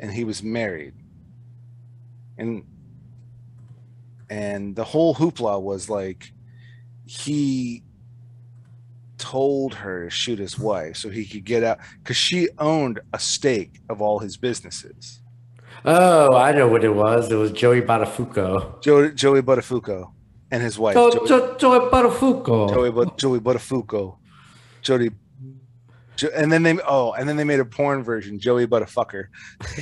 and 0.00 0.12
he 0.12 0.24
was 0.24 0.42
married. 0.42 0.94
And 2.36 2.62
and 4.30 4.76
the 4.76 4.84
whole 4.84 5.14
hoopla 5.14 5.60
was 5.62 5.88
like 5.88 6.32
he 7.06 7.82
told 9.16 9.74
her 9.74 10.04
to 10.04 10.10
shoot 10.10 10.38
his 10.38 10.58
wife 10.58 10.96
so 10.96 11.08
he 11.08 11.24
could 11.24 11.44
get 11.44 11.64
out 11.64 11.78
because 12.02 12.16
she 12.16 12.48
owned 12.58 13.00
a 13.12 13.18
stake 13.18 13.80
of 13.88 14.00
all 14.00 14.18
his 14.18 14.36
businesses. 14.36 15.20
Oh, 15.84 16.36
I 16.36 16.52
know 16.52 16.68
what 16.68 16.84
it 16.84 16.94
was. 16.94 17.30
It 17.30 17.36
was 17.36 17.52
Joey 17.52 17.80
Buttafuoco. 17.82 18.80
Joey, 18.82 19.12
Joey 19.14 19.42
Buttafuoco 19.42 20.12
and 20.50 20.62
his 20.62 20.78
wife. 20.78 20.94
Jo- 20.94 21.10
Joey- 21.10 21.28
Jo- 21.28 21.56
Joey 21.56 21.78
Buttafuoco. 21.90 22.68
Joey, 22.70 23.10
Joey 23.16 23.40
Buttafuoco, 23.40 24.18
Jody, 24.82 25.10
jo- 25.10 25.14
and 26.22 26.52
then 26.52 26.62
they 26.62 26.78
oh, 26.86 27.12
and 27.12 27.28
then 27.28 27.36
they 27.36 27.44
made 27.44 27.60
a 27.60 27.64
porn 27.64 28.02
version, 28.02 28.38
Joey 28.38 28.66
Buttafucker, 28.66 29.26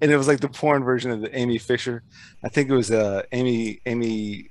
and 0.00 0.10
it 0.10 0.16
was 0.16 0.28
like 0.28 0.40
the 0.40 0.48
porn 0.48 0.84
version 0.84 1.10
of 1.10 1.20
the 1.20 1.36
Amy 1.36 1.58
Fisher. 1.58 2.02
I 2.44 2.48
think 2.48 2.68
it 2.68 2.74
was 2.74 2.90
uh 2.90 3.22
Amy 3.32 3.80
Amy, 3.86 4.50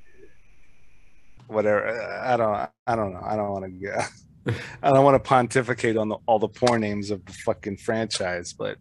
whatever. 1.47 1.87
I 2.23 2.37
don't 2.37 2.69
I 2.87 2.95
don't 2.95 3.13
know. 3.13 3.21
I 3.23 3.35
don't 3.35 3.51
want 3.51 3.81
to. 3.81 4.09
I 4.81 4.91
don't 4.91 5.03
want 5.03 5.21
to 5.21 5.27
pontificate 5.27 5.97
on 5.97 6.09
the, 6.09 6.17
all 6.25 6.39
the 6.39 6.47
porn 6.47 6.81
names 6.81 7.11
of 7.11 7.23
the 7.25 7.33
fucking 7.33 7.77
franchise, 7.77 8.53
but 8.53 8.77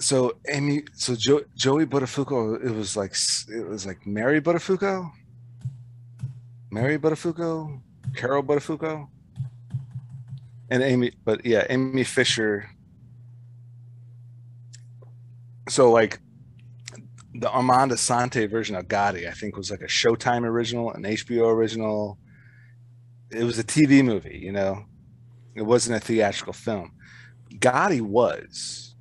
so 0.00 0.38
Amy, 0.48 0.84
so 0.94 1.14
jo, 1.16 1.42
Joey 1.56 1.84
Buttafuoco, 1.84 2.64
it 2.64 2.70
was 2.72 2.96
like 2.96 3.14
it 3.48 3.68
was 3.68 3.84
like 3.84 4.06
Mary 4.06 4.40
Buttafuoco, 4.40 5.10
Mary 6.70 6.98
Buttafuoco, 6.98 7.80
Carol 8.16 8.42
Buttafuoco, 8.42 9.08
and 10.70 10.82
Amy. 10.82 11.12
But 11.24 11.44
yeah, 11.44 11.66
Amy 11.68 12.04
Fisher. 12.04 12.70
So 15.68 15.90
like 15.90 16.18
the 17.34 17.50
Armand 17.50 17.92
Assante 17.92 18.50
version 18.50 18.74
of 18.74 18.88
Gotti, 18.88 19.28
I 19.28 19.32
think 19.32 19.56
was 19.56 19.70
like 19.70 19.82
a 19.82 19.86
Showtime 19.86 20.44
original, 20.44 20.92
an 20.92 21.02
HBO 21.02 21.52
original. 21.52 22.18
It 23.30 23.44
was 23.44 23.58
a 23.58 23.64
TV 23.64 24.04
movie, 24.04 24.40
you 24.42 24.52
know. 24.52 24.84
It 25.54 25.62
wasn't 25.62 25.96
a 25.96 26.00
theatrical 26.00 26.52
film. 26.52 26.92
Gotti 27.54 28.00
was, 28.00 28.94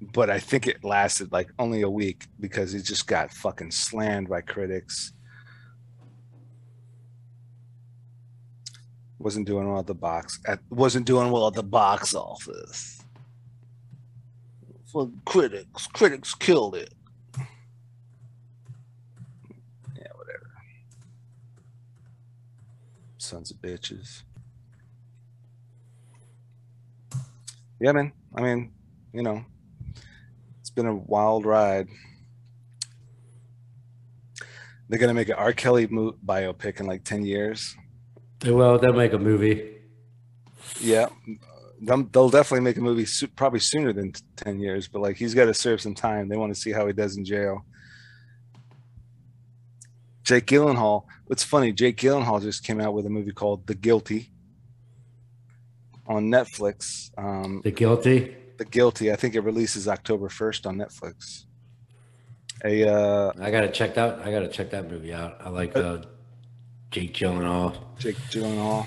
but 0.00 0.30
I 0.30 0.38
think 0.38 0.66
it 0.66 0.84
lasted 0.84 1.32
like 1.32 1.50
only 1.58 1.82
a 1.82 1.90
week 1.90 2.26
because 2.40 2.74
it 2.74 2.82
just 2.82 3.06
got 3.06 3.32
fucking 3.32 3.70
slammed 3.70 4.28
by 4.28 4.40
critics. 4.40 5.12
Wasn't 9.18 9.46
doing 9.46 9.68
well 9.68 9.78
at 9.78 9.86
the 9.86 9.94
box. 9.94 10.40
At, 10.46 10.60
wasn't 10.70 11.06
doing 11.06 11.30
well 11.30 11.46
at 11.46 11.54
the 11.54 11.62
box 11.62 12.14
office. 12.14 13.02
For 14.84 15.10
critics, 15.24 15.86
critics 15.86 16.34
killed 16.34 16.74
it. 16.74 16.92
Yeah, 17.38 17.44
whatever. 20.14 20.52
Sons 23.18 23.50
of 23.50 23.58
bitches. 23.58 24.22
Yeah, 27.80 27.92
man. 27.92 28.12
I 28.34 28.42
mean, 28.42 28.72
you 29.12 29.22
know, 29.22 29.44
it's 30.60 30.70
been 30.70 30.86
a 30.86 30.94
wild 30.94 31.44
ride. 31.44 31.88
They're 34.88 34.98
gonna 34.98 35.14
make 35.14 35.28
an 35.28 35.34
R. 35.34 35.52
Kelly 35.52 35.86
biopic 35.86 36.80
in 36.80 36.86
like 36.86 37.02
ten 37.02 37.24
years. 37.24 37.76
Well, 38.46 38.78
they'll 38.78 38.92
make 38.92 39.12
a 39.12 39.18
movie. 39.18 39.76
Yeah, 40.80 41.08
they'll, 41.80 42.28
definitely 42.28 42.60
make 42.60 42.76
a 42.76 42.80
movie 42.80 43.06
probably 43.34 43.60
sooner 43.60 43.92
than 43.92 44.12
ten 44.36 44.60
years. 44.60 44.88
But 44.88 45.02
like, 45.02 45.16
he's 45.16 45.34
got 45.34 45.46
to 45.46 45.54
serve 45.54 45.80
some 45.80 45.94
time. 45.94 46.28
They 46.28 46.36
want 46.36 46.54
to 46.54 46.60
see 46.60 46.72
how 46.72 46.86
he 46.86 46.92
does 46.92 47.16
in 47.16 47.24
jail. 47.24 47.64
Jake 50.22 50.46
Gyllenhaal. 50.46 51.04
What's 51.26 51.44
funny? 51.44 51.72
Jake 51.72 51.96
Gyllenhaal 51.96 52.42
just 52.42 52.64
came 52.64 52.80
out 52.80 52.94
with 52.94 53.06
a 53.06 53.10
movie 53.10 53.32
called 53.32 53.66
The 53.66 53.74
Guilty 53.74 54.32
on 56.06 56.30
Netflix. 56.30 57.10
Um, 57.16 57.60
The 57.62 57.70
guilty. 57.70 58.36
The 58.58 58.64
Guilty. 58.64 59.12
I 59.12 59.16
think 59.16 59.34
it 59.34 59.40
releases 59.40 59.86
October 59.86 60.28
first 60.28 60.66
on 60.66 60.76
Netflix. 60.76 61.44
A 62.64 62.88
uh, 62.88 63.32
I 63.40 63.50
gotta 63.50 63.70
check 63.70 63.94
that. 63.94 64.20
I 64.20 64.30
gotta 64.30 64.48
check 64.48 64.70
that 64.70 64.90
movie 64.90 65.12
out. 65.12 65.36
I 65.40 65.50
like 65.50 65.76
uh, 65.76 65.98
Jake 66.96 67.12
Gyllenhaal. 67.12 67.76
Jake 67.98 68.16
Gyllenhaal. 68.30 68.86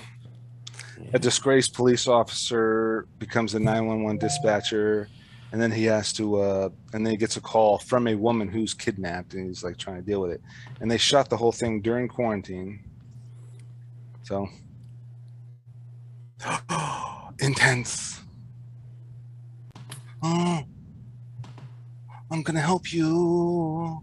A 1.14 1.20
disgraced 1.20 1.76
police 1.76 2.08
officer 2.08 3.06
becomes 3.20 3.54
a 3.54 3.60
911 3.60 4.18
dispatcher, 4.18 5.08
and 5.52 5.62
then 5.62 5.72
he 5.72 5.84
has 5.84 6.12
to, 6.14 6.38
uh, 6.38 6.70
and 6.94 7.06
then 7.06 7.12
he 7.12 7.18
gets 7.18 7.38
a 7.38 7.42
call 7.42 7.78
from 7.78 8.08
a 8.08 8.16
woman 8.16 8.48
who's 8.48 8.74
kidnapped, 8.74 9.36
and 9.36 9.46
he's 9.46 9.64
like 9.64 9.78
trying 9.78 9.98
to 9.98 10.02
deal 10.02 10.22
with 10.22 10.32
it. 10.32 10.42
And 10.82 10.90
they 10.90 10.98
shot 10.98 11.30
the 11.30 11.38
whole 11.38 11.52
thing 11.52 11.82
during 11.82 12.08
quarantine. 12.08 12.84
So 14.24 14.48
intense. 17.40 18.22
Oh, 20.24 20.64
I'm 22.32 22.42
gonna 22.42 22.60
help 22.60 22.92
you, 22.92 24.02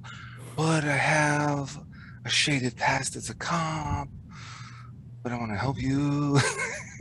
but 0.56 0.84
I 0.84 0.96
have 0.96 1.85
a 2.26 2.28
shaded 2.28 2.76
past 2.76 3.14
as 3.14 3.30
a 3.30 3.34
cop. 3.34 4.08
But 5.22 5.32
I 5.32 5.38
want 5.38 5.52
to 5.52 5.56
help 5.56 5.80
you. 5.80 6.38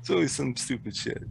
it's 0.00 0.10
always 0.10 0.32
some 0.32 0.54
stupid 0.54 0.94
shit. 0.94 1.24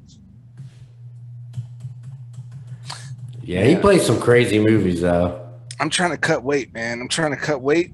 Yeah, 3.43 3.63
he 3.63 3.75
plays 3.75 4.05
some 4.05 4.19
crazy 4.19 4.59
movies 4.59 5.01
though. 5.01 5.47
I'm 5.79 5.89
trying 5.89 6.11
to 6.11 6.17
cut 6.17 6.43
weight, 6.43 6.73
man. 6.73 6.99
I'm 6.99 7.07
trying 7.07 7.31
to 7.31 7.37
cut 7.37 7.61
weight, 7.61 7.93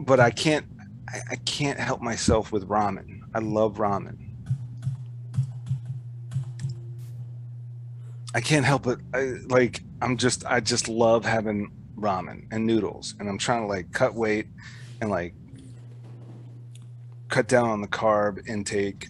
but 0.00 0.18
I 0.18 0.30
can't. 0.30 0.66
I, 1.08 1.20
I 1.32 1.36
can't 1.36 1.78
help 1.78 2.00
myself 2.00 2.52
with 2.52 2.68
ramen. 2.68 3.20
I 3.34 3.38
love 3.38 3.76
ramen. 3.76 4.16
I 8.34 8.40
can't 8.40 8.64
help 8.64 8.86
it. 8.86 8.98
I, 9.12 9.34
like 9.46 9.82
I'm 10.02 10.16
just. 10.16 10.44
I 10.46 10.60
just 10.60 10.88
love 10.88 11.24
having 11.24 11.70
ramen 11.98 12.46
and 12.50 12.66
noodles, 12.66 13.14
and 13.18 13.28
I'm 13.28 13.38
trying 13.38 13.62
to 13.62 13.66
like 13.68 13.92
cut 13.92 14.14
weight 14.14 14.46
and 15.00 15.10
like 15.10 15.34
cut 17.28 17.48
down 17.48 17.68
on 17.68 17.80
the 17.80 17.88
carb 17.88 18.46
intake 18.48 19.08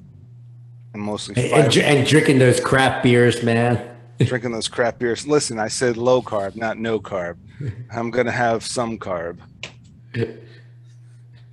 and 0.92 1.02
mostly 1.02 1.34
And, 1.52 1.64
and, 1.64 1.76
and 1.78 2.06
drinking 2.06 2.38
those 2.38 2.60
crap 2.60 3.02
beers, 3.02 3.42
man. 3.42 3.90
drinking 4.20 4.52
those 4.52 4.68
crap 4.68 4.98
beers. 4.98 5.26
Listen, 5.26 5.58
I 5.58 5.68
said 5.68 5.96
low 5.96 6.22
carb, 6.22 6.56
not 6.56 6.78
no 6.78 7.00
carb. 7.00 7.36
I'm 7.92 8.10
gonna 8.10 8.30
have 8.32 8.64
some 8.64 8.98
carb. 8.98 9.38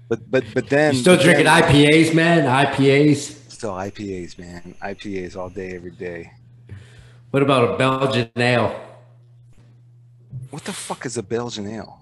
But 0.07 0.29
but 0.29 0.43
but 0.53 0.69
then 0.69 0.93
You 0.93 0.99
still 1.01 1.15
but 1.15 1.23
drinking 1.23 1.45
then- 1.45 1.63
IPAs, 1.63 2.13
man? 2.13 2.65
IPAs. 2.65 3.37
Still 3.51 3.71
IPAs, 3.71 4.37
man. 4.39 4.75
IPAs 4.81 5.35
all 5.35 5.49
day, 5.49 5.75
every 5.75 5.91
day. 5.91 6.31
What 7.31 7.43
about 7.43 7.73
a 7.73 7.77
Belgian 7.77 8.29
ale? 8.35 8.79
What 10.51 10.63
the 10.65 10.73
fuck 10.73 11.05
is 11.05 11.17
a 11.17 11.23
Belgian 11.23 11.67
ale? 11.67 11.99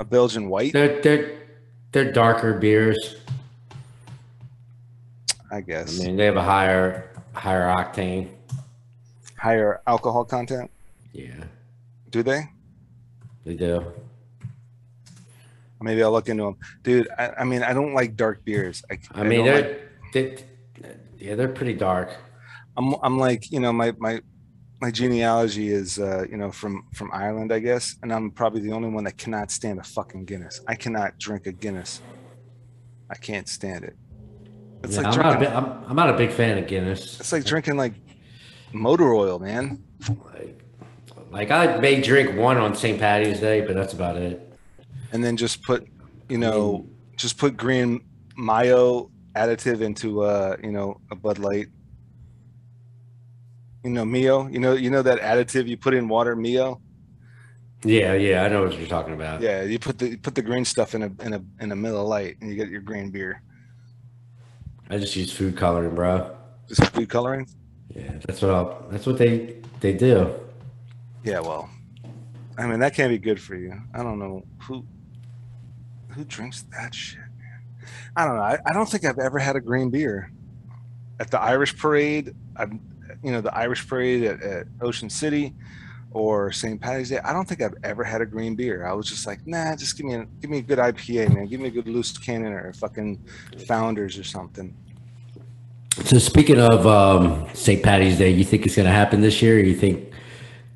A 0.00 0.04
Belgian 0.04 0.48
white, 0.48 0.72
They're 0.72 1.00
they're 1.00 1.38
they're 1.92 2.12
darker 2.12 2.54
beers. 2.54 3.16
I 5.50 5.60
guess. 5.62 6.00
I 6.00 6.04
mean, 6.04 6.16
they 6.16 6.26
have 6.26 6.36
a 6.36 6.42
higher 6.42 7.10
higher 7.32 7.66
octane. 7.74 8.28
Higher 9.36 9.80
alcohol 9.86 10.24
content. 10.24 10.70
Yeah, 11.12 11.44
Do 12.10 12.22
they? 12.22 12.42
they 13.44 13.54
do. 13.54 13.84
Maybe 15.80 16.02
I'll 16.02 16.10
look 16.12 16.28
into 16.28 16.42
them, 16.42 16.56
dude. 16.82 17.08
I, 17.16 17.30
I 17.38 17.44
mean, 17.44 17.62
I 17.62 17.72
don't 17.72 17.94
like 17.94 18.16
dark 18.16 18.44
beers. 18.44 18.82
I, 18.90 18.98
I 19.12 19.22
mean, 19.22 19.44
they're 19.44 19.62
like- 19.62 20.12
they, 20.12 20.44
yeah, 21.18 21.34
they're 21.36 21.48
pretty 21.48 21.74
dark. 21.74 22.10
I'm 22.76 22.94
I'm 23.02 23.18
like 23.18 23.50
you 23.50 23.58
know 23.60 23.72
my 23.72 23.92
my 23.98 24.20
my 24.80 24.90
genealogy 24.90 25.68
is 25.68 25.98
uh, 25.98 26.24
you 26.30 26.36
know 26.36 26.50
from 26.52 26.86
from 26.94 27.10
Ireland, 27.12 27.52
I 27.52 27.58
guess, 27.58 27.96
and 28.02 28.12
I'm 28.12 28.30
probably 28.30 28.60
the 28.60 28.72
only 28.72 28.88
one 28.88 29.04
that 29.04 29.18
cannot 29.18 29.50
stand 29.50 29.78
a 29.78 29.82
fucking 29.82 30.24
Guinness. 30.24 30.60
I 30.66 30.74
cannot 30.74 31.18
drink 31.18 31.46
a 31.46 31.52
Guinness. 31.52 32.00
I 33.10 33.16
can't 33.16 33.48
stand 33.48 33.84
it. 33.84 33.96
It's 34.84 34.96
Yeah, 34.96 35.02
like 35.02 35.14
I'm, 35.14 35.22
not 35.22 35.32
a 35.34 35.38
drinking. 35.38 35.40
big, 35.40 35.64
I'm, 35.64 35.84
I'm 35.90 35.96
not 35.96 36.10
a 36.10 36.16
big 36.16 36.30
fan 36.30 36.58
of 36.58 36.66
Guinness. 36.68 37.18
It's 37.20 37.32
like 37.32 37.44
drinking 37.44 37.76
like 37.76 37.94
motor 38.72 39.12
oil, 39.14 39.38
man. 39.38 39.82
Like, 40.32 40.62
like 41.30 41.50
I 41.50 41.78
may 41.78 42.00
drink 42.00 42.36
one 42.38 42.58
on 42.58 42.74
St. 42.74 42.98
Patty's 42.98 43.40
Day, 43.40 43.60
but 43.62 43.74
that's 43.74 43.92
about 43.94 44.16
it. 44.16 44.52
And 45.12 45.24
then 45.24 45.36
just 45.36 45.62
put, 45.62 45.88
you 46.28 46.38
know, 46.38 46.86
just 47.16 47.38
put 47.38 47.56
green 47.56 48.00
Mio 48.36 49.10
additive 49.34 49.80
into 49.80 50.22
uh, 50.22 50.56
you 50.62 50.70
know, 50.70 51.00
a 51.10 51.16
Bud 51.16 51.38
Light. 51.38 51.68
You 53.84 53.90
know, 53.90 54.04
Mio. 54.04 54.48
You 54.48 54.58
know, 54.58 54.72
you 54.74 54.90
know 54.90 55.02
that 55.02 55.20
additive 55.20 55.66
you 55.66 55.76
put 55.76 55.94
in 55.94 56.08
water, 56.08 56.34
Mio. 56.34 56.80
Yeah, 57.84 58.14
yeah, 58.14 58.42
I 58.42 58.48
know 58.48 58.64
what 58.64 58.76
you're 58.76 58.88
talking 58.88 59.14
about. 59.14 59.40
Yeah, 59.40 59.62
you 59.62 59.78
put 59.78 59.98
the 59.98 60.10
you 60.10 60.18
put 60.18 60.34
the 60.34 60.42
green 60.42 60.64
stuff 60.64 60.94
in 60.94 61.02
a 61.02 61.12
in 61.22 61.34
a 61.34 61.44
in 61.60 61.70
a 61.70 61.76
Miller 61.76 62.02
Light, 62.02 62.36
and 62.40 62.50
you 62.50 62.56
get 62.56 62.68
your 62.68 62.80
green 62.80 63.10
beer. 63.10 63.40
I 64.90 64.98
just 64.98 65.14
use 65.14 65.32
food 65.32 65.56
coloring, 65.56 65.94
bro. 65.94 66.34
Just 66.68 66.84
food 66.92 67.08
coloring. 67.08 67.46
Yeah, 67.94 68.12
that's 68.26 68.42
what 68.42 68.50
I'll, 68.50 68.86
that's 68.90 69.06
what 69.06 69.18
they 69.18 69.56
they 69.80 69.92
do. 69.92 70.34
Yeah, 71.22 71.40
well, 71.40 71.70
I 72.56 72.66
mean 72.66 72.80
that 72.80 72.94
can't 72.94 73.10
be 73.10 73.18
good 73.18 73.40
for 73.40 73.54
you. 73.54 73.72
I 73.94 74.02
don't 74.02 74.18
know 74.18 74.44
who 74.62 74.84
who 76.08 76.24
drinks 76.24 76.64
that 76.72 76.94
shit, 76.94 77.20
man. 77.20 77.60
I 78.16 78.24
don't 78.24 78.36
know. 78.36 78.42
I, 78.42 78.58
I 78.66 78.72
don't 78.72 78.88
think 78.88 79.04
I've 79.04 79.18
ever 79.20 79.38
had 79.38 79.54
a 79.54 79.60
green 79.60 79.90
beer 79.90 80.32
at 81.20 81.30
the 81.30 81.40
Irish 81.40 81.76
Parade. 81.76 82.34
I've 82.56 82.72
you 83.22 83.32
know 83.32 83.40
the 83.40 83.54
Irish 83.56 83.86
Parade 83.86 84.24
at, 84.24 84.42
at 84.42 84.66
Ocean 84.80 85.10
City 85.10 85.54
or 86.10 86.50
St. 86.52 86.80
Patty's 86.80 87.10
Day. 87.10 87.18
I 87.18 87.32
don't 87.32 87.46
think 87.46 87.60
I've 87.60 87.74
ever 87.84 88.02
had 88.02 88.20
a 88.20 88.26
green 88.26 88.54
beer. 88.54 88.86
I 88.86 88.92
was 88.92 89.08
just 89.08 89.26
like, 89.26 89.46
nah, 89.46 89.76
just 89.76 89.96
give 89.96 90.06
me 90.06 90.14
a 90.14 90.26
give 90.40 90.50
me 90.50 90.58
a 90.58 90.62
good 90.62 90.78
IPA, 90.78 91.34
man. 91.34 91.46
Give 91.46 91.60
me 91.60 91.68
a 91.68 91.70
good 91.70 91.88
loose 91.88 92.16
cannon 92.16 92.52
or 92.52 92.72
fucking 92.72 93.22
Founders 93.66 94.18
or 94.18 94.24
something. 94.24 94.74
So 96.04 96.18
speaking 96.18 96.60
of 96.60 96.86
um, 96.86 97.48
St. 97.54 97.82
Patty's 97.82 98.18
Day, 98.18 98.30
you 98.30 98.44
think 98.44 98.66
it's 98.66 98.76
going 98.76 98.86
to 98.86 98.92
happen 98.92 99.20
this 99.20 99.42
year? 99.42 99.56
Or 99.56 99.60
you 99.60 99.74
think 99.74 100.12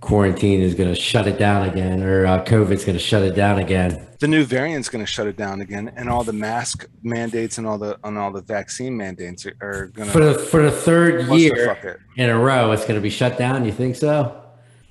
quarantine 0.03 0.61
is 0.61 0.75
going 0.75 0.95
to 0.95 1.01
shut 1.01 1.27
it 1.27 1.39
down 1.39 1.67
again, 1.67 2.03
or 2.03 2.27
uh, 2.27 2.45
COVID's 2.45 2.85
going 2.85 2.99
to 2.99 3.03
shut 3.03 3.23
it 3.23 3.35
down 3.35 3.59
again? 3.59 4.07
the 4.23 4.29
new 4.29 4.45
variant's 4.45 4.89
going 4.89 5.05
to 5.05 5.11
shut 5.11 5.27
it 5.27 5.37
down 5.37 5.61
again, 5.61 5.93
and 5.97 6.09
all 6.09 6.23
the 6.23 6.33
mask 6.33 6.87
mandates 7.03 7.59
and 7.59 7.67
all 7.67 7.77
the 7.77 7.99
and 8.05 8.17
all 8.17 8.31
the 8.31 8.41
vaccine 8.41 8.97
mandates 8.97 9.45
are, 9.45 9.57
are 9.61 9.87
going 9.89 10.09
For 10.11 10.21
to 10.21 10.27
the 10.27 10.35
for 10.35 10.63
the 10.63 10.71
third 10.71 11.27
year 11.27 11.77
in 12.17 12.31
a 12.31 12.39
row, 12.39 12.71
it's 12.71 12.83
going 12.83 12.95
to 12.95 13.01
be 13.01 13.11
shut 13.11 13.37
down. 13.37 13.65
You 13.65 13.73
think 13.73 13.97
so? 13.97 14.41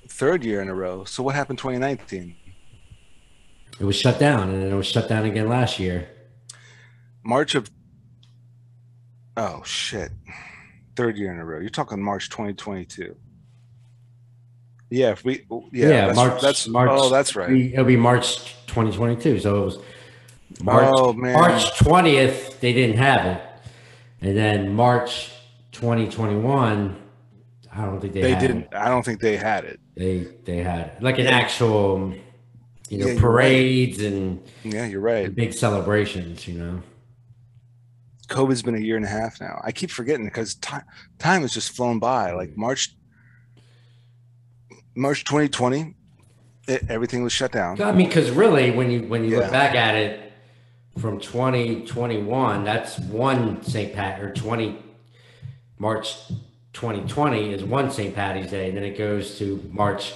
Third 0.06 0.44
year 0.44 0.60
in 0.60 0.68
a 0.68 0.74
row. 0.74 1.04
So 1.04 1.22
what 1.22 1.34
happened 1.34 1.58
2019? 1.58 2.36
It 3.80 3.84
was 3.86 3.96
shut 3.96 4.18
down, 4.20 4.50
and 4.50 4.70
it 4.70 4.74
was 4.74 4.86
shut 4.86 5.08
down 5.08 5.24
again 5.24 5.48
last 5.48 5.78
year. 5.78 6.10
March 7.24 7.54
of 7.54 7.70
oh 9.38 9.62
shit, 9.64 10.10
third 10.94 11.16
year 11.16 11.32
in 11.32 11.38
a 11.38 11.44
row. 11.46 11.58
You're 11.58 11.70
talking 11.70 12.02
March 12.02 12.28
2022. 12.28 13.16
Yeah, 14.92 15.10
if 15.12 15.24
we 15.24 15.44
yeah, 15.72 15.88
Yeah, 15.88 16.06
that's, 16.06 16.16
March. 16.16 16.40
That's 16.42 16.68
March. 16.68 16.90
oh 16.92 17.08
that's 17.10 17.34
right. 17.34 17.50
It'll 17.50 17.84
be 17.84 17.96
March 17.96 18.36
2022. 18.66 19.40
So 19.40 19.62
it 19.62 19.64
was 19.64 19.78
March. 20.62 20.92
Oh. 20.94 21.12
March 21.14 21.62
20th. 21.78 22.60
They 22.60 22.72
didn't 22.72 22.98
have 22.98 23.24
it, 23.26 23.42
and 24.20 24.36
then 24.36 24.74
March 24.74 25.30
2021. 25.72 26.96
I 27.74 27.84
don't 27.86 28.00
think 28.00 28.12
they, 28.12 28.20
They 28.20 28.32
had 28.32 28.40
didn't. 28.40 28.62
It. 28.64 28.74
I 28.74 28.88
don't 28.88 29.02
think 29.02 29.20
they 29.20 29.36
had 29.36 29.64
it. 29.64 29.80
They 29.96 30.26
they 30.44 30.58
had 30.58 31.02
like 31.02 31.18
an 31.18 31.26
actual, 31.26 32.12
you 32.90 32.98
know, 32.98 33.06
Yeah, 33.06 33.12
you're 33.12 33.14
right. 33.14 33.18
parades 33.20 34.02
and 34.02 34.42
Yeah, 34.62 34.86
you're 34.86 35.00
right. 35.00 35.34
big 35.34 35.54
celebrations. 35.54 36.46
You 36.46 36.58
know. 36.58 36.82
COVID's 38.28 38.62
been 38.62 38.74
a 38.74 38.78
year 38.78 38.96
and 38.96 39.04
a 39.04 39.08
half 39.08 39.40
now. 39.40 39.60
I 39.64 39.72
keep 39.72 39.90
forgetting 39.90 40.24
because 40.26 40.54
time 40.56 40.82
time 41.18 41.42
has 41.42 41.52
just 41.52 41.72
flown 41.74 41.98
by. 41.98 42.32
Like 42.32 42.56
March 42.56 42.94
March 44.94 45.24
2020, 45.24 45.94
it, 46.68 46.84
everything 46.88 47.22
was 47.22 47.32
shut 47.32 47.52
down. 47.52 47.80
I 47.80 47.92
mean, 47.92 48.06
because 48.08 48.30
really, 48.30 48.70
when 48.70 48.90
you 48.90 49.02
when 49.02 49.24
you 49.24 49.30
Yeah. 49.30 49.38
look 49.38 49.50
back 49.52 49.74
at 49.74 49.94
it 49.94 50.32
from 50.98 51.18
2021, 51.18 52.64
that's 52.64 52.98
one 52.98 53.62
St. 53.62 53.94
Pat 53.94 54.20
or 54.20 54.32
20 54.32 54.76
March 55.78 56.14
2020 56.74 57.52
is 57.52 57.64
one 57.64 57.90
St. 57.90 58.14
Patty's 58.14 58.50
Day, 58.50 58.68
and 58.68 58.76
then 58.76 58.84
it 58.84 58.96
goes 58.96 59.38
to 59.38 59.62
March 59.72 60.12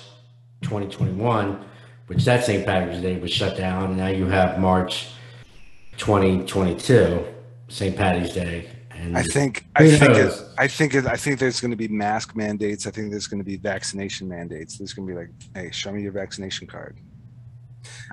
2021, 0.63 1.65
which 2.07 2.25
that 2.25 2.45
St. 2.45 2.65
Patrick's 2.65 3.01
Day 3.03 3.17
was 3.19 3.31
shut 3.33 3.57
down. 3.57 3.85
And 3.87 3.97
now 3.97 4.07
you 4.09 4.27
have 4.27 4.59
March 4.59 5.09
2022, 5.99 7.25
St. 7.69 7.97
Patty's 7.97 8.33
Day, 8.33 8.69
and 8.99 9.17
I 9.17 9.23
think 9.23 9.67
I 9.77 9.89
think 9.89 10.15
it. 10.17 10.33
I 10.59 10.69
think 10.69 10.95
it, 10.95 11.07
I 11.07 11.17
think 11.17 11.39
there's 11.39 11.61
going 11.61 11.71
to 11.71 11.77
be 11.77 11.89
mask 11.89 12.35
mandates. 12.35 12.87
I 12.87 12.91
think 12.91 13.11
there's 13.11 13.27
going 13.27 13.41
to 13.41 13.45
be 13.45 13.57
vaccination 13.57 14.29
mandates. 14.29 14.79
There's 14.79 14.93
going 14.93 15.07
to 15.09 15.15
be 15.15 15.19
like, 15.19 15.31
hey, 15.55 15.71
show 15.71 15.93
me 15.93 16.03
your 16.03 16.13
vaccination 16.13 16.67
card. 16.67 16.97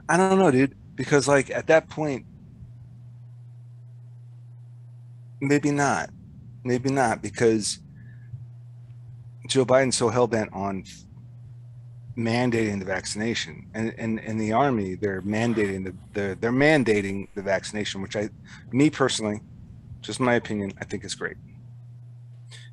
I 0.10 0.18
don't 0.18 0.38
know, 0.38 0.52
dude, 0.52 0.76
because 0.96 1.28
like 1.28 1.50
at 1.50 1.68
that 1.68 1.90
point, 1.90 2.26
maybe 5.40 5.72
not, 5.72 6.10
maybe 6.64 6.92
not, 6.92 7.22
because 7.22 7.80
Joe 9.48 9.66
Biden's 9.66 9.96
so 9.96 10.10
hell 10.10 10.28
bent 10.28 10.52
on 10.54 10.84
mandating 12.18 12.80
the 12.80 12.86
vaccination, 12.86 13.68
and 13.74 13.94
and 13.98 14.20
in 14.20 14.38
the 14.38 14.52
army 14.52 14.96
they're 14.96 15.22
mandating 15.22 15.86
the 15.86 15.96
they're, 16.14 16.36
they're 16.36 16.52
mandating 16.52 17.28
the 17.36 17.42
vaccination, 17.42 18.02
which 18.02 18.16
I, 18.16 18.30
me 18.72 18.90
personally, 18.90 19.42
just 20.04 20.20
my 20.20 20.36
opinion, 20.36 20.74
I 20.80 20.86
think 20.86 21.04
is 21.04 21.16
great 21.16 21.38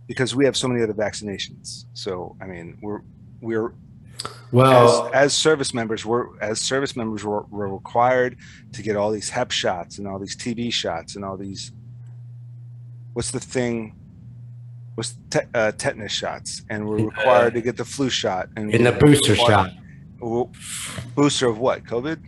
because 0.07 0.35
we 0.35 0.45
have 0.45 0.57
so 0.57 0.67
many 0.69 0.83
other 0.83 0.93
vaccinations. 0.93 1.85
So 1.95 2.37
I 2.41 2.47
mean, 2.47 2.77
we're 2.83 3.01
we're 3.41 3.73
well, 4.53 5.07
as, 5.07 5.13
as 5.15 5.33
service 5.35 5.73
members, 5.73 6.05
we're 6.05 6.39
as 6.41 6.61
service 6.61 6.97
members 6.97 7.25
we're, 7.25 7.43
we're 7.45 7.69
required 7.69 8.37
to 8.73 8.83
get 8.83 8.97
all 8.97 9.11
these 9.13 9.31
Hep 9.31 9.51
shots 9.53 9.99
and 9.99 10.07
all 10.07 10.19
these 10.19 10.37
TB 10.37 10.73
shots 10.73 11.17
and 11.17 11.25
all 11.25 11.37
these. 11.37 11.73
What's 13.15 13.31
the 13.31 13.41
thing? 13.41 13.95
What's 14.97 15.15
te- 15.31 15.49
uh, 15.55 15.73
tetanus 15.73 16.13
shots? 16.13 16.63
And 16.69 16.87
we're 16.89 17.07
required 17.07 17.55
to 17.55 17.61
get 17.63 17.77
the 17.77 17.85
flu 17.85 18.11
shot 18.11 18.49
and 18.57 18.75
in 18.75 18.85
the 18.85 18.93
booster 18.93 19.33
required- 19.33 19.73
shot, 20.21 20.49
booster 21.15 21.49
of 21.49 21.59
what? 21.59 21.85
COVID. 21.85 22.19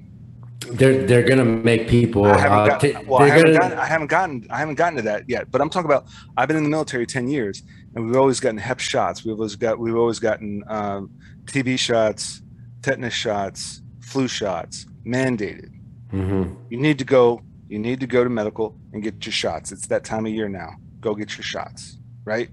They're 0.64 1.06
they're 1.06 1.22
gonna 1.22 1.44
make 1.44 1.88
people. 1.88 2.24
I 2.24 2.38
haven't, 2.38 2.58
uh, 2.58 2.66
got, 2.66 3.06
well, 3.06 3.22
I 3.22 3.28
haven't, 3.28 3.44
gonna- 3.44 3.58
gotten, 3.58 3.78
I 3.78 3.86
haven't 3.86 4.06
gotten 4.08 4.46
I 4.50 4.58
haven't 4.58 4.74
gotten 4.76 4.96
to 4.96 5.02
that 5.02 5.28
yet. 5.28 5.50
But 5.50 5.60
I'm 5.60 5.70
talking 5.70 5.90
about 5.90 6.06
I've 6.36 6.48
been 6.48 6.56
in 6.56 6.64
the 6.64 6.68
military 6.70 7.06
ten 7.06 7.28
years, 7.28 7.62
and 7.94 8.06
we've 8.06 8.16
always 8.16 8.40
gotten 8.40 8.58
Hep 8.58 8.80
shots. 8.80 9.24
We've 9.24 9.34
always 9.34 9.56
got 9.56 9.78
we've 9.78 9.96
always 9.96 10.18
gotten 10.18 10.62
um, 10.68 11.10
TB 11.44 11.78
shots, 11.78 12.42
tetanus 12.82 13.14
shots, 13.14 13.82
flu 14.00 14.28
shots 14.28 14.86
mandated. 15.06 15.70
Mm-hmm. 16.12 16.54
You 16.70 16.78
need 16.78 16.98
to 16.98 17.04
go. 17.04 17.42
You 17.68 17.78
need 17.78 18.00
to 18.00 18.06
go 18.06 18.22
to 18.22 18.30
medical 18.30 18.76
and 18.92 19.02
get 19.02 19.24
your 19.24 19.32
shots. 19.32 19.72
It's 19.72 19.86
that 19.86 20.04
time 20.04 20.26
of 20.26 20.32
year 20.32 20.48
now. 20.48 20.74
Go 21.00 21.14
get 21.14 21.36
your 21.36 21.44
shots, 21.44 21.98
right? 22.24 22.50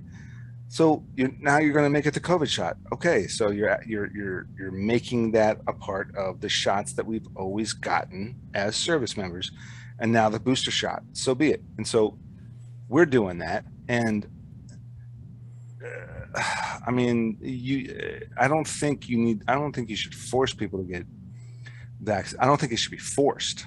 So 0.71 1.03
you 1.15 1.35
now 1.39 1.57
you're 1.57 1.73
going 1.73 1.85
to 1.85 1.89
make 1.89 2.05
it 2.05 2.13
the 2.13 2.19
COVID 2.19 2.47
shot. 2.47 2.77
Okay, 2.93 3.25
so 3.25 3.49
you're 3.49 3.81
you're 3.87 4.11
you're 4.15 4.47
you're 4.55 4.71
making 4.71 5.31
that 5.31 5.59
a 5.67 5.73
part 5.73 6.15
of 6.15 6.41
the 6.41 6.49
shots 6.49 6.93
that 6.93 7.05
we've 7.07 7.27
always 7.35 7.73
gotten 7.73 8.35
as 8.53 8.75
service 8.75 9.17
members, 9.17 9.51
and 9.99 10.11
now 10.11 10.29
the 10.29 10.39
booster 10.39 10.69
shot. 10.69 11.01
So 11.13 11.33
be 11.33 11.49
it. 11.49 11.63
And 11.77 11.87
so 11.87 12.19
we're 12.87 13.07
doing 13.07 13.39
that, 13.39 13.65
and 13.87 14.27
uh, 15.83 16.43
I 16.85 16.91
mean, 16.91 17.39
you. 17.41 18.27
I 18.37 18.47
don't 18.47 18.67
think 18.67 19.09
you 19.09 19.17
need. 19.17 19.43
I 19.47 19.55
don't 19.55 19.73
think 19.73 19.89
you 19.89 19.95
should 19.95 20.13
force 20.13 20.53
people 20.53 20.77
to 20.77 20.85
get 20.85 21.05
vaccinated. 21.99 22.43
I 22.43 22.45
don't 22.45 22.59
think 22.59 22.73
it 22.73 22.77
should 22.77 22.91
be 22.91 22.97
forced, 22.97 23.65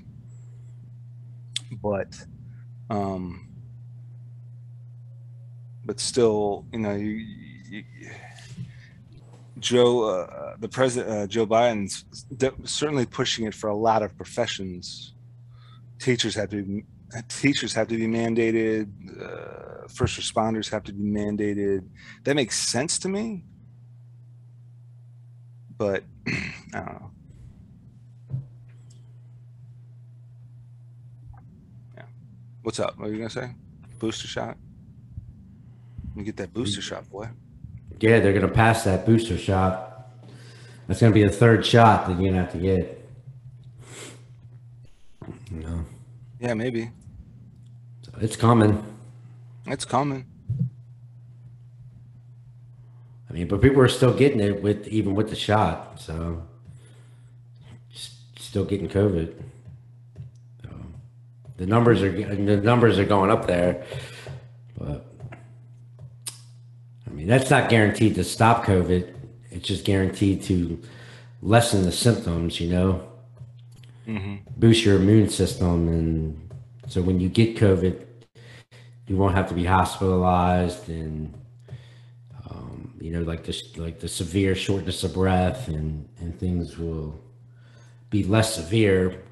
but. 1.82 2.14
um 2.90 3.51
but 5.84 5.98
still, 6.00 6.64
you 6.72 6.78
know, 6.78 6.94
you, 6.94 7.24
you, 7.68 7.84
Joe, 9.58 10.04
uh, 10.04 10.56
the 10.58 10.68
president, 10.68 11.10
uh, 11.12 11.26
Joe 11.26 11.46
Biden's 11.46 12.02
de- 12.36 12.52
certainly 12.64 13.06
pushing 13.06 13.46
it 13.46 13.54
for 13.54 13.68
a 13.68 13.74
lot 13.74 14.02
of 14.02 14.16
professions. 14.16 15.14
Teachers 15.98 16.34
have 16.34 16.50
to 16.50 16.62
be 16.62 16.84
teachers 17.28 17.72
have 17.74 17.88
to 17.88 17.96
be 17.96 18.06
mandated. 18.06 18.88
Uh, 19.20 19.86
first 19.88 20.18
responders 20.18 20.70
have 20.70 20.82
to 20.84 20.92
be 20.92 21.04
mandated. 21.04 21.86
That 22.24 22.34
makes 22.34 22.58
sense 22.58 22.98
to 23.00 23.08
me, 23.08 23.44
but 25.76 26.04
I 26.26 26.32
don't 26.72 26.86
know. 26.86 27.10
Yeah, 31.96 32.04
what's 32.62 32.80
up? 32.80 32.98
What 32.98 33.08
are 33.08 33.12
you 33.12 33.18
gonna 33.18 33.30
say? 33.30 33.54
Booster 33.98 34.26
shot. 34.26 34.56
You 36.14 36.22
get 36.24 36.36
that 36.36 36.52
booster 36.52 36.82
shot, 36.82 37.08
boy. 37.10 37.28
Yeah, 38.00 38.20
they're 38.20 38.32
gonna 38.32 38.48
pass 38.48 38.84
that 38.84 39.06
booster 39.06 39.38
shot. 39.38 40.08
That's 40.86 41.00
gonna 41.00 41.14
be 41.14 41.22
the 41.22 41.30
third 41.30 41.64
shot 41.64 42.06
that 42.06 42.20
you're 42.20 42.30
gonna 42.30 42.42
have 42.42 42.52
to 42.52 42.58
get. 42.58 43.08
No. 45.50 45.84
Yeah, 46.40 46.54
maybe. 46.54 46.90
so 48.02 48.12
it's 48.20 48.36
coming. 48.36 48.84
It's 49.66 49.84
coming. 49.84 50.26
I 53.30 53.32
mean, 53.32 53.48
but 53.48 53.62
people 53.62 53.80
are 53.80 53.88
still 53.88 54.12
getting 54.12 54.40
it 54.40 54.62
with 54.62 54.88
even 54.88 55.14
with 55.14 55.30
the 55.30 55.36
shot, 55.36 56.00
so 56.00 56.42
still 58.36 58.64
getting 58.66 58.88
COVID. 58.88 59.32
So, 60.62 60.68
the 61.56 61.64
numbers 61.64 62.02
are 62.02 62.12
the 62.12 62.56
numbers 62.58 62.98
are 62.98 63.06
going 63.06 63.30
up 63.30 63.46
there, 63.46 63.86
but 64.76 65.11
I 67.12 67.14
mean 67.14 67.26
that's 67.26 67.50
not 67.50 67.68
guaranteed 67.68 68.14
to 68.14 68.24
stop 68.24 68.64
COVID. 68.64 69.14
It's 69.50 69.68
just 69.68 69.84
guaranteed 69.84 70.42
to 70.44 70.80
lessen 71.42 71.82
the 71.82 71.92
symptoms. 71.92 72.58
You 72.58 72.70
know, 72.70 73.08
mm-hmm. 74.08 74.36
boost 74.56 74.82
your 74.82 74.96
immune 74.96 75.28
system, 75.28 75.88
and 75.88 76.50
so 76.88 77.02
when 77.02 77.20
you 77.20 77.28
get 77.28 77.56
COVID, 77.56 78.02
you 79.06 79.16
won't 79.18 79.34
have 79.34 79.46
to 79.48 79.54
be 79.54 79.66
hospitalized 79.66 80.88
and 80.88 81.34
um, 82.48 82.94
you 82.98 83.12
know, 83.12 83.20
like 83.20 83.44
this, 83.44 83.76
like 83.76 84.00
the 84.00 84.08
severe 84.08 84.54
shortness 84.54 85.04
of 85.04 85.12
breath 85.12 85.68
and 85.68 86.08
and 86.18 86.38
things 86.40 86.78
will 86.78 87.20
be 88.08 88.22
less 88.22 88.54
severe 88.54 89.22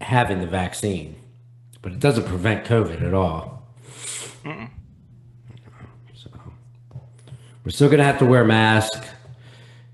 having 0.00 0.38
the 0.38 0.46
vaccine, 0.46 1.16
but 1.80 1.90
it 1.90 1.98
doesn't 1.98 2.26
prevent 2.26 2.64
COVID 2.64 3.02
at 3.02 3.14
all. 3.14 3.66
So 4.44 4.68
we're 7.64 7.70
still 7.70 7.88
gonna 7.88 8.04
have 8.04 8.18
to 8.18 8.26
wear 8.26 8.44
masks. 8.44 9.08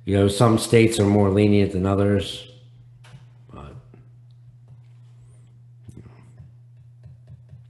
You 0.05 0.17
know, 0.17 0.29
some 0.29 0.59
states 0.59 0.99
are 0.99 1.05
more 1.05 1.29
lenient 1.29 1.73
than 1.73 1.85
others, 1.85 2.51
but 3.53 3.75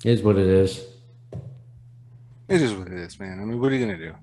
it 0.04 0.10
is 0.10 0.22
what 0.22 0.38
it 0.38 0.46
is. 0.46 0.84
It 2.48 2.62
is 2.62 2.72
what 2.72 2.86
it 2.86 2.94
is, 2.94 3.18
man. 3.18 3.40
I 3.40 3.44
mean, 3.44 3.60
what 3.60 3.72
are 3.72 3.74
you 3.74 3.84
gonna 3.84 3.98
do? 3.98 4.14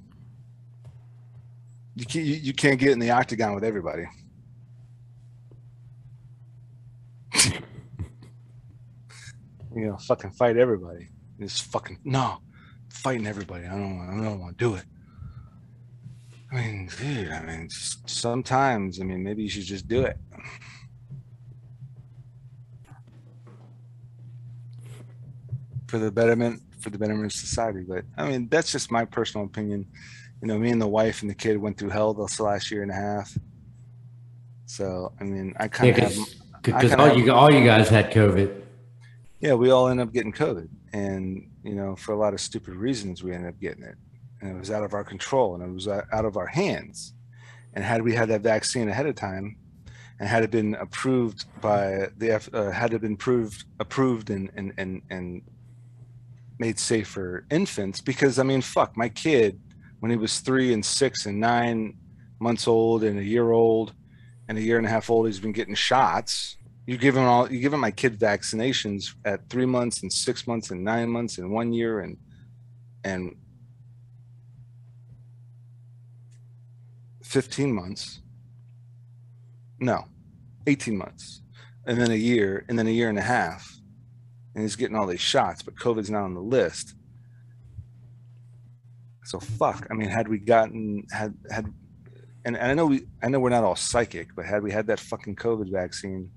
You 1.96 2.06
can't 2.06 2.26
you 2.26 2.54
can't 2.54 2.80
get 2.80 2.92
in 2.92 3.00
the 3.00 3.12
octagon 3.12 3.54
with 3.54 3.66
everybody. 3.66 4.08
you 9.76 9.88
know, 9.88 9.98
fucking 9.98 10.32
fight 10.32 10.56
everybody. 10.56 11.10
Just 11.40 11.64
fucking 11.64 12.00
no, 12.06 12.38
fighting 12.90 13.28
everybody. 13.28 13.66
I 13.66 13.72
don't. 13.72 14.10
I 14.10 14.24
don't 14.24 14.40
want 14.40 14.58
to 14.58 14.64
do 14.64 14.76
it. 14.76 14.86
I 16.52 16.56
mean, 16.56 16.90
dude. 17.00 17.32
I 17.32 17.42
mean, 17.44 17.70
sometimes. 17.70 19.02
I 19.02 19.04
mean, 19.04 19.24
maybe 19.24 19.44
you 19.44 19.50
should 19.50 19.64
just 19.64 19.88
do 19.88 20.04
it. 20.04 20.18
for 25.88 26.00
the 26.00 26.12
betterment 26.12 26.62
for 26.80 26.90
the 26.90 26.98
betterment 26.98 27.26
of 27.26 27.32
society. 27.34 27.84
But 27.88 28.06
I 28.18 28.28
mean, 28.28 28.48
that's 28.50 28.72
just 28.72 28.92
my 28.92 29.06
personal 29.06 29.46
opinion. 29.46 29.88
You 30.42 30.48
know, 30.48 30.58
me 30.58 30.70
and 30.72 30.82
the 30.82 30.88
wife 30.88 31.22
and 31.22 31.30
the 31.30 31.36
kid 31.36 31.58
went 31.58 31.78
through 31.78 31.90
hell 31.90 32.14
this 32.14 32.40
last 32.40 32.72
year 32.72 32.82
and 32.84 32.92
a 32.92 32.96
half. 32.96 33.38
So 34.66 35.14
I 35.20 35.24
mean, 35.24 35.54
I 35.58 35.68
kind 35.68 35.98
of 35.98 36.16
Yeah, 36.18 36.24
because 36.62 36.94
all 36.94 37.08
have- 37.08 37.18
you 37.18 37.32
all 37.32 37.52
you 37.54 37.64
guys 37.64 37.90
had 37.90 38.12
COVID. 38.12 38.64
Yeah, 39.40 39.54
we 39.54 39.70
all 39.70 39.90
end 39.90 40.00
up 40.00 40.12
getting 40.12 40.34
COVID, 40.34 40.70
and 40.94 41.50
you 41.64 41.76
know, 41.76 41.96
for 41.96 42.14
a 42.14 42.18
lot 42.18 42.34
of 42.34 42.42
stupid 42.42 42.74
reasons, 42.76 43.24
we 43.24 43.32
ended 43.34 43.50
up 43.50 43.60
getting 43.60 43.84
it, 43.84 43.96
and 44.42 44.52
it 44.52 44.60
was 44.60 44.72
out 44.72 44.84
of 44.84 44.94
our 44.94 45.04
control, 45.04 45.56
and 45.56 45.64
it 45.64 45.74
was 45.74 45.88
out 45.88 46.26
of 46.26 46.38
our 46.38 46.48
hands. 46.48 47.14
And 47.74 47.84
had 47.84 48.02
we 48.02 48.14
had 48.14 48.30
that 48.30 48.42
vaccine 48.42 48.90
ahead 48.90 49.06
of 49.06 49.16
time, 49.16 49.58
and 50.20 50.30
had 50.30 50.44
it 50.44 50.52
been 50.52 50.76
approved 50.76 51.46
by 51.62 52.10
the 52.18 52.32
F, 52.32 52.50
uh, 52.54 52.72
had 52.72 52.94
it 52.94 53.02
been 53.02 53.18
proved 53.18 53.66
approved 53.80 54.30
and 54.30 54.50
and 54.56 54.74
and 54.78 55.02
and 55.10 55.42
made 56.58 56.80
safe 56.80 57.08
for 57.08 57.46
infants, 57.52 58.00
because 58.00 58.40
I 58.40 58.44
mean, 58.44 58.62
fuck, 58.62 58.96
my 58.96 59.10
kid 59.10 59.60
when 60.00 60.12
he 60.12 60.18
was 60.18 60.40
three 60.40 60.74
and 60.74 60.86
six 60.86 61.26
and 61.26 61.40
nine 61.40 61.98
months 62.40 62.68
old 62.68 63.04
and 63.04 63.18
a 63.18 63.24
year 63.24 63.52
old 63.52 63.94
and 64.48 64.58
a 64.58 64.62
year 64.62 64.78
and 64.78 64.86
a 64.86 64.90
half 64.90 65.10
old, 65.10 65.26
he's 65.26 65.40
been 65.40 65.52
getting 65.52 65.76
shots. 65.76 66.58
You 66.86 66.98
give 66.98 67.18
him 67.18 67.24
all 67.24 67.52
you 67.52 67.60
give 67.60 67.74
him 67.74 67.80
my 67.80 67.92
kid 67.92 68.20
vaccinations 68.20 69.16
at 69.26 69.50
three 69.50 69.66
months 69.66 70.04
and 70.04 70.14
six 70.14 70.46
months 70.46 70.70
and 70.70 70.84
nine 70.84 71.10
months 71.10 71.40
and 71.40 71.52
one 71.52 71.74
year 71.74 72.02
and 72.02 72.18
and 73.04 73.36
15 77.26 77.74
months. 77.74 78.22
No, 79.80 80.06
18 80.68 80.98
months. 80.98 81.42
And 81.86 82.00
then 82.00 82.12
a 82.12 82.16
year, 82.16 82.66
and 82.70 82.78
then 82.78 82.88
a 82.88 82.92
year 82.92 83.10
and 83.10 83.18
a 83.18 83.24
half. 83.24 83.76
And 84.54 84.64
he's 84.64 84.76
getting 84.76 84.96
all 84.96 85.08
these 85.08 85.22
shots, 85.22 85.62
but 85.62 85.76
COVID's 85.76 86.10
not 86.10 86.24
on 86.24 86.34
the 86.34 86.42
list. 86.42 86.94
So 89.26 89.40
fuck. 89.40 89.88
I 89.90 89.96
mean, 89.96 90.08
had 90.08 90.28
we 90.28 90.38
gotten 90.38 91.06
had 91.12 91.34
had 91.52 91.74
and, 92.46 92.56
and 92.56 92.72
I 92.72 92.74
know 92.76 92.86
we 92.86 93.08
I 93.24 93.28
know 93.28 93.40
we're 93.40 93.50
not 93.50 93.64
all 93.64 93.76
psychic, 93.76 94.36
but 94.36 94.46
had 94.46 94.62
we 94.62 94.72
had 94.72 94.88
that 94.88 95.00
fucking 95.00 95.36
COVID 95.36 95.72
vaccine 95.72 96.30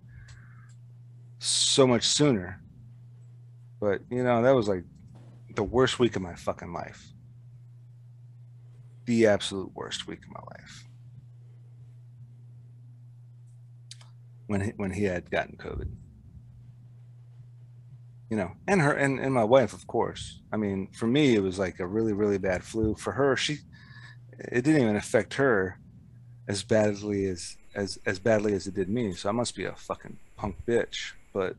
so 1.39 1.86
much 1.86 2.05
sooner. 2.05 2.61
But 3.78 4.01
you 4.11 4.24
know, 4.24 4.43
that 4.43 4.55
was 4.55 4.68
like 4.68 4.84
the 5.55 5.62
worst 5.62 5.99
week 5.99 6.16
of 6.16 6.22
my 6.22 6.34
fucking 6.34 6.72
life. 6.72 7.12
The 9.09 9.26
absolute 9.26 9.74
worst 9.74 10.06
week 10.06 10.18
of 10.18 10.34
my 10.34 10.42
life. 10.50 10.84
When 14.48 14.61
he, 14.61 14.72
when 14.76 14.90
he 14.90 15.04
had 15.04 15.30
gotten 15.30 15.56
COVID. 15.56 15.88
You 18.28 18.36
know, 18.36 18.52
and 18.66 18.82
her 18.82 18.92
and, 18.92 19.18
and 19.18 19.32
my 19.32 19.44
wife, 19.44 19.72
of 19.72 19.86
course. 19.86 20.40
I 20.52 20.59
mean, 20.59 20.88
for 20.92 21.06
me, 21.06 21.34
it 21.34 21.42
was 21.42 21.59
like 21.59 21.80
a 21.80 21.86
really, 21.86 22.12
really 22.12 22.36
bad 22.36 22.62
flu. 22.62 22.96
For 22.96 23.12
her, 23.12 23.34
she 23.34 23.61
it 24.38 24.62
didn't 24.62 24.82
even 24.82 24.96
affect 24.96 25.32
her 25.34 25.78
as 26.46 26.62
badly 26.62 27.24
as 27.24 27.56
as 27.74 27.98
as 28.04 28.18
badly 28.18 28.52
as 28.52 28.66
it 28.66 28.74
did 28.74 28.90
me. 28.90 29.14
So 29.14 29.30
I 29.30 29.32
must 29.32 29.56
be 29.56 29.64
a 29.64 29.74
fucking 29.74 30.18
punk 30.36 30.56
bitch. 30.66 31.12
But 31.32 31.56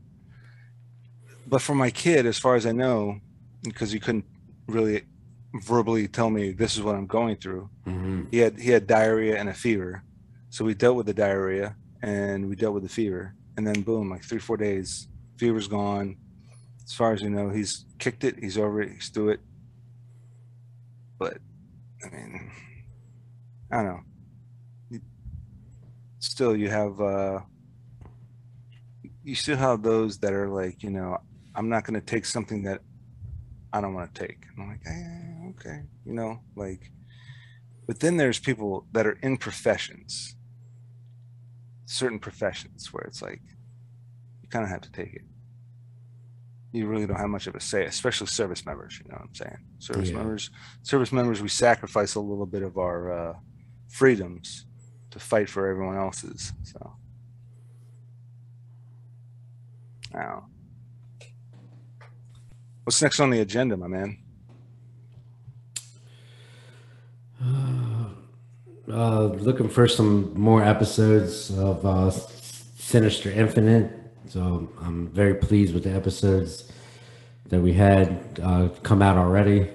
but 1.48 1.62
for 1.62 1.74
my 1.74 1.90
kid, 1.90 2.26
as 2.26 2.38
far 2.38 2.54
as 2.54 2.64
I 2.64 2.70
know, 2.70 3.18
because 3.64 3.92
you 3.92 3.98
couldn't 3.98 4.26
really 4.68 5.02
verbally 5.54 6.08
tell 6.08 6.30
me 6.30 6.52
this 6.52 6.76
is 6.76 6.82
what 6.82 6.94
I'm 6.94 7.06
going 7.06 7.36
through. 7.36 7.68
Mm-hmm. 7.86 8.24
He 8.30 8.38
had 8.38 8.58
he 8.58 8.70
had 8.70 8.86
diarrhea 8.86 9.38
and 9.38 9.48
a 9.48 9.54
fever, 9.54 10.02
so 10.50 10.64
we 10.64 10.74
dealt 10.74 10.96
with 10.96 11.06
the 11.06 11.14
diarrhea 11.14 11.76
and 12.02 12.48
we 12.48 12.56
dealt 12.56 12.74
with 12.74 12.82
the 12.82 12.88
fever, 12.88 13.34
and 13.56 13.66
then 13.66 13.82
boom, 13.82 14.10
like 14.10 14.24
three 14.24 14.38
four 14.38 14.56
days, 14.56 15.08
fever's 15.38 15.68
gone. 15.68 16.16
As 16.84 16.94
far 16.94 17.12
as 17.12 17.22
you 17.22 17.30
know, 17.30 17.50
he's 17.50 17.84
kicked 17.98 18.24
it. 18.24 18.36
He's 18.38 18.58
over 18.58 18.82
it. 18.82 18.92
He's 18.92 19.08
through 19.10 19.30
it. 19.30 19.40
But 21.18 21.38
I 22.04 22.08
mean, 22.08 22.50
I 23.70 23.76
don't 23.76 23.86
know. 23.86 24.00
still 26.18 26.56
you 26.56 26.68
have 26.68 27.00
uh 27.00 27.40
you 29.24 29.34
still 29.34 29.56
have 29.56 29.82
those 29.82 30.18
that 30.18 30.32
are 30.32 30.48
like 30.48 30.82
you 30.82 30.90
know 30.90 31.18
i'm 31.54 31.68
not 31.68 31.84
going 31.84 31.98
to 31.98 32.04
take 32.04 32.24
something 32.24 32.62
that 32.62 32.80
i 33.72 33.80
don't 33.80 33.94
want 33.94 34.12
to 34.14 34.26
take 34.26 34.44
i'm 34.56 34.68
like 34.68 34.80
eh, 34.86 35.29
okay 35.60 35.82
you 36.04 36.12
know 36.12 36.40
like 36.56 36.90
but 37.86 38.00
then 38.00 38.16
there's 38.16 38.38
people 38.38 38.86
that 38.92 39.06
are 39.06 39.18
in 39.22 39.36
professions 39.36 40.36
certain 41.86 42.18
professions 42.18 42.92
where 42.92 43.04
it's 43.04 43.20
like 43.20 43.42
you 44.42 44.48
kind 44.48 44.64
of 44.64 44.70
have 44.70 44.80
to 44.80 44.92
take 44.92 45.12
it 45.14 45.22
you 46.72 46.86
really 46.86 47.06
don't 47.06 47.18
have 47.18 47.28
much 47.28 47.46
of 47.46 47.54
a 47.54 47.60
say 47.60 47.84
especially 47.84 48.26
service 48.28 48.64
members 48.64 49.00
you 49.02 49.08
know 49.10 49.16
what 49.16 49.26
i'm 49.28 49.34
saying 49.34 49.58
service 49.78 50.10
Yeah. 50.10 50.16
members 50.18 50.50
service 50.82 51.12
members 51.12 51.42
we 51.42 51.48
sacrifice 51.48 52.14
a 52.14 52.20
little 52.20 52.46
bit 52.46 52.62
of 52.62 52.78
our 52.78 53.12
uh 53.12 53.34
freedoms 53.88 54.66
to 55.10 55.18
fight 55.18 55.48
for 55.48 55.66
everyone 55.66 55.96
else's. 55.96 56.52
So, 56.62 56.92
now, 60.14 60.46
what's 62.84 63.02
next 63.02 63.18
on 63.18 63.30
the 63.30 63.40
agenda, 63.40 63.76
my 63.76 63.88
man? 63.88 64.19
Uh, 67.42 69.26
looking 69.38 69.68
for 69.68 69.86
some 69.86 70.32
more 70.38 70.62
episodes 70.64 71.50
of 71.56 71.86
uh, 71.86 72.10
Sinister 72.10 73.30
Infinite. 73.30 73.92
So 74.28 74.68
I'm 74.82 75.08
very 75.08 75.34
pleased 75.34 75.74
with 75.74 75.84
the 75.84 75.92
episodes 75.92 76.70
that 77.48 77.60
we 77.60 77.72
had 77.72 78.40
uh, 78.42 78.68
come 78.82 79.02
out 79.02 79.16
already. 79.16 79.68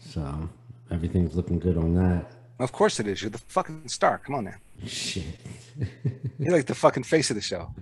So 0.00 0.48
everything's 0.90 1.34
looking 1.34 1.58
good 1.58 1.76
on 1.76 1.94
that. 1.94 2.30
Of 2.58 2.72
course 2.72 2.98
it 2.98 3.06
is. 3.06 3.22
You're 3.22 3.30
the 3.30 3.38
fucking 3.38 3.88
star. 3.88 4.18
Come 4.18 4.34
on 4.34 4.44
now. 4.44 4.54
Shit. 4.86 5.24
You're 6.38 6.52
like 6.52 6.66
the 6.66 6.74
fucking 6.74 7.04
face 7.04 7.30
of 7.30 7.36
the 7.36 7.42
show. 7.42 7.72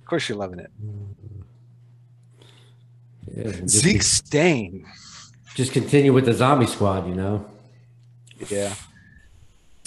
Of 0.00 0.06
course 0.06 0.28
you're 0.28 0.38
loving 0.38 0.58
it. 0.58 0.70
Yeah, 3.36 3.66
Zeke 3.66 4.02
Stain. 4.02 4.86
just 5.54 5.72
continue 5.72 6.12
with 6.12 6.24
the 6.24 6.32
Zombie 6.32 6.66
Squad, 6.66 7.06
you 7.06 7.14
know. 7.14 7.49
Yeah. 8.48 8.74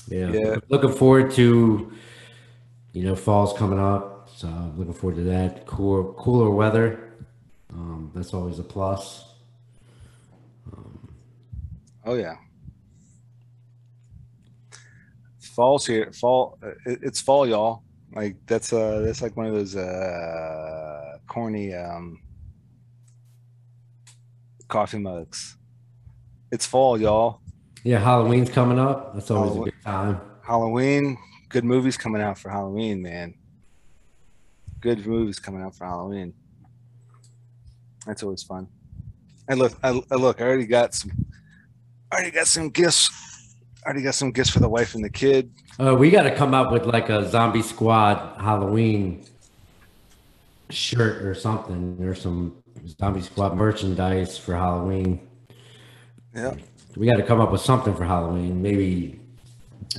Yeah. 0.07 0.31
Yeah. 0.31 0.55
Looking 0.69 0.93
forward 0.93 1.31
to, 1.33 1.91
you 2.91 3.03
know, 3.03 3.15
fall's 3.15 3.57
coming 3.57 3.79
up. 3.79 4.29
So 4.35 4.47
looking 4.75 4.93
forward 4.93 5.15
to 5.17 5.23
that. 5.23 5.65
Cooler, 5.65 6.13
cooler 6.13 6.49
weather. 6.49 7.13
Um, 7.71 8.11
that's 8.13 8.33
always 8.33 8.59
a 8.59 8.63
plus. 8.63 9.25
Oh 12.05 12.15
yeah. 12.15 12.35
Fall's 15.39 15.85
here. 15.85 16.11
Fall. 16.11 16.57
uh, 16.61 16.71
It, 16.85 16.99
it's 17.03 17.21
fall, 17.21 17.47
y'all. 17.47 17.83
Like 18.13 18.35
that's 18.45 18.73
uh 18.73 18.99
that's 18.99 19.21
like 19.21 19.35
one 19.37 19.47
of 19.47 19.53
those 19.53 19.75
uh 19.75 21.17
corny 21.27 21.73
um 21.73 22.19
coffee 24.67 24.99
mugs. 24.99 25.57
It's 26.51 26.65
fall, 26.65 26.99
y'all. 26.99 27.39
Yeah, 27.83 27.99
Halloween's 27.99 28.49
coming 28.49 28.79
up. 28.79 29.13
That's 29.13 29.29
always 29.29 29.57
a 29.57 29.63
good 29.65 29.83
time. 29.83 30.21
Halloween. 30.41 31.17
Good 31.49 31.65
movies 31.65 31.97
coming 31.97 32.21
out 32.21 32.37
for 32.37 32.49
Halloween, 32.49 33.01
man. 33.01 33.35
Good 34.79 35.05
movies 35.05 35.37
coming 35.37 35.61
out 35.61 35.75
for 35.75 35.85
Halloween. 35.85 36.33
That's 38.05 38.23
always 38.23 38.41
fun. 38.41 38.67
And 39.47 39.59
look, 39.59 39.73
I, 39.83 40.01
I 40.11 40.15
look. 40.15 40.41
I 40.41 40.45
already 40.45 40.65
got 40.65 40.93
some. 40.93 41.11
I 42.11 42.15
already 42.15 42.31
got 42.31 42.47
some 42.47 42.69
gifts. 42.69 43.09
I 43.83 43.87
already 43.87 44.03
got 44.03 44.15
some 44.15 44.31
gifts 44.31 44.49
for 44.49 44.59
the 44.59 44.69
wife 44.69 44.95
and 44.95 45.03
the 45.03 45.09
kid. 45.09 45.51
Uh, 45.77 45.95
we 45.95 46.09
got 46.09 46.23
to 46.23 46.33
come 46.33 46.53
up 46.53 46.71
with 46.71 46.85
like 46.85 47.09
a 47.09 47.29
Zombie 47.29 47.61
Squad 47.61 48.39
Halloween 48.41 49.25
shirt 50.69 51.21
or 51.23 51.35
something, 51.35 51.97
or 52.01 52.15
some 52.15 52.63
Zombie 52.87 53.21
Squad 53.21 53.55
merchandise 53.55 54.37
for 54.37 54.55
Halloween. 54.55 55.27
Yeah. 56.33 56.55
We 56.95 57.07
got 57.07 57.17
to 57.17 57.23
come 57.23 57.41
up 57.41 57.51
with 57.51 57.61
something 57.61 57.95
for 57.95 58.03
Halloween. 58.05 58.61
Maybe 58.61 59.19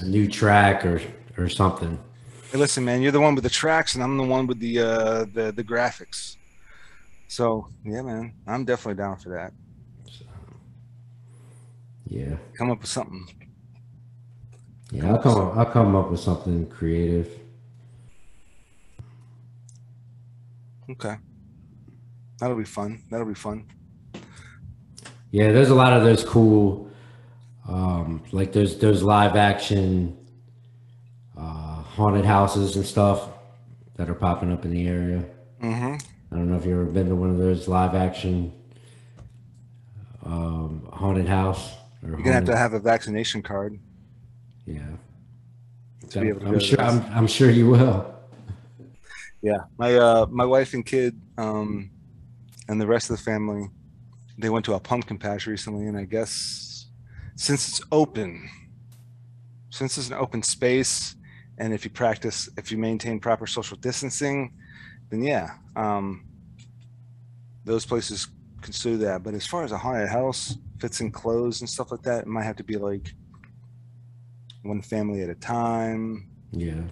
a 0.01 0.05
new 0.05 0.29
track 0.29 0.85
or 0.87 1.01
or 1.37 1.49
something. 1.49 1.99
Hey, 2.53 2.59
listen, 2.59 2.85
man, 2.85 3.03
you're 3.03 3.11
the 3.13 3.21
one 3.21 3.35
with 3.35 3.43
the 3.45 3.51
tracks, 3.51 3.95
and 3.95 4.05
I'm 4.05 4.17
the 4.17 4.23
one 4.23 4.47
with 4.47 4.61
the 4.61 4.79
uh, 4.81 5.25
the 5.33 5.53
the 5.55 5.65
graphics. 5.65 6.37
So 7.29 7.69
yeah, 7.85 8.03
man, 8.03 8.33
I'm 8.47 8.65
definitely 8.65 9.03
down 9.03 9.17
for 9.17 9.31
that. 9.31 9.53
Yeah, 12.07 12.37
Come 12.57 12.71
up 12.71 12.81
with 12.81 12.91
something. 12.91 13.27
yeah. 14.93 15.11
I'll 15.11 15.19
come. 15.19 15.41
Up, 15.41 15.57
I'll 15.57 15.67
come 15.67 15.97
up 15.97 16.11
with 16.11 16.21
something 16.21 16.67
creative. 16.69 17.29
Okay, 20.91 21.17
that'll 22.39 22.57
be 22.57 22.65
fun. 22.65 23.03
That'll 23.11 23.27
be 23.27 23.35
fun. 23.35 23.67
Yeah, 25.35 25.51
there's 25.51 25.70
a 25.70 25.74
lot 25.74 25.93
of 25.93 26.05
those 26.05 26.22
cool, 26.22 26.89
um, 27.68 28.22
like 28.30 28.53
those 28.53 28.78
those 28.78 29.03
live 29.03 29.35
action 29.35 30.16
uh, 31.37 31.82
haunted 31.82 32.24
houses 32.24 32.76
and 32.76 32.87
stuff 32.87 33.30
that 33.97 34.09
are 34.09 34.14
popping 34.14 34.53
up 34.53 34.64
in 34.64 34.70
the 34.70 34.87
area. 34.87 35.24
Mm-hmm. 35.61 35.97
I 36.30 36.37
don't 36.37 36.49
know 36.49 36.57
if 36.57 36.64
you've 36.64 36.78
ever 36.78 36.85
been 36.85 37.09
to 37.09 37.16
one 37.16 37.30
of 37.30 37.39
those 37.39 37.66
live 37.66 37.97
action 37.97 38.53
um, 40.24 40.89
haunted 40.93 41.26
house. 41.26 41.74
Or 42.05 42.11
You're 42.11 42.18
gonna 42.18 42.32
have 42.35 42.45
to 42.45 42.57
have 42.57 42.74
a 42.74 42.78
vaccination 42.78 43.43
card 43.43 43.80
yeah. 44.66 44.82
to 46.11 46.20
be 46.20 46.28
able 46.28 46.43
to 46.43 46.47
I'm 46.47 46.61
sure. 46.61 46.80
I'm, 46.80 47.05
I'm 47.12 47.26
sure 47.26 47.51
you 47.51 47.70
will. 47.70 48.14
Yeah, 49.43 49.64
my 49.78 49.97
uh, 49.97 50.26
my 50.30 50.45
wife 50.45 50.74
and 50.74 50.87
kid, 50.87 51.20
um, 51.39 51.91
and 52.68 52.80
the 52.80 52.87
rest 52.87 53.11
of 53.11 53.16
the 53.16 53.22
family, 53.24 53.68
they 54.39 54.51
went 54.51 54.64
to 54.66 54.74
a 54.74 54.80
pumpkin 54.80 55.18
patch 55.18 55.47
recently, 55.47 55.87
and 55.87 55.97
I 55.97 56.05
guess 56.05 56.87
since 57.37 57.68
it's 57.68 57.80
open, 57.91 58.49
since 59.70 59.99
it's 59.99 60.09
an 60.09 60.14
open 60.14 60.43
space, 60.43 61.16
and 61.59 61.72
if 61.72 61.85
you 61.85 61.91
practice, 61.91 62.49
if 62.57 62.70
you 62.72 62.78
maintain 62.78 63.20
proper 63.20 63.47
social 63.47 63.76
distancing, 63.76 64.53
then 65.11 65.22
yeah, 65.22 65.51
um, 65.76 66.24
those 67.64 67.87
places 67.87 68.28
consider 68.61 68.97
that. 68.99 69.22
But 69.22 69.35
as 69.35 69.47
far 69.47 69.62
as 69.62 69.72
a 69.72 69.78
haunted 69.78 70.09
house, 70.09 70.57
if 70.76 70.85
it's 70.85 71.01
enclosed 71.01 71.62
and 71.62 71.68
stuff 71.68 71.93
like 71.93 72.03
that, 72.03 72.22
it 72.22 72.26
might 72.26 72.45
have 72.45 72.57
to 72.57 72.64
be 72.64 72.76
like 72.76 73.14
one 74.62 74.82
family 74.82 75.22
at 75.22 75.28
a 75.28 75.35
time. 75.35 76.28
Yeah. 76.51 76.82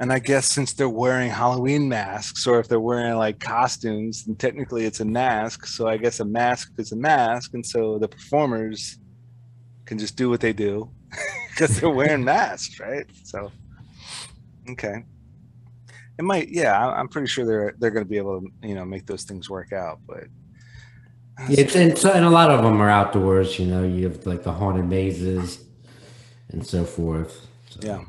And 0.00 0.12
I 0.12 0.18
guess 0.18 0.46
since 0.46 0.72
they're 0.72 0.88
wearing 0.88 1.30
Halloween 1.30 1.88
masks, 1.88 2.46
or 2.46 2.58
if 2.58 2.66
they're 2.66 2.80
wearing 2.80 3.14
like 3.14 3.38
costumes, 3.38 4.24
then 4.24 4.34
technically 4.34 4.86
it's 4.86 5.00
a 5.00 5.04
mask. 5.04 5.66
So 5.66 5.86
I 5.86 5.96
guess 5.98 6.18
a 6.18 6.24
mask 6.24 6.72
is 6.78 6.90
a 6.92 6.96
mask, 6.96 7.54
and 7.54 7.64
so 7.64 7.98
the 7.98 8.08
performers 8.08 8.98
can 9.84 9.98
just 9.98 10.16
do 10.16 10.28
what 10.28 10.40
they 10.40 10.52
do 10.52 10.90
because 11.50 11.78
they're 11.78 11.90
wearing 11.90 12.24
masks, 12.24 12.80
right? 12.80 13.06
So, 13.22 13.52
okay, 14.70 15.04
it 16.18 16.22
might. 16.22 16.48
Yeah, 16.48 16.76
I'm 16.76 17.08
pretty 17.08 17.28
sure 17.28 17.46
they're 17.46 17.74
they're 17.78 17.90
going 17.90 18.04
to 18.04 18.10
be 18.10 18.16
able 18.16 18.40
to 18.40 18.68
you 18.68 18.74
know 18.74 18.84
make 18.84 19.06
those 19.06 19.22
things 19.22 19.48
work 19.48 19.72
out. 19.72 20.00
But 20.08 20.24
It's 21.48 21.76
and, 21.76 21.96
so, 21.96 22.10
and 22.10 22.24
a 22.24 22.30
lot 22.30 22.50
of 22.50 22.64
them 22.64 22.80
are 22.80 22.90
outdoors. 22.90 23.60
You 23.60 23.66
know, 23.66 23.84
you 23.84 24.08
have 24.08 24.26
like 24.26 24.42
the 24.42 24.52
haunted 24.52 24.86
mazes 24.86 25.64
and 26.50 26.66
so 26.66 26.84
forth. 26.84 27.46
So 27.70 27.80
yeah, 27.82 28.04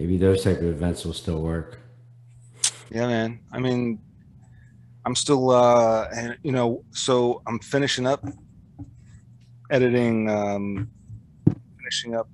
Maybe 0.00 0.16
those 0.16 0.42
type 0.42 0.56
of 0.56 0.64
events 0.64 1.04
will 1.04 1.12
still 1.12 1.42
work. 1.42 1.78
Yeah, 2.90 3.06
man. 3.06 3.40
I 3.52 3.58
mean, 3.58 3.98
I'm 5.04 5.14
still, 5.14 5.50
uh, 5.50 6.08
and 6.16 6.38
you 6.42 6.52
know, 6.52 6.82
so 6.90 7.42
I'm 7.46 7.58
finishing 7.58 8.06
up 8.06 8.24
editing, 9.70 10.30
um, 10.30 10.90
finishing 11.76 12.16
up 12.16 12.30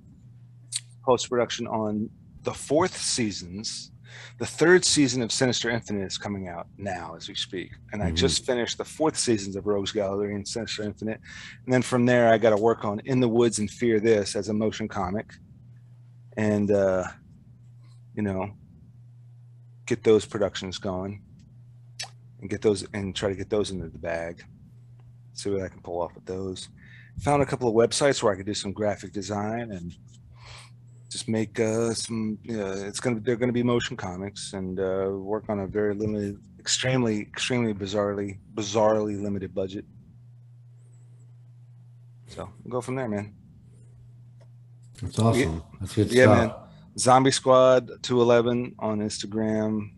post 1.03 1.29
production 1.29 1.67
on 1.67 2.09
the 2.43 2.53
fourth 2.53 2.95
seasons. 2.95 3.91
The 4.39 4.45
third 4.45 4.85
season 4.85 5.21
of 5.21 5.33
Sinister 5.33 5.69
Infinite 5.69 6.05
is 6.05 6.17
coming 6.17 6.47
out 6.47 6.67
now 6.77 7.15
as 7.17 7.27
we 7.27 7.35
speak. 7.35 7.71
And 7.91 8.01
I 8.01 8.11
Mhm. 8.11 8.15
just 8.15 8.45
finished 8.45 8.77
the 8.77 8.85
fourth 8.85 9.17
seasons 9.17 9.57
of 9.57 9.67
Rogues 9.67 9.91
Gallery 9.91 10.35
and 10.35 10.47
Sinister 10.47 10.83
Infinite. 10.83 11.19
And 11.65 11.73
then 11.73 11.81
from 11.81 12.05
there, 12.05 12.31
I 12.31 12.37
got 12.37 12.51
to 12.51 12.57
work 12.57 12.85
on 12.85 13.01
In 13.01 13.19
the 13.19 13.27
Woods 13.27 13.59
and 13.59 13.69
Fear 13.69 13.99
This 13.99 14.37
as 14.37 14.47
a 14.47 14.53
motion 14.53 14.87
comic. 14.87 15.33
And, 16.37 16.71
uh, 16.71 17.03
you 18.17 18.23
know, 18.23 18.51
get 19.85 20.03
those 20.03 20.25
productions 20.25 20.79
going 20.79 21.21
and 22.41 22.49
get 22.49 22.61
those 22.61 22.85
and 22.93 23.15
try 23.15 23.29
to 23.29 23.35
get 23.35 23.49
those 23.49 23.69
into 23.71 23.87
the 23.87 23.97
bag. 23.99 24.43
See 25.33 25.51
what 25.51 25.61
I 25.61 25.69
can 25.69 25.81
pull 25.81 26.01
off 26.01 26.15
with 26.15 26.25
those. 26.25 26.67
Found 27.19 27.43
a 27.43 27.45
couple 27.45 27.69
of 27.69 27.75
websites 27.75 28.21
where 28.21 28.33
I 28.33 28.35
could 28.35 28.47
do 28.47 28.55
some 28.55 28.71
graphic 28.73 29.13
design 29.13 29.71
and 29.71 29.95
just 31.09 31.29
make 31.29 31.59
uh, 31.59 31.93
some. 31.93 32.39
Yeah, 32.43 32.73
it's 32.73 32.99
gonna 32.99 33.19
they're 33.19 33.35
gonna 33.37 33.53
be 33.53 33.63
motion 33.63 33.95
comics 33.95 34.53
and 34.53 34.79
uh, 34.79 35.09
work 35.11 35.45
on 35.47 35.59
a 35.59 35.67
very 35.67 35.93
limited, 35.93 36.39
extremely, 36.59 37.21
extremely 37.21 37.73
bizarrely, 37.73 38.39
bizarrely 38.55 39.21
limited 39.21 39.53
budget. 39.53 39.85
So 42.27 42.49
we'll 42.63 42.71
go 42.71 42.81
from 42.81 42.95
there, 42.95 43.07
man. 43.07 43.35
That's 45.01 45.19
awesome. 45.19 45.63
That's 45.79 45.95
good 45.95 46.11
Yeah, 46.11 46.23
stuff. 46.23 46.37
man. 46.37 46.66
Zombie 46.99 47.31
Squad 47.31 47.91
211 48.01 48.75
on 48.79 48.99
Instagram. 48.99 49.91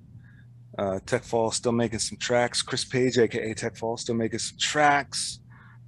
Uh, 0.78 1.00
Tech 1.06 1.24
Fall 1.24 1.52
still 1.52 1.72
making 1.72 2.00
some 2.00 2.18
tracks. 2.18 2.62
Chris 2.62 2.84
Page, 2.84 3.18
aka 3.18 3.54
Tech 3.54 3.76
Fall, 3.78 3.95
still 3.97 4.16
making 4.16 4.39
some 4.39 4.58
tracks, 4.58 5.39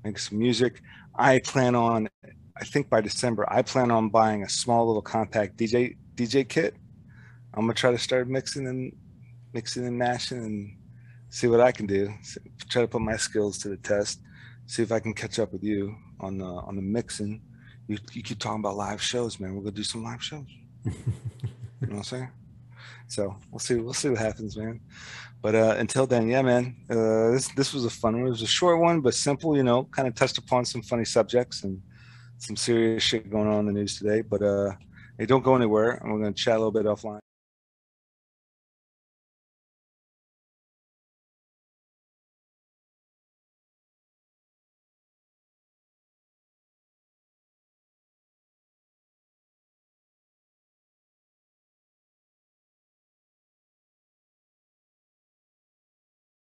making 0.04 0.18
some 0.18 0.40
music. 0.40 0.82
I 1.16 1.40
plan 1.40 1.76
on, 1.76 2.08
I 2.24 2.64
think 2.64 2.90
by 2.90 3.02
December, 3.02 3.46
I 3.52 3.62
plan 3.62 3.92
on 3.92 4.10
buying 4.10 4.44
a 4.44 4.50
small 4.50 4.88
little 4.88 5.02
compact 5.02 5.58
DJ 5.58 5.98
DJ 6.16 6.48
kit. 6.48 6.76
I'm 7.54 7.62
gonna 7.62 7.74
try 7.74 7.92
to 7.92 7.98
start 7.98 8.30
mixing 8.30 8.68
and 8.68 8.94
mixing 9.54 9.86
and 9.86 9.98
mashing 9.98 10.38
and 10.38 10.78
see 11.30 11.48
what 11.48 11.60
I 11.60 11.74
can 11.74 11.88
do. 11.88 12.10
Try 12.70 12.84
to 12.84 12.88
put 12.88 13.02
my 13.02 13.18
skills 13.18 13.58
to 13.60 13.70
the 13.70 13.78
test. 13.78 14.22
See 14.66 14.82
if 14.84 14.94
I 14.94 15.00
can 15.02 15.14
catch 15.14 15.40
up 15.40 15.52
with 15.52 15.64
you 15.64 15.94
on 16.22 16.38
the 16.38 16.46
on 16.46 16.78
the 16.78 16.82
mixing. 16.82 17.42
You, 17.88 17.98
you 18.14 18.24
keep 18.24 18.40
talking 18.40 18.62
about 18.62 18.78
live 18.78 19.02
shows, 19.02 19.42
man. 19.42 19.56
We're 19.56 19.64
gonna 19.64 19.72
do 19.72 19.84
some 19.84 20.04
live 20.04 20.24
shows. 20.24 20.48
You 20.86 21.88
know 21.88 21.96
what 21.96 21.98
I'm 21.98 22.04
saying? 22.04 22.30
So 23.08 23.36
we'll 23.52 23.60
see. 23.60 23.76
We'll 23.76 23.94
see 23.94 24.10
what 24.10 24.20
happens, 24.20 24.56
man. 24.56 24.80
But 25.42 25.56
uh, 25.56 25.76
until 25.78 26.06
then, 26.06 26.30
yeah, 26.30 26.42
man. 26.44 26.76
Uh, 26.90 27.32
this 27.32 27.48
this 27.50 27.74
was 27.74 27.86
a 27.86 27.90
fun 27.90 28.18
one. 28.18 28.28
It 28.28 28.30
was 28.30 28.44
a 28.44 28.48
short 28.48 28.80
one, 28.80 29.02
but 29.02 29.14
simple. 29.14 29.58
You 29.58 29.64
know, 29.64 29.86
kind 29.86 30.08
of 30.08 30.16
touched 30.16 30.38
upon 30.38 30.66
some 30.66 30.82
funny 30.82 31.06
subjects 31.06 31.64
and 31.64 31.82
some 32.38 32.56
serious 32.56 33.04
shit 33.04 33.30
going 33.30 33.48
on 33.48 33.62
in 33.62 33.66
the 33.66 33.74
news 33.74 33.98
today. 33.98 34.22
But 34.22 34.42
uh, 34.44 34.72
hey, 35.18 35.26
don't 35.26 35.44
go 35.44 35.56
anywhere. 35.56 35.92
And 35.92 36.14
we're 36.14 36.20
gonna 36.20 36.34
chat 36.34 36.56
a 36.56 36.60
little 36.60 36.72
bit 36.72 36.86
offline. 36.86 37.20